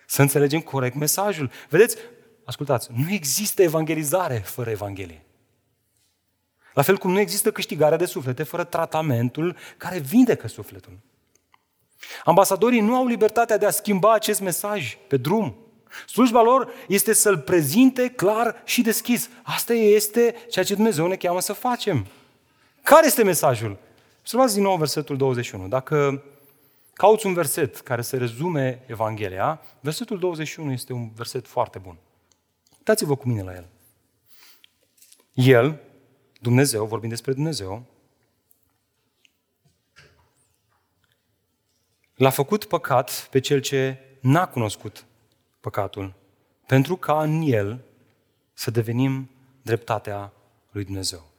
Să 0.06 0.22
înțelegem 0.22 0.60
corect 0.60 0.94
mesajul. 0.94 1.50
Vedeți, 1.68 1.96
ascultați, 2.44 2.88
nu 2.92 3.10
există 3.10 3.62
evangelizare 3.62 4.38
fără 4.38 4.70
Evanghelie. 4.70 5.22
La 6.74 6.82
fel 6.82 6.98
cum 6.98 7.12
nu 7.12 7.20
există 7.20 7.50
câștigarea 7.50 7.98
de 7.98 8.04
suflete 8.04 8.42
fără 8.42 8.64
tratamentul 8.64 9.56
care 9.76 9.98
vindecă 9.98 10.48
sufletul. 10.48 10.98
Ambasadorii 12.24 12.80
nu 12.80 12.94
au 12.94 13.06
libertatea 13.06 13.56
de 13.56 13.66
a 13.66 13.70
schimba 13.70 14.12
acest 14.12 14.40
mesaj 14.40 14.96
pe 15.08 15.16
drum. 15.16 15.56
Slujba 16.06 16.42
lor 16.42 16.72
este 16.88 17.12
să-l 17.12 17.38
prezinte 17.38 18.08
clar 18.08 18.62
și 18.64 18.82
deschis. 18.82 19.28
Asta 19.42 19.74
este 19.74 20.34
ceea 20.50 20.64
ce 20.64 20.74
Dumnezeu 20.74 21.06
ne 21.06 21.16
cheamă 21.16 21.40
să 21.40 21.52
facem. 21.52 22.06
Care 22.82 23.06
este 23.06 23.24
mesajul? 23.24 23.78
Observați 24.20 24.54
din 24.54 24.62
nou 24.62 24.76
versetul 24.76 25.16
21. 25.16 25.68
Dacă 25.68 26.22
cauți 26.98 27.26
un 27.26 27.34
verset 27.34 27.80
care 27.80 28.02
să 28.02 28.16
rezume 28.16 28.82
Evanghelia, 28.86 29.60
versetul 29.80 30.18
21 30.18 30.72
este 30.72 30.92
un 30.92 31.10
verset 31.14 31.46
foarte 31.46 31.78
bun. 31.78 31.98
Uitați-vă 32.76 33.16
cu 33.16 33.28
mine 33.28 33.42
la 33.42 33.54
el. 33.54 33.66
El, 35.32 35.80
Dumnezeu, 36.40 36.86
vorbim 36.86 37.08
despre 37.08 37.32
Dumnezeu, 37.32 37.86
L-a 42.14 42.30
făcut 42.30 42.64
păcat 42.64 43.28
pe 43.30 43.38
cel 43.38 43.60
ce 43.60 43.98
n-a 44.20 44.46
cunoscut 44.46 45.04
păcatul, 45.60 46.14
pentru 46.66 46.96
ca 46.96 47.22
în 47.22 47.42
el 47.42 47.84
să 48.52 48.70
devenim 48.70 49.30
dreptatea 49.62 50.32
lui 50.70 50.84
Dumnezeu. 50.84 51.30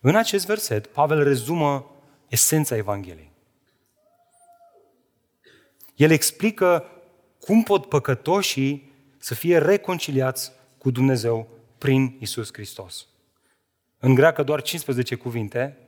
În 0.00 0.16
acest 0.16 0.46
verset, 0.46 0.86
Pavel 0.86 1.22
rezumă 1.22 1.90
esența 2.28 2.76
Evangheliei. 2.76 3.29
El 6.00 6.10
explică 6.10 6.84
cum 7.40 7.62
pot 7.62 7.86
păcătoșii 7.86 8.92
să 9.18 9.34
fie 9.34 9.58
reconciliați 9.58 10.52
cu 10.78 10.90
Dumnezeu 10.90 11.48
prin 11.78 12.16
Isus 12.20 12.52
Hristos. 12.52 13.06
În 13.98 14.14
greacă 14.14 14.42
doar 14.42 14.62
15 14.62 15.14
cuvinte 15.14 15.78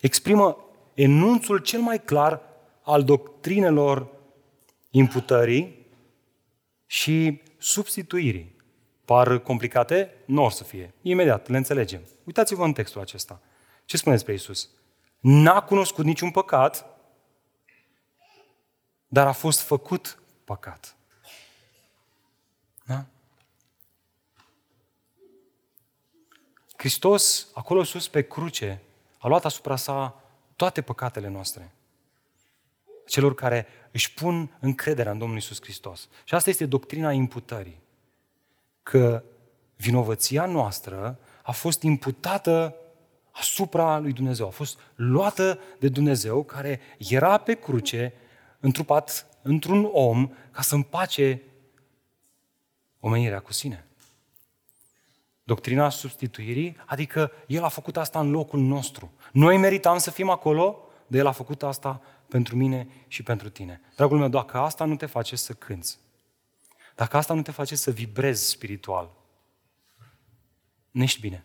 exprimă 0.00 0.64
enunțul 0.94 1.58
cel 1.58 1.80
mai 1.80 2.02
clar 2.02 2.40
al 2.82 3.04
doctrinelor 3.04 4.08
imputării 4.90 5.86
și 6.86 7.40
substituirii. 7.58 8.56
Par 9.04 9.38
complicate? 9.38 10.14
Nu 10.24 10.44
or 10.44 10.50
să 10.50 10.64
fie. 10.64 10.94
Imediat, 11.02 11.48
le 11.48 11.56
înțelegem. 11.56 12.00
Uitați-vă 12.24 12.64
în 12.64 12.72
textul 12.72 13.00
acesta. 13.00 13.40
Ce 13.84 13.96
spune 13.96 14.14
despre 14.14 14.34
Isus? 14.34 14.68
N-a 15.20 15.62
cunoscut 15.62 16.04
niciun 16.04 16.30
păcat, 16.30 16.95
dar 19.16 19.26
a 19.26 19.32
fost 19.32 19.60
făcut 19.60 20.18
păcat. 20.44 20.96
Da? 22.84 23.04
Hristos, 26.76 27.48
acolo 27.54 27.82
sus 27.82 28.08
pe 28.08 28.22
cruce, 28.22 28.82
a 29.18 29.28
luat 29.28 29.44
asupra 29.44 29.76
sa 29.76 30.22
toate 30.56 30.82
păcatele 30.82 31.28
noastre 31.28 31.72
celor 33.06 33.34
care 33.34 33.66
își 33.90 34.14
pun 34.14 34.56
încrederea 34.60 35.12
în 35.12 35.18
Domnul 35.18 35.36
Isus 35.36 35.60
Hristos. 35.60 36.08
Și 36.24 36.34
asta 36.34 36.50
este 36.50 36.66
doctrina 36.66 37.12
imputării. 37.12 37.80
Că 38.82 39.22
vinovăția 39.76 40.46
noastră 40.46 41.18
a 41.42 41.52
fost 41.52 41.82
imputată 41.82 42.74
asupra 43.30 43.98
lui 43.98 44.12
Dumnezeu, 44.12 44.46
a 44.46 44.50
fost 44.50 44.78
luată 44.94 45.58
de 45.78 45.88
Dumnezeu 45.88 46.42
care 46.42 46.80
era 46.98 47.38
pe 47.38 47.54
cruce, 47.54 48.12
întrupat 48.66 49.26
într-un 49.42 49.88
om, 49.92 50.32
ca 50.50 50.62
să 50.62 50.74
împace 50.74 51.42
omenirea 53.00 53.40
cu 53.40 53.52
sine. 53.52 53.86
Doctrina 55.42 55.88
substituirii, 55.88 56.76
adică 56.86 57.32
El 57.46 57.64
a 57.64 57.68
făcut 57.68 57.96
asta 57.96 58.20
în 58.20 58.30
locul 58.30 58.60
nostru. 58.60 59.12
Noi 59.32 59.56
meritam 59.56 59.98
să 59.98 60.10
fim 60.10 60.28
acolo, 60.28 60.88
dar 61.06 61.20
El 61.20 61.26
a 61.26 61.32
făcut 61.32 61.62
asta 61.62 62.02
pentru 62.28 62.56
mine 62.56 62.88
și 63.06 63.22
pentru 63.22 63.48
tine. 63.48 63.80
Dragul 63.96 64.18
meu, 64.18 64.28
dacă 64.28 64.58
asta 64.58 64.84
nu 64.84 64.96
te 64.96 65.06
face 65.06 65.36
să 65.36 65.52
cânți, 65.52 65.98
dacă 66.94 67.16
asta 67.16 67.34
nu 67.34 67.42
te 67.42 67.50
face 67.50 67.76
să 67.76 67.90
vibrezi 67.90 68.48
spiritual, 68.48 69.10
nu 70.90 71.02
ești 71.02 71.20
bine. 71.20 71.44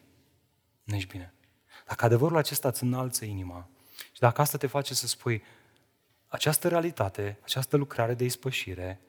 Nu 0.84 0.96
ești 0.96 1.10
bine. 1.10 1.34
Dacă 1.88 2.06
adevărul 2.06 2.38
acesta 2.38 2.68
îți 2.68 2.84
înalță 2.84 3.26
inima 3.26 3.70
și 4.12 4.20
dacă 4.20 4.42
asta 4.42 4.58
te 4.58 4.68
face 4.68 4.94
să 4.94 5.08
spui 5.08 5.44
această 6.32 6.68
realitate, 6.68 7.38
această 7.44 7.78
lucrare 7.78 8.14
de 8.14 8.24
ispășire 8.24 9.02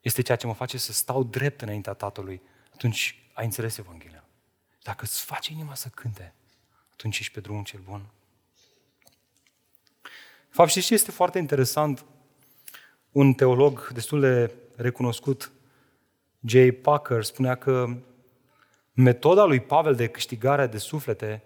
este 0.00 0.22
ceea 0.22 0.36
ce 0.36 0.46
mă 0.46 0.54
face 0.54 0.78
să 0.78 0.92
stau 0.92 1.24
drept 1.24 1.60
înaintea 1.60 1.92
Tatălui, 1.92 2.42
atunci 2.72 3.28
ai 3.32 3.44
înțeles 3.44 3.78
Evanghelia. 3.78 4.24
Dacă 4.82 5.04
îți 5.04 5.24
face 5.24 5.52
inima 5.52 5.74
să 5.74 5.88
cânte, 5.88 6.34
atunci 6.92 7.18
ești 7.18 7.32
pe 7.32 7.40
drumul 7.40 7.64
cel 7.64 7.80
bun. 7.80 8.10
De 10.48 10.50
fapt, 10.50 10.70
știți 10.70 10.86
ce 10.86 10.94
este 10.94 11.10
foarte 11.10 11.38
interesant? 11.38 12.04
Un 13.10 13.32
teolog 13.32 13.88
destul 13.88 14.20
de 14.20 14.54
recunoscut, 14.76 15.52
J. 16.40 16.54
Packer, 16.82 17.24
spunea 17.24 17.54
că 17.54 17.96
metoda 18.92 19.44
lui 19.44 19.60
Pavel 19.60 19.94
de 19.94 20.08
câștigare 20.08 20.66
de 20.66 20.78
suflete 20.78 21.42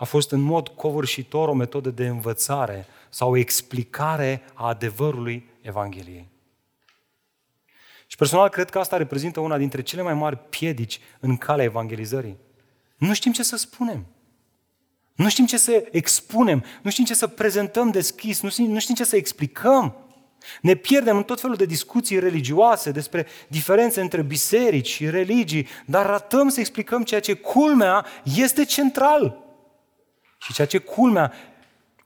a 0.00 0.04
fost 0.04 0.30
în 0.30 0.40
mod 0.40 0.68
covârșitor 0.68 1.48
o 1.48 1.52
metodă 1.52 1.90
de 1.90 2.06
învățare 2.06 2.86
sau 3.08 3.30
o 3.30 3.36
explicare 3.36 4.42
a 4.54 4.66
adevărului 4.66 5.48
Evangheliei. 5.60 6.28
Și 8.06 8.16
personal 8.16 8.48
cred 8.48 8.70
că 8.70 8.78
asta 8.78 8.96
reprezintă 8.96 9.40
una 9.40 9.58
dintre 9.58 9.82
cele 9.82 10.02
mai 10.02 10.14
mari 10.14 10.36
piedici 10.36 11.00
în 11.20 11.36
calea 11.36 11.64
evangelizării. 11.64 12.36
Nu 12.96 13.14
știm 13.14 13.32
ce 13.32 13.42
să 13.42 13.56
spunem. 13.56 14.06
Nu 15.14 15.28
știm 15.28 15.46
ce 15.46 15.56
să 15.56 15.88
expunem, 15.90 16.64
nu 16.82 16.90
știm 16.90 17.04
ce 17.04 17.14
să 17.14 17.26
prezentăm 17.26 17.90
deschis, 17.90 18.40
nu 18.40 18.48
știm, 18.48 18.70
nu 18.70 18.78
știm 18.78 18.94
ce 18.94 19.04
să 19.04 19.16
explicăm. 19.16 19.96
Ne 20.60 20.74
pierdem 20.74 21.16
în 21.16 21.22
tot 21.22 21.40
felul 21.40 21.56
de 21.56 21.64
discuții 21.64 22.18
religioase 22.18 22.90
despre 22.90 23.26
diferențe 23.48 24.00
între 24.00 24.22
biserici 24.22 24.88
și 24.88 25.10
religii, 25.10 25.66
dar 25.86 26.06
ratăm 26.06 26.48
să 26.48 26.60
explicăm 26.60 27.02
ceea 27.02 27.20
ce 27.20 27.34
culmea 27.34 28.06
este 28.22 28.64
central. 28.64 29.48
Și 30.40 30.52
ceea 30.52 30.66
ce 30.66 30.78
culmea, 30.78 31.32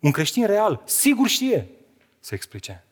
un 0.01 0.11
creștin 0.11 0.47
real, 0.47 0.83
sigur 0.85 1.29
știe 1.29 1.69
să 2.21 2.35
explice. 2.35 2.85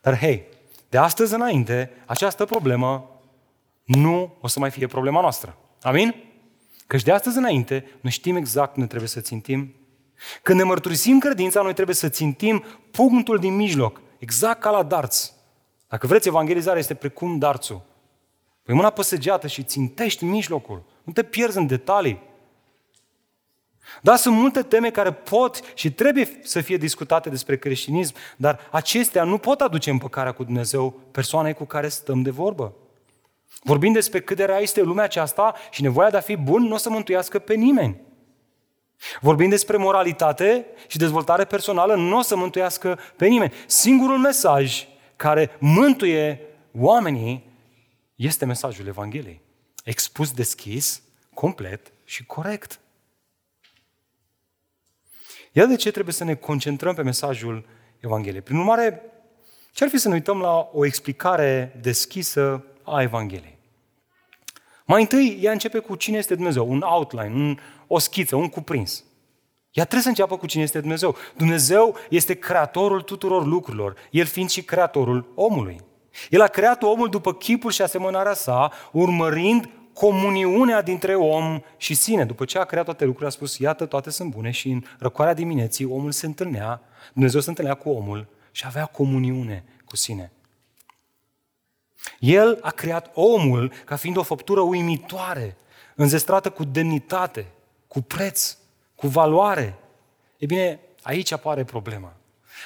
Dar 0.00 0.18
hei, 0.18 0.44
de 0.88 0.98
astăzi 0.98 1.34
înainte, 1.34 1.90
această 2.06 2.44
problemă 2.44 3.20
nu 3.84 4.36
o 4.40 4.46
să 4.46 4.58
mai 4.58 4.70
fie 4.70 4.86
problema 4.86 5.20
noastră. 5.20 5.56
Amin? 5.82 6.14
Căci 6.86 7.02
de 7.02 7.12
astăzi 7.12 7.38
înainte, 7.38 7.86
noi 8.00 8.12
știm 8.12 8.36
exact 8.36 8.74
unde 8.74 8.88
trebuie 8.88 9.08
să 9.08 9.20
țintim. 9.20 9.74
Când 10.42 10.58
ne 10.58 10.64
mărturisim 10.64 11.18
credința, 11.18 11.62
noi 11.62 11.72
trebuie 11.72 11.94
să 11.94 12.08
țintim 12.08 12.64
punctul 12.90 13.38
din 13.38 13.56
mijloc, 13.56 14.00
exact 14.18 14.60
ca 14.60 14.70
la 14.70 14.82
darți. 14.82 15.34
Dacă 15.88 16.06
vreți, 16.06 16.28
evangelizarea 16.28 16.78
este 16.78 16.94
precum 16.94 17.38
darțul. 17.38 17.82
Păi 18.62 18.74
mâna 18.74 18.90
pe 18.90 19.02
săgeată 19.02 19.46
și 19.46 19.62
țintești 19.62 20.24
mijlocul. 20.24 20.84
Nu 21.02 21.12
te 21.12 21.22
pierzi 21.22 21.58
în 21.58 21.66
detalii. 21.66 22.22
Da, 24.00 24.16
sunt 24.16 24.36
multe 24.36 24.62
teme 24.62 24.90
care 24.90 25.12
pot 25.12 25.60
și 25.74 25.92
trebuie 25.92 26.40
să 26.42 26.60
fie 26.60 26.76
discutate 26.76 27.28
despre 27.28 27.56
creștinism, 27.56 28.14
dar 28.36 28.68
acestea 28.70 29.24
nu 29.24 29.38
pot 29.38 29.60
aduce 29.60 29.90
împăcarea 29.90 30.32
cu 30.32 30.44
Dumnezeu 30.44 31.00
persoanei 31.10 31.54
cu 31.54 31.64
care 31.64 31.88
stăm 31.88 32.22
de 32.22 32.30
vorbă. 32.30 32.74
Vorbim 33.62 33.92
despre 33.92 34.20
cât 34.20 34.36
de 34.36 34.44
rea 34.44 34.58
este 34.58 34.82
lumea 34.82 35.04
aceasta 35.04 35.54
și 35.70 35.82
nevoia 35.82 36.10
de 36.10 36.16
a 36.16 36.20
fi 36.20 36.36
bun 36.36 36.62
nu 36.62 36.74
o 36.74 36.76
să 36.76 36.90
mântuiască 36.90 37.38
pe 37.38 37.54
nimeni. 37.54 38.00
Vorbim 39.20 39.48
despre 39.48 39.76
moralitate 39.76 40.66
și 40.86 40.98
dezvoltare 40.98 41.44
personală, 41.44 41.94
nu 41.94 42.16
o 42.16 42.22
să 42.22 42.36
mântuiască 42.36 42.98
pe 43.16 43.26
nimeni. 43.26 43.52
Singurul 43.66 44.18
mesaj 44.18 44.86
care 45.16 45.50
mântuie 45.58 46.40
oamenii 46.78 47.48
este 48.16 48.44
mesajul 48.44 48.86
Evangheliei. 48.86 49.40
Expus 49.84 50.32
deschis, 50.32 51.02
complet 51.34 51.92
și 52.04 52.26
corect. 52.26 52.80
Iată 55.52 55.68
de 55.68 55.76
ce 55.76 55.90
trebuie 55.90 56.14
să 56.14 56.24
ne 56.24 56.34
concentrăm 56.34 56.94
pe 56.94 57.02
mesajul 57.02 57.64
Evangheliei. 58.00 58.42
Prin 58.42 58.56
urmare, 58.56 59.02
ce 59.72 59.84
ar 59.84 59.90
fi 59.90 59.98
să 59.98 60.08
ne 60.08 60.14
uităm 60.14 60.40
la 60.40 60.70
o 60.72 60.84
explicare 60.84 61.78
deschisă 61.80 62.64
a 62.82 63.02
Evangheliei? 63.02 63.58
Mai 64.84 65.00
întâi, 65.00 65.38
ea 65.40 65.52
începe 65.52 65.78
cu 65.78 65.94
cine 65.94 66.18
este 66.18 66.34
Dumnezeu, 66.34 66.70
un 66.70 66.80
outline, 66.80 67.34
un, 67.34 67.58
o 67.86 67.98
schiță, 67.98 68.36
un 68.36 68.48
cuprins. 68.48 69.04
Ea 69.70 69.82
trebuie 69.84 70.02
să 70.02 70.08
înceapă 70.08 70.36
cu 70.36 70.46
cine 70.46 70.62
este 70.62 70.80
Dumnezeu. 70.80 71.16
Dumnezeu 71.36 71.96
este 72.08 72.34
creatorul 72.34 73.02
tuturor 73.02 73.46
lucrurilor, 73.46 73.96
El 74.10 74.26
fiind 74.26 74.50
și 74.50 74.62
creatorul 74.62 75.32
omului. 75.34 75.80
El 76.30 76.40
a 76.40 76.46
creat 76.46 76.82
omul 76.82 77.08
după 77.08 77.34
chipul 77.34 77.70
și 77.70 77.82
asemănarea 77.82 78.34
sa, 78.34 78.72
urmărind 78.92 79.68
comuniunea 80.00 80.82
dintre 80.82 81.14
om 81.14 81.60
și 81.76 81.94
sine. 81.94 82.24
După 82.24 82.44
ce 82.44 82.58
a 82.58 82.64
creat 82.64 82.84
toate 82.84 83.04
lucrurile, 83.04 83.30
a 83.30 83.36
spus, 83.36 83.58
iată, 83.58 83.86
toate 83.86 84.10
sunt 84.10 84.30
bune 84.30 84.50
și 84.50 84.70
în 84.70 84.84
răcoarea 84.98 85.34
dimineții 85.34 85.84
omul 85.84 86.12
se 86.12 86.26
întâlnea, 86.26 86.80
Dumnezeu 87.12 87.40
se 87.40 87.48
întâlnea 87.48 87.74
cu 87.74 87.90
omul 87.90 88.26
și 88.50 88.64
avea 88.66 88.86
comuniune 88.86 89.64
cu 89.84 89.96
sine. 89.96 90.32
El 92.18 92.58
a 92.60 92.70
creat 92.70 93.10
omul 93.14 93.72
ca 93.84 93.96
fiind 93.96 94.16
o 94.16 94.22
făptură 94.22 94.60
uimitoare, 94.60 95.56
înzestrată 95.94 96.50
cu 96.50 96.64
demnitate, 96.64 97.46
cu 97.86 98.00
preț, 98.00 98.56
cu 98.94 99.06
valoare. 99.06 99.78
E 100.36 100.46
bine, 100.46 100.80
aici 101.02 101.32
apare 101.32 101.64
problema. 101.64 102.12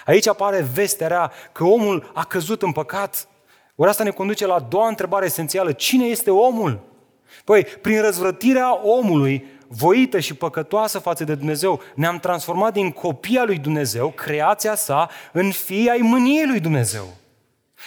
Aici 0.06 0.28
apare 0.28 0.60
vestea 0.62 1.06
rea 1.06 1.32
că 1.52 1.64
omul 1.64 2.10
a 2.14 2.24
căzut 2.24 2.62
în 2.62 2.72
păcat. 2.72 3.28
Ori 3.74 3.90
asta 3.90 4.04
ne 4.04 4.10
conduce 4.10 4.46
la 4.46 4.54
a 4.54 4.60
doua 4.60 4.88
întrebare 4.88 5.24
esențială. 5.24 5.72
Cine 5.72 6.04
este 6.04 6.30
omul? 6.30 6.92
Păi, 7.44 7.64
prin 7.64 8.00
răzvrătirea 8.00 8.86
omului, 8.86 9.44
voită 9.68 10.20
și 10.20 10.34
păcătoasă 10.34 10.98
față 10.98 11.24
de 11.24 11.34
Dumnezeu, 11.34 11.80
ne-am 11.94 12.18
transformat 12.18 12.72
din 12.72 12.90
copia 12.90 13.44
lui 13.44 13.58
Dumnezeu, 13.58 14.10
creația 14.10 14.74
sa, 14.74 15.08
în 15.32 15.50
fii 15.50 15.88
ai 15.88 15.98
mâniei 15.98 16.46
lui 16.46 16.60
Dumnezeu. 16.60 17.06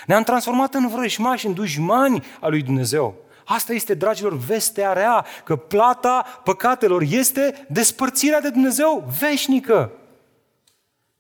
Ne-am 0.06 0.24
transformat 0.24 0.74
în 0.74 0.88
vrăjmași, 0.88 1.46
în 1.46 1.54
dușmani 1.54 2.24
al 2.40 2.50
lui 2.50 2.62
Dumnezeu. 2.62 3.16
Asta 3.46 3.74
este, 3.74 3.94
dragilor, 3.94 4.38
vestea 4.38 4.94
rea, 4.94 5.26
că 5.44 5.56
plata 5.56 6.42
păcatelor 6.44 7.02
este 7.02 7.66
despărțirea 7.70 8.42
de 8.42 8.50
Dumnezeu 8.50 9.12
veșnică. 9.20 9.92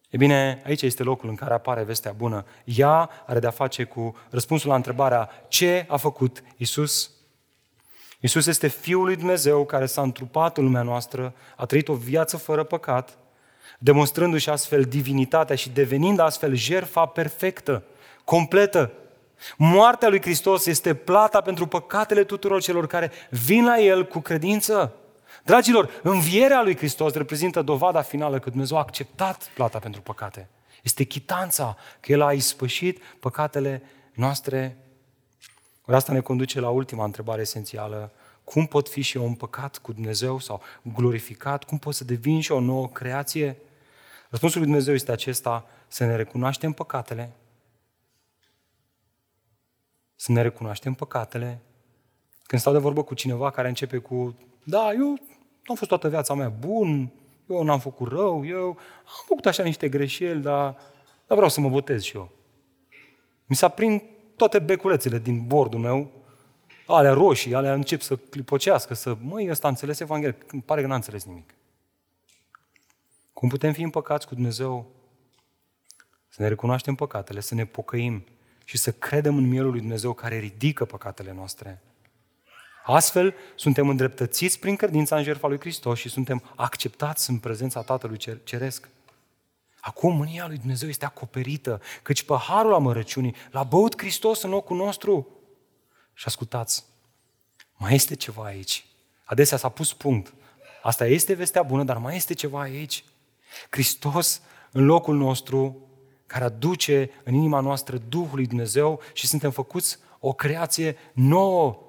E 0.09 0.17
bine, 0.17 0.61
aici 0.65 0.81
este 0.81 1.03
locul 1.03 1.29
în 1.29 1.35
care 1.35 1.53
apare 1.53 1.83
vestea 1.83 2.11
bună. 2.11 2.45
Ea 2.63 3.09
are 3.25 3.39
de-a 3.39 3.49
face 3.49 3.83
cu 3.83 4.15
răspunsul 4.29 4.69
la 4.69 4.75
întrebarea 4.75 5.29
ce 5.47 5.85
a 5.89 5.97
făcut 5.97 6.43
Isus. 6.57 7.11
Isus 8.19 8.45
este 8.45 8.67
Fiul 8.67 9.05
lui 9.05 9.15
Dumnezeu 9.15 9.65
care 9.65 9.85
s-a 9.85 10.01
întrupat 10.01 10.57
în 10.57 10.63
lumea 10.63 10.81
noastră, 10.81 11.33
a 11.55 11.65
trăit 11.65 11.87
o 11.87 11.93
viață 11.93 12.37
fără 12.37 12.63
păcat, 12.63 13.17
demonstrându-și 13.79 14.49
astfel 14.49 14.83
divinitatea 14.83 15.55
și 15.55 15.69
devenind 15.69 16.19
astfel 16.19 16.55
jerfa 16.55 17.05
perfectă, 17.05 17.83
completă, 18.23 18.91
Moartea 19.57 20.09
lui 20.09 20.21
Hristos 20.21 20.65
este 20.65 20.93
plata 20.93 21.41
pentru 21.41 21.67
păcatele 21.67 22.23
tuturor 22.23 22.61
celor 22.61 22.87
care 22.87 23.11
vin 23.29 23.65
la 23.65 23.79
El 23.79 24.05
cu 24.05 24.19
credință. 24.19 24.93
Dragilor, 25.43 25.99
învierea 26.03 26.61
lui 26.61 26.77
Hristos 26.77 27.13
reprezintă 27.13 27.61
dovada 27.61 28.01
finală 28.01 28.39
că 28.39 28.49
Dumnezeu 28.49 28.77
a 28.77 28.79
acceptat 28.79 29.49
plata 29.53 29.79
pentru 29.79 30.01
păcate. 30.01 30.49
Este 30.83 31.03
chitanța 31.03 31.77
că 31.99 32.11
El 32.11 32.21
a 32.21 32.33
ispășit 32.33 33.01
păcatele 33.19 33.81
noastre. 34.13 34.77
Ori 35.87 35.95
asta 35.95 36.13
ne 36.13 36.19
conduce 36.19 36.59
la 36.59 36.69
ultima 36.69 37.03
întrebare 37.03 37.41
esențială. 37.41 38.11
Cum 38.43 38.65
pot 38.65 38.89
fi 38.89 39.01
și 39.01 39.17
eu 39.17 39.25
împăcat 39.25 39.77
cu 39.77 39.91
Dumnezeu 39.91 40.39
sau 40.39 40.61
glorificat? 40.81 41.63
Cum 41.63 41.77
pot 41.77 41.93
să 41.93 42.03
devin 42.03 42.41
și 42.41 42.51
o 42.51 42.59
nouă 42.59 42.87
creație? 42.87 43.57
Răspunsul 44.29 44.59
lui 44.59 44.69
Dumnezeu 44.69 44.93
este 44.93 45.11
acesta, 45.11 45.65
să 45.87 46.05
ne 46.05 46.15
recunoaștem 46.15 46.71
păcatele, 46.71 47.31
să 50.15 50.31
ne 50.31 50.41
recunoaștem 50.41 50.93
păcatele. 50.93 51.61
Când 52.43 52.61
stau 52.61 52.73
de 52.73 52.79
vorbă 52.79 53.03
cu 53.03 53.13
cineva 53.13 53.49
care 53.49 53.67
începe 53.67 53.97
cu, 53.97 54.35
da, 54.63 54.91
eu 54.93 55.09
am 55.65 55.75
fost 55.75 55.89
toată 55.89 56.09
viața 56.09 56.33
mea 56.33 56.49
bun, 56.49 57.11
eu 57.49 57.63
n-am 57.63 57.79
făcut 57.79 58.07
rău, 58.07 58.45
eu 58.45 58.67
am 58.67 59.23
făcut 59.25 59.45
așa 59.45 59.63
niște 59.63 59.89
greșeli, 59.89 60.41
dar, 60.41 60.77
dar 61.27 61.35
vreau 61.35 61.49
să 61.49 61.61
mă 61.61 61.69
botez 61.69 62.01
și 62.01 62.15
eu. 62.15 62.29
Mi 63.45 63.55
s-a 63.55 63.67
prind 63.67 64.01
toate 64.37 64.59
beculețele 64.59 65.19
din 65.19 65.47
bordul 65.47 65.79
meu 65.79 66.11
alea 66.87 67.13
roșii, 67.13 67.55
alea 67.55 67.73
încep 67.73 68.01
să 68.01 68.15
clipocească, 68.15 68.93
să, 68.93 69.17
măi, 69.21 69.49
ăsta 69.49 69.67
a 69.67 69.69
înțeles 69.69 69.99
Evanghelia, 69.99 70.37
pare 70.65 70.81
că 70.81 70.87
n-a 70.87 70.95
înțeles 70.95 71.23
nimic. 71.23 71.53
Cum 73.33 73.49
putem 73.49 73.73
fi 73.73 73.81
împăcați 73.81 74.27
cu 74.27 74.33
Dumnezeu? 74.33 74.91
Să 76.27 76.41
ne 76.41 76.47
recunoaștem 76.47 76.95
păcatele, 76.95 77.39
să 77.39 77.55
ne 77.55 77.65
pocăim 77.65 78.25
și 78.63 78.77
să 78.77 78.91
credem 78.91 79.37
în 79.37 79.47
mielul 79.47 79.71
lui 79.71 79.79
Dumnezeu 79.79 80.13
care 80.13 80.37
ridică 80.37 80.85
păcatele 80.85 81.33
noastre. 81.33 81.81
Astfel, 82.85 83.35
suntem 83.55 83.89
îndreptățiți 83.89 84.59
prin 84.59 84.75
credința 84.75 85.17
în 85.17 85.23
jertfa 85.23 85.47
lui 85.47 85.59
Hristos 85.59 85.99
și 85.99 86.09
suntem 86.09 86.43
acceptați 86.55 87.29
în 87.29 87.37
prezența 87.37 87.81
Tatălui 87.81 88.17
Ceresc. 88.43 88.89
Acum 89.87 90.15
mânia 90.15 90.47
lui 90.47 90.57
Dumnezeu 90.57 90.89
este 90.89 91.05
acoperită, 91.05 91.81
căci 92.01 92.23
paharul 92.23 92.73
amărăciunii 92.73 93.35
l-a 93.51 93.63
băut 93.63 93.97
Hristos 93.97 94.41
în 94.41 94.49
locul 94.49 94.77
nostru. 94.77 95.27
Și 96.13 96.23
ascultați, 96.27 96.85
mai 97.77 97.95
este 97.95 98.15
ceva 98.15 98.43
aici. 98.43 98.85
Adesea 99.23 99.57
s-a 99.57 99.69
pus 99.69 99.93
punct. 99.93 100.33
Asta 100.81 101.05
este 101.05 101.33
vestea 101.33 101.63
bună, 101.63 101.83
dar 101.83 101.97
mai 101.97 102.15
este 102.15 102.33
ceva 102.33 102.61
aici. 102.61 103.03
Hristos 103.69 104.41
în 104.71 104.85
locul 104.85 105.15
nostru, 105.15 105.77
care 106.25 106.43
aduce 106.43 107.09
în 107.23 107.33
inima 107.33 107.59
noastră 107.59 107.97
Duhul 107.97 108.35
lui 108.35 108.47
Dumnezeu 108.47 109.01
și 109.13 109.27
suntem 109.27 109.51
făcuți 109.51 109.97
o 110.19 110.33
creație 110.33 110.97
nouă. 111.13 111.81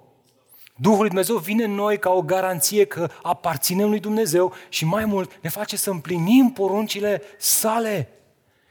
Duhul 0.80 0.98
lui 0.98 1.08
Dumnezeu 1.08 1.36
vine 1.36 1.64
în 1.64 1.74
noi 1.74 1.98
ca 1.98 2.10
o 2.10 2.22
garanție 2.22 2.84
că 2.84 3.08
aparținem 3.22 3.88
lui 3.88 4.00
Dumnezeu 4.00 4.52
și 4.68 4.84
mai 4.84 5.04
mult 5.04 5.38
ne 5.42 5.48
face 5.48 5.76
să 5.76 5.90
împlinim 5.90 6.50
poruncile 6.50 7.22
sale. 7.38 8.08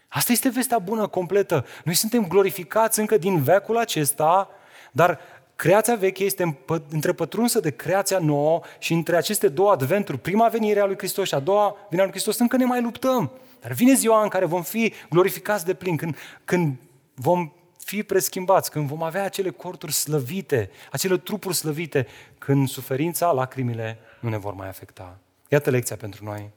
Asta 0.08 0.32
este 0.32 0.49
vestea 0.49 0.80
bună, 0.80 1.08
completă. 1.08 1.66
Noi 1.84 1.93
suntem 1.93 2.28
glorificați 2.28 2.99
încă 2.99 3.18
din 3.18 3.41
vecul 3.41 3.78
acesta, 3.78 4.49
dar 4.91 5.20
creația 5.55 5.95
veche 5.95 6.24
este 6.24 6.58
întrepătrunsă 6.89 7.60
de 7.60 7.72
creația 7.72 8.20
nouă 8.20 8.62
și 8.80 8.93
între 8.93 9.16
aceste 9.16 9.47
două 9.47 9.72
adventuri, 9.72 10.18
prima 10.18 10.47
venire 10.47 10.80
a 10.80 10.86
lui 10.86 10.97
Hristos 10.97 11.28
și 11.28 11.34
a 11.34 11.39
doua 11.39 11.76
venire 11.82 12.01
a 12.01 12.03
lui 12.03 12.12
Hristos, 12.12 12.38
încă 12.38 12.58
ne 12.58 12.66
mai 12.66 12.82
luptăm. 12.82 13.32
Dar 13.62 13.72
vine 13.72 13.93
ziua 13.93 14.24
în 14.24 14.30
care 14.30 14.45
vom 14.45 14.64
fi 14.64 14.93
glorificați 15.10 15.66
de 15.66 15.74
plin, 15.74 15.95
când, 15.95 16.16
când 16.45 16.76
vom 17.14 17.51
fi 17.88 18.04
preschimbați, 18.04 18.72
când 18.72 18.88
vom 18.88 19.04
avea 19.04 19.24
acele 19.24 19.50
corturi 19.50 19.92
slăvite, 19.92 20.70
acele 20.92 21.18
trupuri 21.18 21.56
slăvite, 21.56 22.08
când 22.38 22.68
suferința, 22.68 23.32
lacrimile 23.32 23.98
nu 24.20 24.30
ne 24.30 24.38
vor 24.38 24.54
mai 24.54 24.68
afecta. 24.68 25.20
Iată 25.50 25.70
lecția 25.70 25.96
pentru 25.96 26.24
noi. 26.24 26.50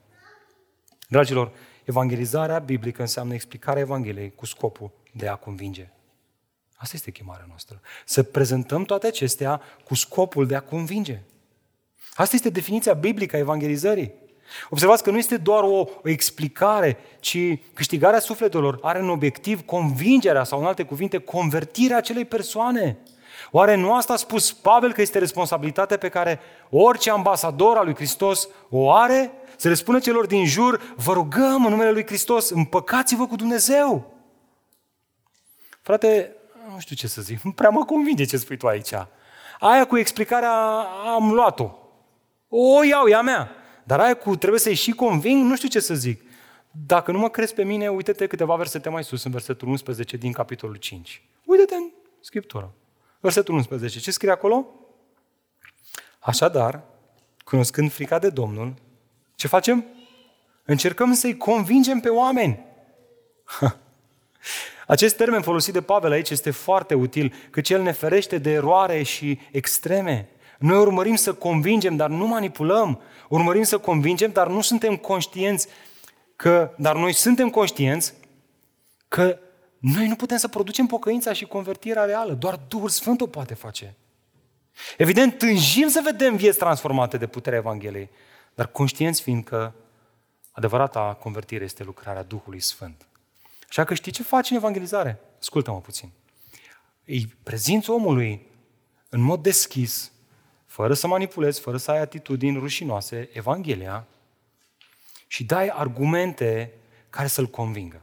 Dragilor, 1.08 1.52
evangelizarea 1.84 2.58
biblică 2.58 3.00
înseamnă 3.00 3.34
explicarea 3.34 3.82
Evangheliei 3.82 4.34
cu 4.34 4.46
scopul 4.46 4.90
de 5.12 5.28
a 5.28 5.34
convinge. 5.34 5.90
Asta 6.74 6.96
este 6.96 7.10
chemarea 7.10 7.44
noastră. 7.48 7.80
Să 8.04 8.22
prezentăm 8.22 8.84
toate 8.84 9.06
acestea 9.06 9.60
cu 9.84 9.94
scopul 9.94 10.46
de 10.46 10.56
a 10.56 10.60
convinge. 10.60 11.20
Asta 12.14 12.36
este 12.36 12.50
definiția 12.50 12.92
biblică 12.94 13.36
a 13.36 13.38
evangelizării. 13.38 14.12
Observați 14.68 15.02
că 15.02 15.10
nu 15.10 15.18
este 15.18 15.36
doar 15.36 15.62
o, 15.62 15.76
o 15.76 15.88
explicare, 16.02 16.98
ci 17.20 17.38
câștigarea 17.74 18.18
sufletelor 18.18 18.78
are 18.82 18.98
în 18.98 19.08
obiectiv 19.08 19.64
convingerea 19.64 20.44
sau, 20.44 20.60
în 20.60 20.66
alte 20.66 20.82
cuvinte, 20.82 21.18
convertirea 21.18 21.96
acelei 21.96 22.24
persoane. 22.24 22.98
Oare 23.50 23.74
nu 23.74 23.94
asta 23.94 24.12
a 24.12 24.16
spus 24.16 24.52
Pavel 24.52 24.92
că 24.92 25.00
este 25.00 25.18
responsabilitatea 25.18 25.96
pe 25.96 26.08
care 26.08 26.40
orice 26.70 27.10
ambasador 27.10 27.76
al 27.76 27.84
lui 27.84 27.94
Hristos 27.94 28.48
o 28.68 28.92
are? 28.92 29.32
Să 29.56 29.68
le 29.68 29.74
spună 29.74 29.98
celor 29.98 30.26
din 30.26 30.46
jur, 30.46 30.94
vă 30.96 31.12
rugăm 31.12 31.64
în 31.64 31.70
numele 31.70 31.90
lui 31.90 32.06
Hristos, 32.06 32.50
împăcați-vă 32.50 33.26
cu 33.26 33.36
Dumnezeu. 33.36 34.14
Frate, 35.82 36.36
nu 36.72 36.78
știu 36.78 36.96
ce 36.96 37.06
să 37.06 37.22
zic, 37.22 37.40
nu 37.40 37.52
prea 37.60 37.70
mă 37.70 37.84
convinge 37.84 38.24
ce 38.24 38.36
spui 38.36 38.56
tu 38.56 38.66
aici. 38.66 38.92
Aia 39.60 39.86
cu 39.86 39.96
explicarea 39.98 40.52
am 41.14 41.32
luat-o. 41.32 41.70
O 42.48 42.84
iau, 42.84 43.08
ea 43.08 43.20
mea. 43.20 43.54
Dar 43.84 44.00
aia 44.00 44.14
cu 44.14 44.36
trebuie 44.36 44.60
să-i 44.60 44.74
și 44.74 44.90
conving, 44.90 45.44
nu 45.44 45.56
știu 45.56 45.68
ce 45.68 45.80
să 45.80 45.94
zic. 45.94 46.22
Dacă 46.86 47.12
nu 47.12 47.18
mă 47.18 47.28
crezi 47.28 47.54
pe 47.54 47.64
mine, 47.64 47.88
uite-te 47.88 48.26
câteva 48.26 48.56
versete 48.56 48.88
mai 48.88 49.04
sus, 49.04 49.24
în 49.24 49.30
versetul 49.30 49.68
11 49.68 50.16
din 50.16 50.32
capitolul 50.32 50.76
5. 50.76 51.22
Uite-te 51.44 51.74
în 51.74 51.90
Scriptură. 52.20 52.74
Versetul 53.20 53.54
11. 53.54 53.98
Ce 53.98 54.10
scrie 54.10 54.30
acolo? 54.30 54.66
Așadar, 56.18 56.82
cunoscând 57.44 57.92
frica 57.92 58.18
de 58.18 58.28
Domnul, 58.28 58.74
ce 59.34 59.46
facem? 59.46 59.84
Încercăm 60.64 61.12
să-i 61.12 61.36
convingem 61.36 62.00
pe 62.00 62.08
oameni. 62.08 62.64
Acest 64.86 65.16
termen 65.16 65.42
folosit 65.42 65.72
de 65.72 65.80
Pavel 65.80 66.10
aici 66.10 66.30
este 66.30 66.50
foarte 66.50 66.94
util, 66.94 67.34
căci 67.50 67.70
el 67.70 67.82
ne 67.82 67.92
ferește 67.92 68.38
de 68.38 68.50
eroare 68.50 69.02
și 69.02 69.38
extreme. 69.50 70.28
Noi 70.60 70.78
urmărim 70.78 71.14
să 71.14 71.34
convingem, 71.34 71.96
dar 71.96 72.08
nu 72.10 72.26
manipulăm. 72.26 73.00
Urmărim 73.28 73.62
să 73.62 73.78
convingem, 73.78 74.30
dar 74.30 74.48
nu 74.48 74.60
suntem 74.60 74.96
conștienți 74.96 75.68
că, 76.36 76.74
dar 76.76 76.96
noi 76.96 77.12
suntem 77.12 77.50
conștienți 77.50 78.14
că 79.08 79.38
noi 79.78 80.06
nu 80.08 80.14
putem 80.14 80.36
să 80.36 80.48
producem 80.48 80.86
pocăința 80.86 81.32
și 81.32 81.44
convertirea 81.44 82.04
reală. 82.04 82.32
Doar 82.32 82.60
Duhul 82.68 82.88
Sfânt 82.88 83.20
o 83.20 83.26
poate 83.26 83.54
face. 83.54 83.96
Evident, 84.96 85.38
tânjim 85.38 85.88
să 85.88 86.00
vedem 86.04 86.36
vieți 86.36 86.58
transformate 86.58 87.16
de 87.16 87.26
puterea 87.26 87.58
Evangheliei, 87.58 88.10
dar 88.54 88.66
conștienți 88.66 89.22
fiind 89.22 89.44
că 89.44 89.72
adevărata 90.50 91.16
convertire 91.20 91.64
este 91.64 91.84
lucrarea 91.84 92.22
Duhului 92.22 92.60
Sfânt. 92.60 93.06
Așa 93.68 93.84
că 93.84 93.94
știi 93.94 94.12
ce 94.12 94.22
faci 94.22 94.50
în 94.50 94.56
evangelizare? 94.56 95.20
Ascultă-mă 95.40 95.80
puțin. 95.80 96.10
Îi 97.04 97.36
prezinți 97.42 97.90
omului 97.90 98.46
în 99.08 99.20
mod 99.20 99.42
deschis 99.42 100.12
fără 100.70 100.94
să 100.94 101.06
manipulezi, 101.06 101.60
fără 101.60 101.76
să 101.76 101.90
ai 101.90 102.00
atitudini 102.00 102.58
rușinoase, 102.58 103.28
Evanghelia 103.32 104.06
și 105.26 105.44
dai 105.44 105.68
argumente 105.68 106.72
care 107.10 107.26
să-l 107.26 107.46
convingă. 107.46 108.02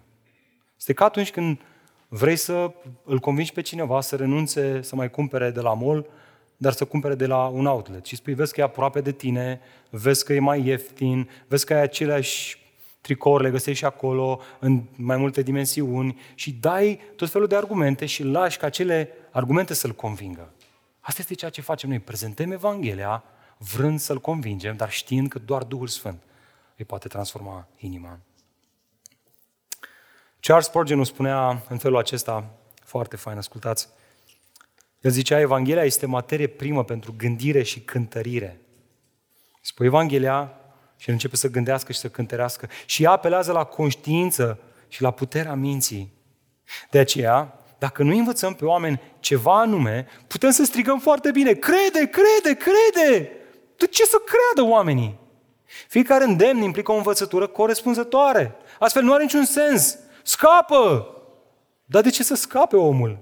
Este 0.78 0.94
ca 0.94 1.06
atunci 1.06 1.32
când 1.32 1.62
vrei 2.08 2.36
să 2.36 2.72
îl 3.04 3.20
convingi 3.20 3.54
pe 3.54 3.62
cineva 3.62 4.02
să 4.02 4.16
renunțe 4.16 4.82
să 4.82 4.96
mai 4.96 5.10
cumpere 5.10 5.52
de 5.52 5.62
la 5.62 5.74
mall, 5.74 6.10
dar 6.58 6.72
să 6.72 6.86
cumpere 6.86 7.16
de 7.16 7.26
la 7.26 7.46
un 7.46 7.66
outlet. 7.66 8.06
Și 8.06 8.16
spui, 8.16 8.34
vezi 8.34 8.54
că 8.54 8.60
e 8.60 8.64
aproape 8.64 9.02
de 9.02 9.12
tine, 9.12 9.62
vezi 9.90 10.26
că 10.26 10.34
e 10.34 10.40
mai 10.40 10.66
ieftin, 10.66 11.30
vezi 11.48 11.66
că 11.66 11.74
ai 11.74 11.82
aceleași 11.82 12.58
tricouri, 13.02 13.44
le 13.44 13.52
găsești 13.52 13.80
și 13.80 13.86
acolo, 13.86 14.42
în 14.60 14.84
mai 14.96 15.18
multe 15.18 15.42
dimensiuni 15.42 16.20
și 16.36 16.52
dai 16.52 17.00
tot 17.16 17.30
felul 17.30 17.48
de 17.48 17.56
argumente 17.56 18.06
și 18.06 18.24
lași 18.24 18.58
ca 18.58 18.66
acele 18.66 19.10
argumente 19.32 19.74
să-l 19.74 19.92
convingă. 19.92 20.52
Asta 21.08 21.22
este 21.22 21.34
ceea 21.34 21.52
ce 21.52 21.62
facem 21.62 21.90
noi. 21.90 22.00
Prezentăm 22.00 22.52
Evanghelia 22.52 23.24
vrând 23.58 24.00
să-L 24.00 24.20
convingem, 24.20 24.76
dar 24.76 24.92
știind 24.92 25.30
că 25.30 25.40
doar 25.40 25.64
Duhul 25.64 25.88
Sfânt 25.88 26.24
îi 26.76 26.86
poate 26.86 27.08
transforma 27.08 27.68
inima. 27.78 28.20
Charles 30.40 30.66
Spurgeon 30.66 31.04
spunea 31.04 31.64
în 31.70 31.78
felul 31.78 31.98
acesta, 31.98 32.50
foarte 32.84 33.16
fain, 33.16 33.38
ascultați. 33.38 33.90
El 35.02 35.12
zicea, 35.12 35.40
Evanghelia 35.40 35.84
este 35.84 36.06
materie 36.06 36.48
primă 36.48 36.84
pentru 36.84 37.14
gândire 37.18 37.64
și 37.64 37.80
cântărire. 37.80 38.62
Spui 39.62 39.86
Evanghelia 39.86 40.54
și 40.98 41.08
el 41.08 41.14
începe 41.14 41.36
să 41.36 41.50
gândească 41.50 41.92
și 41.92 42.00
să 42.00 42.10
cântărească 42.10 42.70
și 42.86 43.04
ea 43.04 43.12
apelează 43.12 43.52
la 43.52 43.64
conștiință 43.64 44.60
și 44.88 45.02
la 45.02 45.12
puterea 45.12 45.54
minții. 45.54 46.14
De 46.90 47.00
aceea, 47.00 47.57
dacă 47.78 48.04
nu 48.04 48.18
învățăm 48.18 48.54
pe 48.54 48.66
oameni 48.66 49.02
ceva 49.20 49.60
anume, 49.60 50.08
putem 50.28 50.50
să 50.50 50.64
strigăm 50.64 51.00
foarte 51.00 51.32
bine, 51.32 51.54
crede, 51.54 52.10
crede, 52.10 52.58
crede! 52.58 53.32
De 53.76 53.88
ce 53.88 54.04
să 54.04 54.18
creadă 54.26 54.70
oamenii? 54.72 55.20
Fiecare 55.88 56.24
îndemn 56.24 56.62
implică 56.62 56.92
o 56.92 56.96
învățătură 56.96 57.48
corespunzătoare. 57.48 58.56
Astfel 58.80 59.04
nu 59.04 59.14
are 59.14 59.24
niciun 59.24 59.46
sens. 59.46 59.98
Scapă! 60.24 61.12
Dar 61.86 62.02
de 62.02 62.10
ce 62.10 62.24
să 62.24 62.36
scape 62.36 62.76
omul? 62.76 63.18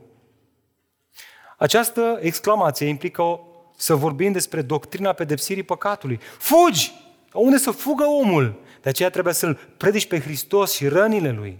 Această 1.57 2.17
exclamație 2.21 2.87
implică 2.87 3.21
o, 3.21 3.39
să 3.77 3.95
vorbim 3.95 4.31
despre 4.31 4.61
doctrina 4.61 5.13
pedepsirii 5.13 5.63
păcatului. 5.63 6.19
Fugi! 6.37 6.93
Unde 7.33 7.57
să 7.57 7.71
fugă 7.71 8.03
omul? 8.03 8.59
De 8.81 8.89
aceea 8.89 9.09
trebuie 9.09 9.33
să-L 9.33 9.59
predici 9.77 10.07
pe 10.07 10.19
Hristos 10.19 10.73
și 10.73 10.87
rănile 10.87 11.31
Lui. 11.31 11.59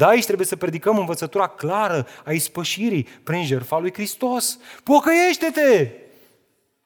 Da, 0.00 0.06
aici 0.06 0.24
trebuie 0.24 0.46
să 0.46 0.56
predicăm 0.56 0.98
învățătura 0.98 1.46
clară 1.46 2.06
a 2.24 2.32
ispășirii 2.32 3.02
prin 3.02 3.44
jertfa 3.44 3.78
lui 3.78 3.92
Hristos. 3.92 4.58
Pocăiește-te! 4.82 5.90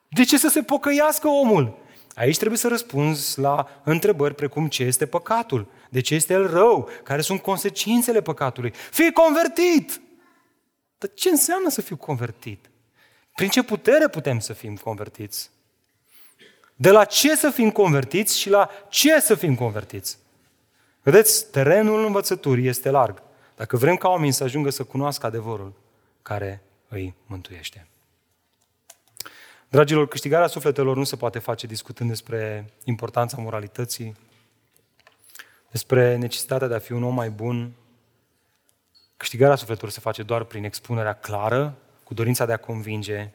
De 0.09 0.25
ce 0.25 0.39
să 0.39 0.49
se 0.49 0.63
pocăiască 0.63 1.29
omul? 1.29 1.79
Aici 2.15 2.37
trebuie 2.37 2.59
să 2.59 2.69
răspunzi 2.69 3.39
la 3.39 3.81
întrebări 3.85 4.35
precum 4.35 4.69
ce 4.69 4.83
este 4.83 5.07
păcatul, 5.07 5.67
de 5.91 6.01
ce 6.01 6.15
este 6.15 6.33
el 6.33 6.51
rău, 6.51 6.89
care 7.03 7.21
sunt 7.21 7.43
consecințele 7.43 8.23
păcatului. 8.23 8.73
Fii 8.91 9.13
convertit! 9.13 10.01
Dar 10.99 11.11
ce 11.15 11.29
înseamnă 11.29 11.69
să 11.71 11.81
fiu 11.81 11.97
convertit? 11.97 12.71
Prin 13.35 13.49
ce 13.49 13.63
putere 13.63 14.09
putem 14.09 14.39
să 14.39 14.53
fim 14.53 14.77
convertiți? 14.77 15.51
De 16.77 16.91
la 16.91 17.05
ce 17.05 17.37
să 17.37 17.51
fim 17.51 17.71
convertiți 17.71 18.39
și 18.39 18.51
la 18.51 18.71
ce 18.89 19.21
să 19.21 19.35
fim 19.35 19.55
convertiți? 19.55 20.19
Vedeți, 21.05 21.51
terenul 21.51 22.05
învățăturii 22.05 22.67
este 22.67 22.91
larg. 22.91 23.23
Dacă 23.57 23.77
vrem 23.77 23.97
ca 23.97 24.09
oamenii 24.09 24.33
să 24.33 24.45
ajungă 24.45 24.71
să 24.71 24.85
cunoască 24.85 25.27
adevărul 25.27 25.73
care 26.23 26.63
îi 26.89 27.15
mântuiește. 27.27 27.87
Dragilor, 29.69 30.09
câștigarea 30.09 30.47
sufletelor 30.47 30.97
nu 30.97 31.05
se 31.05 31.17
poate 31.17 31.39
face 31.39 31.67
discutând 31.67 32.09
despre 32.09 32.71
importanța 32.85 33.37
moralității, 33.41 34.17
despre 35.71 36.17
necesitatea 36.17 36.67
de 36.67 36.75
a 36.75 36.79
fi 36.79 36.93
un 36.93 37.03
om 37.03 37.15
mai 37.15 37.31
bun. 37.31 37.73
Câștigarea 39.17 39.57
sufletelor 39.57 39.91
se 39.91 40.01
face 40.01 40.23
doar 40.23 40.45
prin 40.45 40.65
expunerea 40.65 41.15
clară, 41.15 41.77
cu 42.05 42.15
dorința 42.15 42.47
de 42.47 42.53
a 42.53 42.57
convinge 42.57 43.31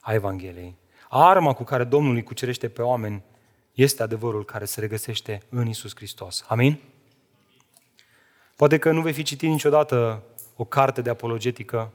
a 0.00 0.12
Evangheliei. 0.12 0.76
Arma 1.08 1.52
cu 1.52 1.64
care 1.64 1.84
Domnul 1.84 2.14
îi 2.14 2.22
cucerește 2.22 2.68
pe 2.68 2.82
oameni 2.82 3.22
este 3.74 4.02
adevărul 4.02 4.44
care 4.44 4.64
se 4.64 4.80
regăsește 4.80 5.42
în 5.48 5.66
Isus 5.66 5.94
Hristos. 5.94 6.44
Amin? 6.46 6.80
Poate 8.60 8.78
că 8.78 8.90
nu 8.90 9.00
vei 9.00 9.12
fi 9.12 9.22
citit 9.22 9.48
niciodată 9.48 10.22
o 10.56 10.64
carte 10.64 11.00
de 11.00 11.10
apologetică, 11.10 11.92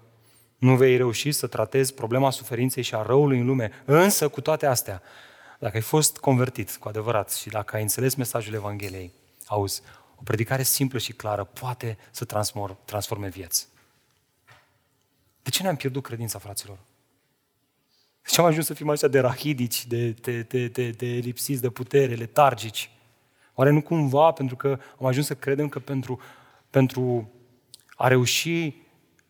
nu 0.57 0.75
vei 0.75 0.97
reuși 0.97 1.31
să 1.31 1.47
tratezi 1.47 1.93
problema 1.93 2.29
suferinței 2.29 2.83
și 2.83 2.95
a 2.95 3.01
răului 3.01 3.39
în 3.39 3.45
lume, 3.45 3.71
însă 3.85 4.27
cu 4.27 4.41
toate 4.41 4.65
astea, 4.65 5.01
dacă 5.59 5.75
ai 5.75 5.81
fost 5.81 6.17
convertit 6.17 6.75
cu 6.75 6.87
adevărat 6.87 7.31
și 7.31 7.49
dacă 7.49 7.75
ai 7.75 7.81
înțeles 7.81 8.15
mesajul 8.15 8.53
Evangheliei, 8.53 9.11
auzi, 9.45 9.81
o 10.15 10.21
predicare 10.23 10.63
simplă 10.63 10.99
și 10.99 11.13
clară 11.13 11.43
poate 11.43 11.97
să 12.11 12.25
transforme 12.85 13.27
vieți. 13.27 13.67
De 15.43 15.49
ce 15.49 15.63
ne-am 15.63 15.75
pierdut 15.75 16.03
credința, 16.03 16.39
fraților? 16.39 16.77
De 18.21 18.29
ce 18.29 18.41
am 18.41 18.47
ajuns 18.47 18.65
să 18.65 18.73
fim 18.73 18.89
așa 18.89 19.07
de 19.07 19.19
rahidici, 19.19 19.85
de, 19.87 20.09
de, 20.09 20.41
de, 20.41 20.67
de, 20.67 20.89
de 20.89 21.05
lipsiți 21.05 21.61
de 21.61 21.69
putere, 21.69 22.13
letargici? 22.13 22.89
Oare 23.53 23.69
nu 23.69 23.81
cumva 23.81 24.31
pentru 24.31 24.55
că 24.55 24.79
am 24.99 25.05
ajuns 25.05 25.25
să 25.25 25.35
credem 25.35 25.69
că 25.69 25.79
pentru, 25.79 26.19
pentru 26.75 27.31
a 27.95 28.07
reuși 28.07 28.73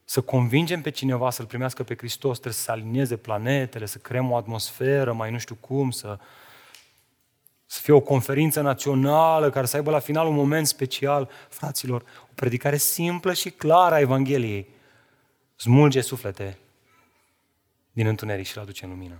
să 0.05 0.21
convingem 0.21 0.81
pe 0.81 0.89
cineva 0.89 1.29
să-L 1.29 1.45
primească 1.45 1.83
pe 1.83 1.95
Hristos, 1.95 2.33
trebuie 2.33 2.53
să 2.53 2.61
se 2.61 2.71
alinieze 2.71 3.17
planetele, 3.17 3.85
să 3.85 3.97
creăm 3.97 4.31
o 4.31 4.35
atmosferă, 4.35 5.13
mai 5.13 5.31
nu 5.31 5.37
știu 5.37 5.55
cum, 5.55 5.91
să, 5.91 6.19
să 7.65 7.79
fie 7.81 7.93
o 7.93 7.99
conferință 7.99 8.61
națională 8.61 9.49
care 9.49 9.65
să 9.65 9.75
aibă 9.75 9.91
la 9.91 9.99
final 9.99 10.27
un 10.27 10.35
moment 10.35 10.67
special. 10.67 11.29
Fraților, 11.49 12.01
o 12.01 12.33
predicare 12.35 12.77
simplă 12.77 13.33
și 13.33 13.49
clară 13.49 13.95
a 13.95 13.99
Evangheliei 13.99 14.69
smulge 15.55 16.01
suflete 16.01 16.57
din 17.91 18.07
întuneric 18.07 18.45
și 18.45 18.55
le 18.55 18.61
aduce 18.61 18.85
în 18.85 18.89
lumină. 18.91 19.19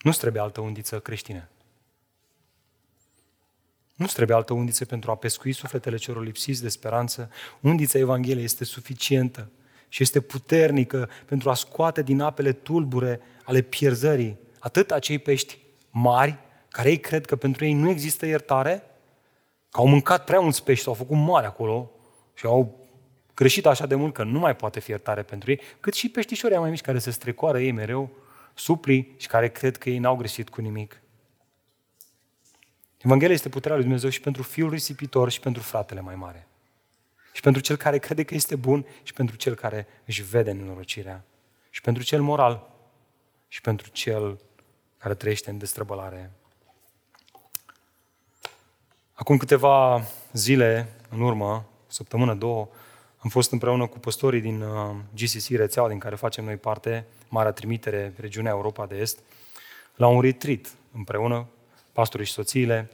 Nu-ți 0.00 0.18
trebuie 0.18 0.42
altă 0.42 0.60
undiță 0.60 1.00
creștină. 1.00 1.48
Nu-ți 3.98 4.14
trebuie 4.14 4.36
altă 4.36 4.52
undiță 4.52 4.84
pentru 4.84 5.10
a 5.10 5.14
pescui 5.14 5.52
sufletele 5.52 5.96
celor 5.96 6.24
lipsiți 6.24 6.62
de 6.62 6.68
speranță. 6.68 7.30
Undița 7.60 7.98
Evangheliei 7.98 8.44
este 8.44 8.64
suficientă 8.64 9.50
și 9.88 10.02
este 10.02 10.20
puternică 10.20 11.08
pentru 11.26 11.50
a 11.50 11.54
scoate 11.54 12.02
din 12.02 12.20
apele 12.20 12.52
tulbure 12.52 13.20
ale 13.44 13.60
pierzării 13.60 14.38
atât 14.58 14.90
acei 14.90 15.18
pești 15.18 15.58
mari, 15.90 16.38
care 16.68 16.88
ei 16.88 17.00
cred 17.00 17.26
că 17.26 17.36
pentru 17.36 17.64
ei 17.64 17.72
nu 17.72 17.90
există 17.90 18.26
iertare, 18.26 18.82
că 19.70 19.80
au 19.80 19.86
mâncat 19.86 20.24
prea 20.24 20.40
mulți 20.40 20.64
pești, 20.64 20.84
s-au 20.84 20.94
făcut 20.94 21.16
mari 21.16 21.46
acolo 21.46 21.90
și 22.34 22.46
au 22.46 22.86
greșit 23.34 23.66
așa 23.66 23.86
de 23.86 23.94
mult 23.94 24.14
că 24.14 24.22
nu 24.22 24.38
mai 24.38 24.56
poate 24.56 24.80
fi 24.80 24.90
iertare 24.90 25.22
pentru 25.22 25.50
ei, 25.50 25.60
cât 25.80 25.94
și 25.94 26.08
peștișorii 26.08 26.58
mai 26.58 26.70
mici 26.70 26.80
care 26.80 26.98
se 26.98 27.10
strecoară 27.10 27.60
ei 27.60 27.72
mereu, 27.72 28.10
supli 28.54 29.14
și 29.16 29.26
care 29.26 29.48
cred 29.48 29.76
că 29.76 29.90
ei 29.90 29.98
n-au 29.98 30.16
greșit 30.16 30.48
cu 30.48 30.60
nimic. 30.60 31.00
Evanghelia 32.98 33.34
este 33.34 33.48
puterea 33.48 33.76
lui 33.76 33.84
Dumnezeu 33.84 34.10
și 34.10 34.20
pentru 34.20 34.42
fiul 34.42 34.70
risipitor 34.70 35.30
și 35.30 35.40
pentru 35.40 35.62
fratele 35.62 36.00
mai 36.00 36.14
mare. 36.14 36.46
Și 37.32 37.40
pentru 37.40 37.62
cel 37.62 37.76
care 37.76 37.98
crede 37.98 38.22
că 38.22 38.34
este 38.34 38.56
bun 38.56 38.86
și 39.02 39.12
pentru 39.12 39.36
cel 39.36 39.54
care 39.54 39.86
își 40.04 40.22
vede 40.22 40.52
nenorocirea. 40.52 41.24
Și 41.70 41.80
pentru 41.80 42.02
cel 42.02 42.22
moral 42.22 42.70
și 43.48 43.60
pentru 43.60 43.88
cel 43.90 44.38
care 44.98 45.14
trăiește 45.14 45.50
în 45.50 45.58
destrăbălare. 45.58 46.32
Acum 49.12 49.36
câteva 49.36 50.02
zile 50.32 50.88
în 51.10 51.20
urmă, 51.20 51.68
o 51.86 51.90
săptămână, 51.90 52.34
două, 52.34 52.68
am 53.18 53.30
fost 53.30 53.52
împreună 53.52 53.86
cu 53.86 53.98
păstorii 53.98 54.40
din 54.40 54.62
uh, 54.62 54.94
GCC, 55.14 55.48
rețeaua 55.48 55.88
din 55.88 55.98
care 55.98 56.14
facem 56.16 56.44
noi 56.44 56.56
parte, 56.56 57.06
Marea 57.28 57.52
Trimitere, 57.52 58.12
regiunea 58.16 58.50
Europa 58.50 58.86
de 58.86 58.96
Est, 58.96 59.18
la 59.94 60.06
un 60.06 60.20
retreat 60.20 60.74
împreună, 60.92 61.46
pastorii 61.98 62.26
și 62.26 62.32
soțiile. 62.32 62.90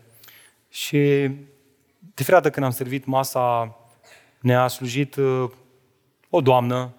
Și 0.68 1.30
de 2.14 2.22
fiecare 2.22 2.50
când 2.50 2.66
am 2.66 2.72
servit 2.72 3.04
masa, 3.04 3.76
ne-a 4.40 4.68
slujit 4.68 5.16
uh, 5.16 5.50
o 6.30 6.40
doamnă, 6.40 6.94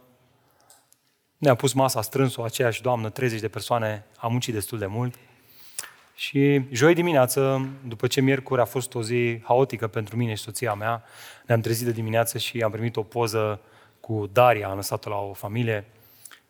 ne-a 1.38 1.56
pus 1.56 1.74
masa 1.74 2.01
strâns 2.01 2.36
o 2.36 2.43
aceeași 2.43 2.82
doamnă, 2.82 3.10
30 3.10 3.39
de 3.39 3.47
persoane, 3.47 4.06
am 4.18 4.32
muncit 4.32 4.53
destul 4.53 4.78
de 4.78 4.86
mult. 4.86 5.16
Și 6.16 6.62
joi 6.72 6.93
dimineață, 6.93 7.70
după 7.88 8.08
ce 8.08 8.22
miercuri 8.22 8.62
a 8.62 8.66
fost 8.66 8.95
o 8.95 9.03
zi 9.03 9.39
haotică 9.43 9.88
pentru 9.88 10.18
mine 10.18 10.34
și 10.34 10.43
soția 10.43 10.74
mea, 10.74 11.03
ne-am 11.45 11.62
trezit 11.62 11.86
de 11.86 11.91
dimineață 11.91 12.38
și 12.38 12.62
am 12.62 12.72
primit 12.72 12.95
o 12.95 13.03
poză 13.03 13.60
cu 13.99 14.30
Daria, 14.32 14.68
am 14.68 14.76
lăsat-o 14.76 15.10
la 15.10 15.18
o 15.18 15.34
familie 15.34 15.86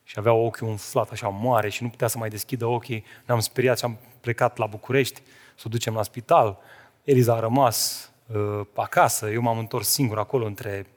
și 0.03 0.15
avea 0.17 0.33
ochiul 0.33 0.67
umflat 0.67 1.11
așa 1.11 1.27
mare 1.27 1.69
și 1.69 1.83
nu 1.83 1.89
putea 1.89 2.07
să 2.07 2.17
mai 2.17 2.29
deschidă 2.29 2.65
ochii. 2.65 3.03
Ne-am 3.25 3.39
speriat 3.39 3.77
și 3.77 3.85
am 3.85 3.97
plecat 4.21 4.57
la 4.57 4.65
București 4.65 5.21
să 5.55 5.63
o 5.65 5.69
ducem 5.69 5.93
la 5.93 6.03
spital. 6.03 6.57
Eliza 7.03 7.35
a 7.35 7.39
rămas 7.39 8.09
uh, 8.27 8.61
acasă, 8.73 9.29
eu 9.29 9.41
m-am 9.41 9.57
întors 9.57 9.87
singur 9.87 10.19
acolo 10.19 10.45
între 10.45 10.87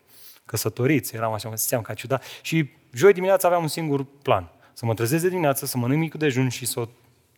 căsătoriți, 0.45 1.15
eram 1.15 1.33
așa, 1.33 1.49
mă 1.49 1.57
simțeam 1.57 1.83
ca 1.83 1.95
ciudat. 1.95 2.25
Și 2.43 2.71
joi 2.93 3.13
dimineața 3.13 3.47
aveam 3.47 3.63
un 3.63 3.69
singur 3.69 4.07
plan. 4.23 4.51
Să 4.73 4.87
mă 4.87 4.95
trezesc 4.95 5.23
de 5.23 5.29
dimineață, 5.29 5.67
să 5.67 5.77
mănânc 5.77 6.01
micul 6.01 6.19
dejun 6.19 6.49
și 6.49 6.67
să 6.67 6.81
o 6.81 6.87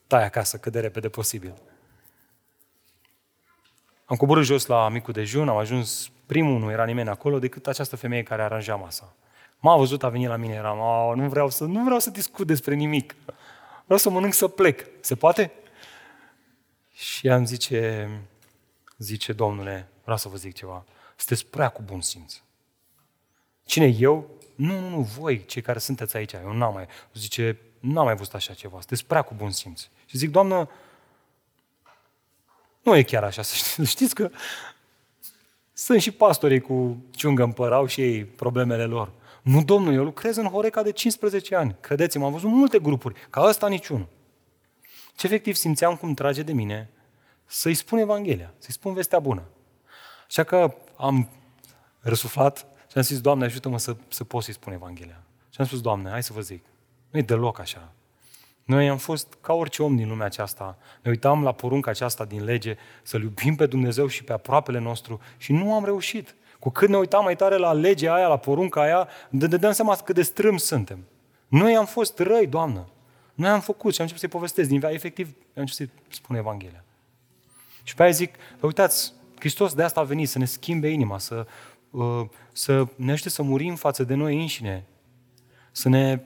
tai 0.07 0.25
acasă 0.25 0.57
cât 0.57 0.73
de 0.73 0.81
repede 0.81 1.09
posibil. 1.09 1.55
Am 4.05 4.17
coborât 4.17 4.45
jos 4.45 4.67
la 4.67 4.89
micul 4.89 5.13
dejun, 5.13 5.49
am 5.49 5.57
ajuns 5.57 6.11
primul, 6.27 6.59
nu 6.59 6.71
era 6.71 6.85
nimeni 6.85 7.09
acolo 7.09 7.39
decât 7.39 7.67
această 7.67 7.97
femeie 7.97 8.23
care 8.23 8.43
aranja 8.43 8.75
masa. 8.75 9.15
M-a 9.59 9.77
văzut, 9.77 10.03
a 10.03 10.09
venit 10.09 10.29
la 10.29 10.37
mine, 10.37 10.55
eram, 10.55 10.79
oh, 10.79 11.13
nu, 11.17 11.29
vreau 11.29 11.51
să, 11.51 11.65
nu 11.65 11.85
vreau 11.85 11.99
să 11.99 12.11
discut 12.11 12.47
despre 12.47 12.75
nimic. 12.75 13.15
Vreau 13.85 13.99
să 13.99 14.11
mănânc 14.11 14.33
să 14.33 14.49
plec. 14.49 14.87
Se 15.01 15.15
poate? 15.15 15.53
Și 17.01 17.29
am 17.29 17.45
zice, 17.45 18.11
zice, 18.99 19.33
domnule, 19.33 19.89
vreau 20.03 20.17
să 20.17 20.29
vă 20.29 20.37
zic 20.37 20.55
ceva. 20.55 20.85
Sunteți 21.17 21.47
prea 21.47 21.69
cu 21.69 21.83
bun 21.83 22.01
simț. 22.01 22.35
Cine 23.65 23.87
eu? 23.87 24.31
Nu, 24.55 24.81
nu, 24.81 24.89
nu, 24.89 25.01
voi, 25.01 25.45
cei 25.45 25.63
care 25.63 25.79
sunteți 25.79 26.17
aici. 26.17 26.33
Eu 26.33 26.53
n-am 26.53 26.73
mai. 26.73 26.87
Zice, 27.15 27.59
n-am 27.79 28.05
mai 28.05 28.17
văzut 28.17 28.35
așa 28.35 28.55
ceva. 28.55 28.77
Sunteți 28.79 29.05
prea 29.05 29.23
cu 29.23 29.35
bun 29.37 29.51
simț. 29.51 29.81
Și 30.07 30.17
zic, 30.17 30.31
Doamnă, 30.31 30.71
nu 32.83 32.97
e 32.97 33.03
chiar 33.03 33.25
așa, 33.25 33.43
să 33.43 33.55
știți, 33.55 33.91
știți 33.95 34.15
că 34.15 34.31
sunt 35.73 36.01
și 36.01 36.11
pastorii 36.11 36.61
cu 36.61 37.05
ciungă 37.11 37.43
împărau 37.43 37.87
și 37.87 38.01
ei 38.01 38.25
problemele 38.25 38.85
lor. 38.85 39.13
Nu, 39.43 39.65
domnul, 39.65 39.95
eu 39.95 40.05
lucrez 40.05 40.37
în 40.37 40.47
Horeca 40.47 40.83
de 40.83 40.93
15 40.93 41.57
ani. 41.57 41.77
Credeți-mă, 41.81 42.25
am 42.25 42.33
văzut 42.33 42.51
multe 42.51 42.79
grupuri, 42.79 43.15
ca 43.31 43.41
ăsta 43.45 43.69
niciunul. 43.69 44.09
Ce 45.15 45.27
efectiv 45.27 45.55
simțeam 45.55 45.97
cum 45.97 46.15
trage 46.15 46.43
de 46.43 46.53
mine 46.53 46.91
să-i 47.47 47.75
spun 47.75 47.99
Evanghelia, 47.99 48.53
să-i 48.59 48.73
spun 48.73 48.95
vestea 48.95 49.19
bună. 49.19 49.43
Așa 50.27 50.45
că 50.45 50.75
am 50.97 51.29
răsuflat 52.01 52.59
și 52.91 52.97
am 52.97 53.03
zis, 53.03 53.21
Doamne, 53.21 53.45
ajută-mă 53.45 53.79
să, 53.79 53.97
să 54.09 54.25
pot 54.25 54.43
să-i 54.43 54.55
spun 54.55 54.73
Evanghelia. 54.73 55.23
Și 55.51 55.61
am 55.61 55.67
spus, 55.67 55.81
Doamne, 55.81 56.11
hai 56.11 56.23
să 56.23 56.33
vă 56.33 56.41
zic, 56.41 56.65
nu 57.11 57.19
e 57.19 57.23
deloc 57.23 57.59
așa. 57.59 57.93
Noi 58.65 58.89
am 58.89 58.97
fost 58.97 59.37
ca 59.41 59.53
orice 59.53 59.83
om 59.83 59.97
din 59.97 60.09
lumea 60.09 60.27
aceasta. 60.27 60.79
Ne 61.03 61.11
uitam 61.11 61.43
la 61.43 61.53
porunca 61.53 61.91
aceasta 61.91 62.25
din 62.25 62.45
lege 62.45 62.77
să-L 63.03 63.23
iubim 63.23 63.55
pe 63.55 63.67
Dumnezeu 63.67 64.07
și 64.07 64.25
pe 64.25 64.33
aproapele 64.33 64.79
nostru 64.79 65.21
și 65.37 65.53
nu 65.53 65.75
am 65.75 65.85
reușit. 65.85 66.35
Cu 66.59 66.71
cât 66.71 66.89
ne 66.89 66.97
uitam 66.97 67.25
mai 67.25 67.37
tare 67.37 67.57
la 67.57 67.73
legea 67.73 68.15
aia, 68.15 68.27
la 68.27 68.37
porunca 68.37 68.81
aia, 68.81 69.09
ne 69.29 69.47
dăm 69.47 69.73
seama 69.73 69.97
cât 69.97 70.15
de 70.15 70.23
strâm 70.23 70.57
suntem. 70.57 71.07
Noi 71.49 71.77
am 71.77 71.87
fost 71.87 72.19
răi, 72.19 72.47
Doamnă. 72.47 72.89
Noi 73.41 73.51
am 73.51 73.61
făcut 73.61 73.95
și 73.95 74.01
am 74.01 74.07
început 74.07 74.21
să-i 74.21 74.39
povestesc 74.39 74.69
din 74.69 74.79
viață. 74.79 74.95
Efectiv, 74.95 75.27
am 75.27 75.35
început 75.55 75.75
să-i 75.75 75.91
spun 76.09 76.37
Evanghelia. 76.37 76.85
Și 77.83 77.95
pe 77.95 78.03
aia 78.03 78.11
zic, 78.11 78.35
uitați, 78.61 79.13
Hristos 79.39 79.75
de 79.75 79.83
asta 79.83 80.01
a 80.01 80.05
venit, 80.05 80.29
să 80.29 80.39
ne 80.39 80.45
schimbe 80.45 80.89
inima, 80.89 81.19
să, 81.19 81.47
uh, 81.91 82.27
să 82.53 82.87
ne 82.97 83.13
ajute 83.13 83.29
să 83.29 83.43
murim 83.43 83.75
față 83.75 84.05
de 84.05 84.15
noi 84.15 84.41
înșine, 84.41 84.85
să 85.73 85.89
ne 85.89 86.21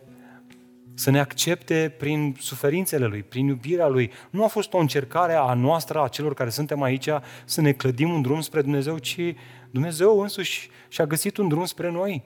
să 0.97 1.11
ne 1.11 1.21
accepte 1.21 1.95
prin 1.99 2.37
suferințele 2.41 3.07
Lui, 3.07 3.23
prin 3.23 3.47
iubirea 3.47 3.89
Lui. 3.89 4.11
Nu 4.31 4.45
a 4.45 4.47
fost 4.47 4.73
o 4.73 4.79
încercare 4.79 5.35
a 5.35 5.55
noastră, 5.55 6.03
a 6.03 6.09
celor 6.09 6.35
care 6.35 6.51
suntem 6.51 6.83
aici, 6.83 7.09
să 7.45 7.61
ne 7.61 7.73
clădim 7.73 8.11
un 8.11 8.23
drum 8.23 8.41
spre 8.41 8.63
Dumnezeu, 8.63 8.99
ci 8.99 9.21
Dumnezeu 9.71 10.21
însuși 10.21 10.71
și-a 10.89 11.07
găsit 11.07 11.37
un 11.37 11.49
drum 11.49 11.65
spre 11.65 11.91
noi. 11.91 12.23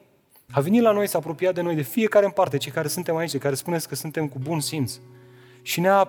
A 0.50 0.60
venit 0.60 0.82
la 0.82 0.92
noi, 0.92 1.06
s-a 1.06 1.18
apropiat 1.18 1.54
de 1.54 1.60
noi, 1.60 1.74
de 1.74 1.82
fiecare 1.82 2.24
în 2.24 2.30
parte, 2.30 2.56
cei 2.56 2.72
care 2.72 2.88
suntem 2.88 3.16
aici, 3.16 3.38
care 3.38 3.54
spuneți 3.54 3.88
că 3.88 3.94
suntem 3.94 4.28
cu 4.28 4.38
bun 4.38 4.60
simț. 4.60 4.98
Și 5.62 5.80
ne-a... 5.80 6.08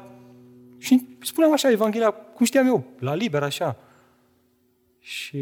Și 0.77 1.07
spuneam 1.21 1.51
așa, 1.53 1.71
Evanghelia, 1.71 2.11
cum 2.11 2.45
știam 2.45 2.67
eu, 2.67 2.83
la 2.99 3.13
liber, 3.13 3.43
așa. 3.43 3.77
Și 4.99 5.39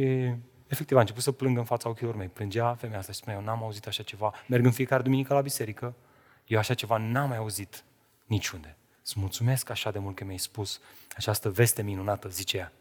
efectiv 0.68 0.98
a 0.98 1.00
început 1.00 1.24
să 1.24 1.32
plângă 1.32 1.60
în 1.60 1.66
fața 1.66 1.90
ochilor 1.90 2.16
mei. 2.16 2.28
Plângea 2.28 2.74
femeia 2.74 3.00
asta 3.00 3.12
și 3.12 3.18
spunea, 3.18 3.40
eu 3.40 3.46
n-am 3.46 3.64
auzit 3.64 3.88
așa 3.88 4.04
ceva. 4.04 4.34
Merg 4.48 4.66
în 4.66 4.72
fiecare 4.72 5.04
duminică 5.04 5.34
la 5.34 5.42
biserică, 5.42 5.96
Eu 6.48 6.58
așa 6.60 6.74
ceva 6.74 6.98
n-am 6.98 7.28
mai 7.28 7.38
auzit 7.38 7.84
niciunde. 8.26 8.76
Îți 9.04 9.20
mulțumesc 9.20 9.70
așa 9.70 9.92
de 9.92 10.00
mult 10.00 10.16
că 10.16 10.24
mi-ai 10.24 10.38
spus 10.38 10.82
această 11.16 11.50
veste 11.50 11.82
minunată, 11.82 12.30
zice 12.30 12.58
ea. 12.58 12.72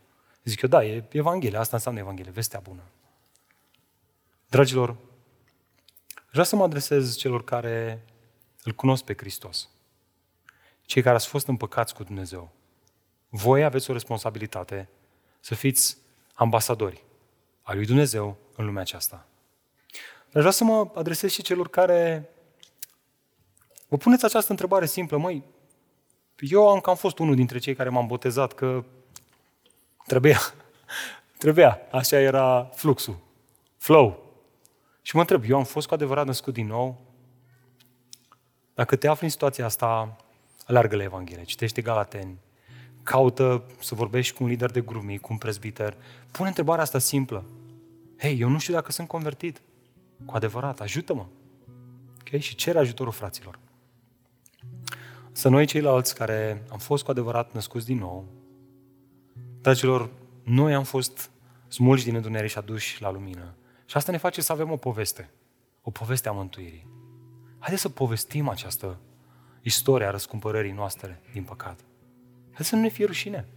Zic 0.45 0.61
eu, 0.61 0.69
da, 0.69 0.85
e 0.85 1.05
Evanghelia, 1.09 1.61
asta 1.61 1.77
înseamnă 1.77 2.01
Evanghelie, 2.01 2.31
vestea 2.31 2.61
bună. 2.61 2.83
Dragilor, 4.49 4.97
vreau 6.37 6.51
să 6.51 6.57
mă 6.57 6.63
adresez 6.63 7.17
celor 7.17 7.45
care 7.45 8.05
îl 8.63 8.73
cunosc 8.73 9.05
pe 9.05 9.15
Hristos. 9.17 9.69
Cei 10.83 11.03
care 11.03 11.15
ați 11.15 11.27
fost 11.27 11.47
împăcați 11.47 11.95
cu 11.95 12.03
Dumnezeu. 12.03 12.53
Voi 13.29 13.65
aveți 13.65 13.91
o 13.91 13.93
responsabilitate 13.93 14.89
să 15.41 15.55
fiți 15.55 15.97
ambasadori 16.35 17.03
al 17.63 17.77
lui 17.77 17.87
Dumnezeu 17.87 18.37
în 18.57 18.65
lumea 18.65 18.83
aceasta. 18.83 19.27
Dar 20.21 20.45
vreau 20.45 20.51
să 20.51 20.65
mă 20.65 20.91
adresez 20.95 21.31
și 21.31 21.43
celor 21.43 21.69
care 21.69 22.31
vă 23.89 23.97
puneți 23.97 24.25
această 24.25 24.51
întrebare 24.51 24.87
simplă. 24.87 25.17
Măi, 25.17 25.45
eu 26.39 26.69
am 26.69 26.81
cam 26.81 26.97
fost 26.97 27.19
unul 27.19 27.35
dintre 27.35 27.59
cei 27.59 27.75
care 27.75 27.89
m-am 27.89 28.07
botezat 28.07 28.53
că 28.53 28.85
trebuia. 30.07 30.39
Trebuia. 31.39 31.81
Așa 31.91 32.19
era 32.19 32.71
fluxul. 32.75 33.19
Flow. 33.77 34.26
Și 35.07 35.15
mă 35.15 35.21
întreb, 35.21 35.45
eu 35.49 35.57
am 35.57 35.65
fost 35.65 35.87
cu 35.87 35.95
adevărat 35.95 36.27
născut 36.27 36.55
din 36.55 36.67
nou? 36.67 37.01
Dacă 38.75 38.97
te 38.97 39.09
afli 39.09 39.25
în 39.25 39.31
situația 39.31 39.65
asta, 39.65 40.17
alargă 40.65 40.97
la 40.97 41.03
Evanghelie, 41.03 41.45
citește 41.45 41.83
Galateni, 41.83 42.39
caută 43.03 43.65
să 43.81 43.95
vorbești 43.95 44.37
cu 44.37 44.43
un 44.43 44.49
lider 44.49 44.71
de 44.71 44.81
grup 44.81 45.03
mic, 45.03 45.21
cu 45.21 45.33
un 45.33 45.39
prezbiter, 45.39 45.97
pune 46.31 46.49
întrebarea 46.49 46.83
asta 46.83 46.99
simplă. 46.99 47.45
Hei, 48.19 48.41
eu 48.41 48.49
nu 48.49 48.59
știu 48.59 48.75
dacă 48.75 48.93
sunt 48.93 49.09
convertit. 49.09 49.63
Cu 50.25 50.37
adevărat, 50.37 50.81
ajută-mă. 50.81 51.27
Okay? 52.21 52.41
Și 52.41 52.55
cere 52.55 52.79
ajutorul 52.79 53.13
fraților. 53.13 53.59
Să 55.33 55.49
noi 55.49 55.67
ceilalți 55.67 56.15
care 56.15 56.65
am 56.71 56.79
fost 56.79 57.05
cu 57.05 57.11
adevărat 57.11 57.53
născuți 57.53 57.87
din 57.87 57.99
nou, 57.99 58.25
dragilor, 59.61 60.11
noi 60.43 60.75
am 60.75 60.85
fost 60.85 61.31
smulși 61.69 62.05
din 62.05 62.15
întuneric 62.15 62.51
și 62.51 62.59
aduși 62.59 63.03
la 63.03 63.11
lumină. 63.11 63.55
Și 63.87 63.97
asta 63.97 64.13
ne 64.13 64.19
face 64.19 64.41
să 64.41 64.53
avem 64.53 64.71
o 64.71 64.77
poveste. 64.77 65.31
O 65.83 65.91
poveste 65.91 66.29
a 66.29 66.33
mântuirii. 66.33 66.87
Haideți 67.59 67.83
să 67.83 67.89
povestim 67.89 68.49
această 68.49 68.99
istorie 69.63 70.07
a 70.07 70.11
răscumpărării 70.11 70.73
noastre 70.73 71.23
din 71.33 71.43
păcat. 71.43 71.81
Haideți 72.45 72.69
să 72.69 72.77
nu 72.77 72.83
ne 72.83 72.89
fie 72.89 73.05
rușine. 73.05 73.49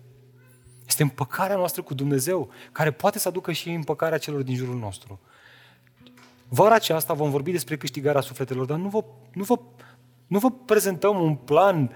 Este 0.88 1.04
împăcarea 1.04 1.56
noastră 1.56 1.82
cu 1.82 1.94
Dumnezeu, 1.94 2.50
care 2.72 2.92
poate 2.92 3.20
să 3.20 3.28
aducă 3.28 3.52
și 3.52 3.70
împăcarea 3.70 4.18
celor 4.18 4.42
din 4.42 4.56
jurul 4.56 4.76
nostru. 4.76 5.20
Vara 6.48 6.76
aceasta 6.76 7.14
vom 7.14 7.30
vorbi 7.30 7.52
despre 7.52 7.78
câștigarea 7.78 8.22
sufletelor, 8.22 8.66
dar 8.66 8.78
nu 8.78 8.90
vă, 8.90 9.04
nu 9.34 9.44
vă, 9.44 9.60
nu 10.28 10.40
vă 10.40 10.52
prezentăm 10.52 11.22
un 11.22 11.36
plan 11.36 11.92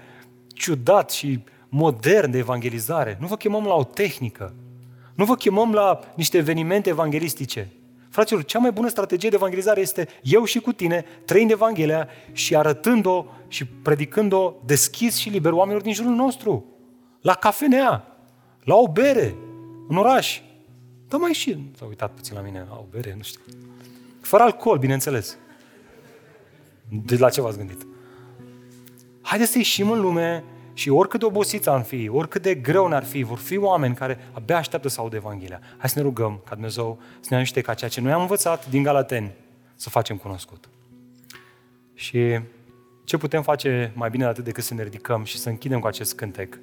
ciudat 0.48 1.10
și 1.10 1.44
modern 1.68 2.30
de 2.30 2.38
evangelizare. 2.38 3.16
Nu 3.20 3.26
vă 3.26 3.36
chemăm 3.36 3.64
la 3.64 3.74
o 3.74 3.84
tehnică. 3.84 4.54
Nu 5.14 5.24
vă 5.24 5.34
chemăm 5.34 5.72
la 5.72 6.00
niște 6.16 6.36
evenimente 6.36 6.88
evanghelistice. 6.88 7.72
Fraților, 8.14 8.44
cea 8.44 8.58
mai 8.58 8.72
bună 8.72 8.88
strategie 8.88 9.28
de 9.28 9.34
evangelizare 9.34 9.80
este 9.80 10.08
eu 10.22 10.44
și 10.44 10.60
cu 10.60 10.72
tine, 10.72 11.04
trăind 11.24 11.50
Evanghelia 11.50 12.08
și 12.32 12.56
arătând-o 12.56 13.24
și 13.48 13.64
predicând-o 13.64 14.54
deschis 14.64 15.16
și 15.16 15.28
liber 15.28 15.52
oamenilor 15.52 15.82
din 15.82 15.92
jurul 15.92 16.14
nostru. 16.14 16.64
La 17.20 17.34
cafenea, 17.34 18.16
la 18.64 18.74
o 18.74 18.88
bere, 18.88 19.34
în 19.88 19.96
oraș. 19.96 20.40
Da 21.08 21.16
mai 21.16 21.32
și, 21.32 21.58
s-a 21.76 21.84
uitat 21.84 22.12
puțin 22.14 22.34
la 22.34 22.40
mine, 22.40 22.66
la 22.68 22.76
o 22.76 22.84
bere, 22.90 23.14
nu 23.16 23.22
știu. 23.22 23.40
Fără 24.20 24.42
alcool, 24.42 24.78
bineînțeles. 24.78 25.36
De 26.88 27.16
la 27.16 27.30
ce 27.30 27.40
v-ați 27.40 27.56
gândit? 27.56 27.86
Haideți 29.22 29.50
să 29.50 29.58
ieșim 29.58 29.90
în 29.90 30.00
lume 30.00 30.44
și 30.74 30.88
oricât 30.90 31.20
de 31.20 31.26
obosiți 31.26 31.68
am 31.68 31.82
fi, 31.82 32.08
oricât 32.08 32.42
de 32.42 32.54
greu 32.54 32.86
ne-ar 32.86 33.04
fi, 33.04 33.22
vor 33.22 33.38
fi 33.38 33.56
oameni 33.56 33.94
care 33.94 34.18
abia 34.32 34.56
așteaptă 34.56 34.88
să 34.88 35.00
audă 35.00 35.16
Evanghelia. 35.16 35.60
Hai 35.76 35.88
să 35.88 35.98
ne 35.98 36.04
rugăm 36.04 36.40
ca 36.44 36.54
Dumnezeu 36.54 36.98
să 37.20 37.28
ne 37.30 37.36
ajuște 37.36 37.60
ca 37.60 37.74
ceea 37.74 37.90
ce 37.90 38.00
noi 38.00 38.12
am 38.12 38.20
învățat 38.20 38.68
din 38.68 38.82
Galateni 38.82 39.32
să 39.74 39.88
facem 39.88 40.16
cunoscut. 40.16 40.68
Și 41.94 42.40
ce 43.04 43.16
putem 43.16 43.42
face 43.42 43.92
mai 43.94 44.10
bine 44.10 44.24
atât 44.24 44.44
decât 44.44 44.64
să 44.64 44.74
ne 44.74 44.82
ridicăm 44.82 45.24
și 45.24 45.38
să 45.38 45.48
închidem 45.48 45.80
cu 45.80 45.86
acest 45.86 46.14
cântec? 46.14 46.58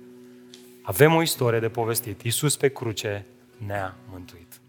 Avem 0.82 1.16
o 1.16 1.22
istorie 1.22 1.60
de 1.60 1.70
povestit. 1.70 2.22
Iisus 2.22 2.58
pe 2.58 2.70
cruce 2.70 3.26
ne-a 3.66 3.96
mântuit. 4.12 4.61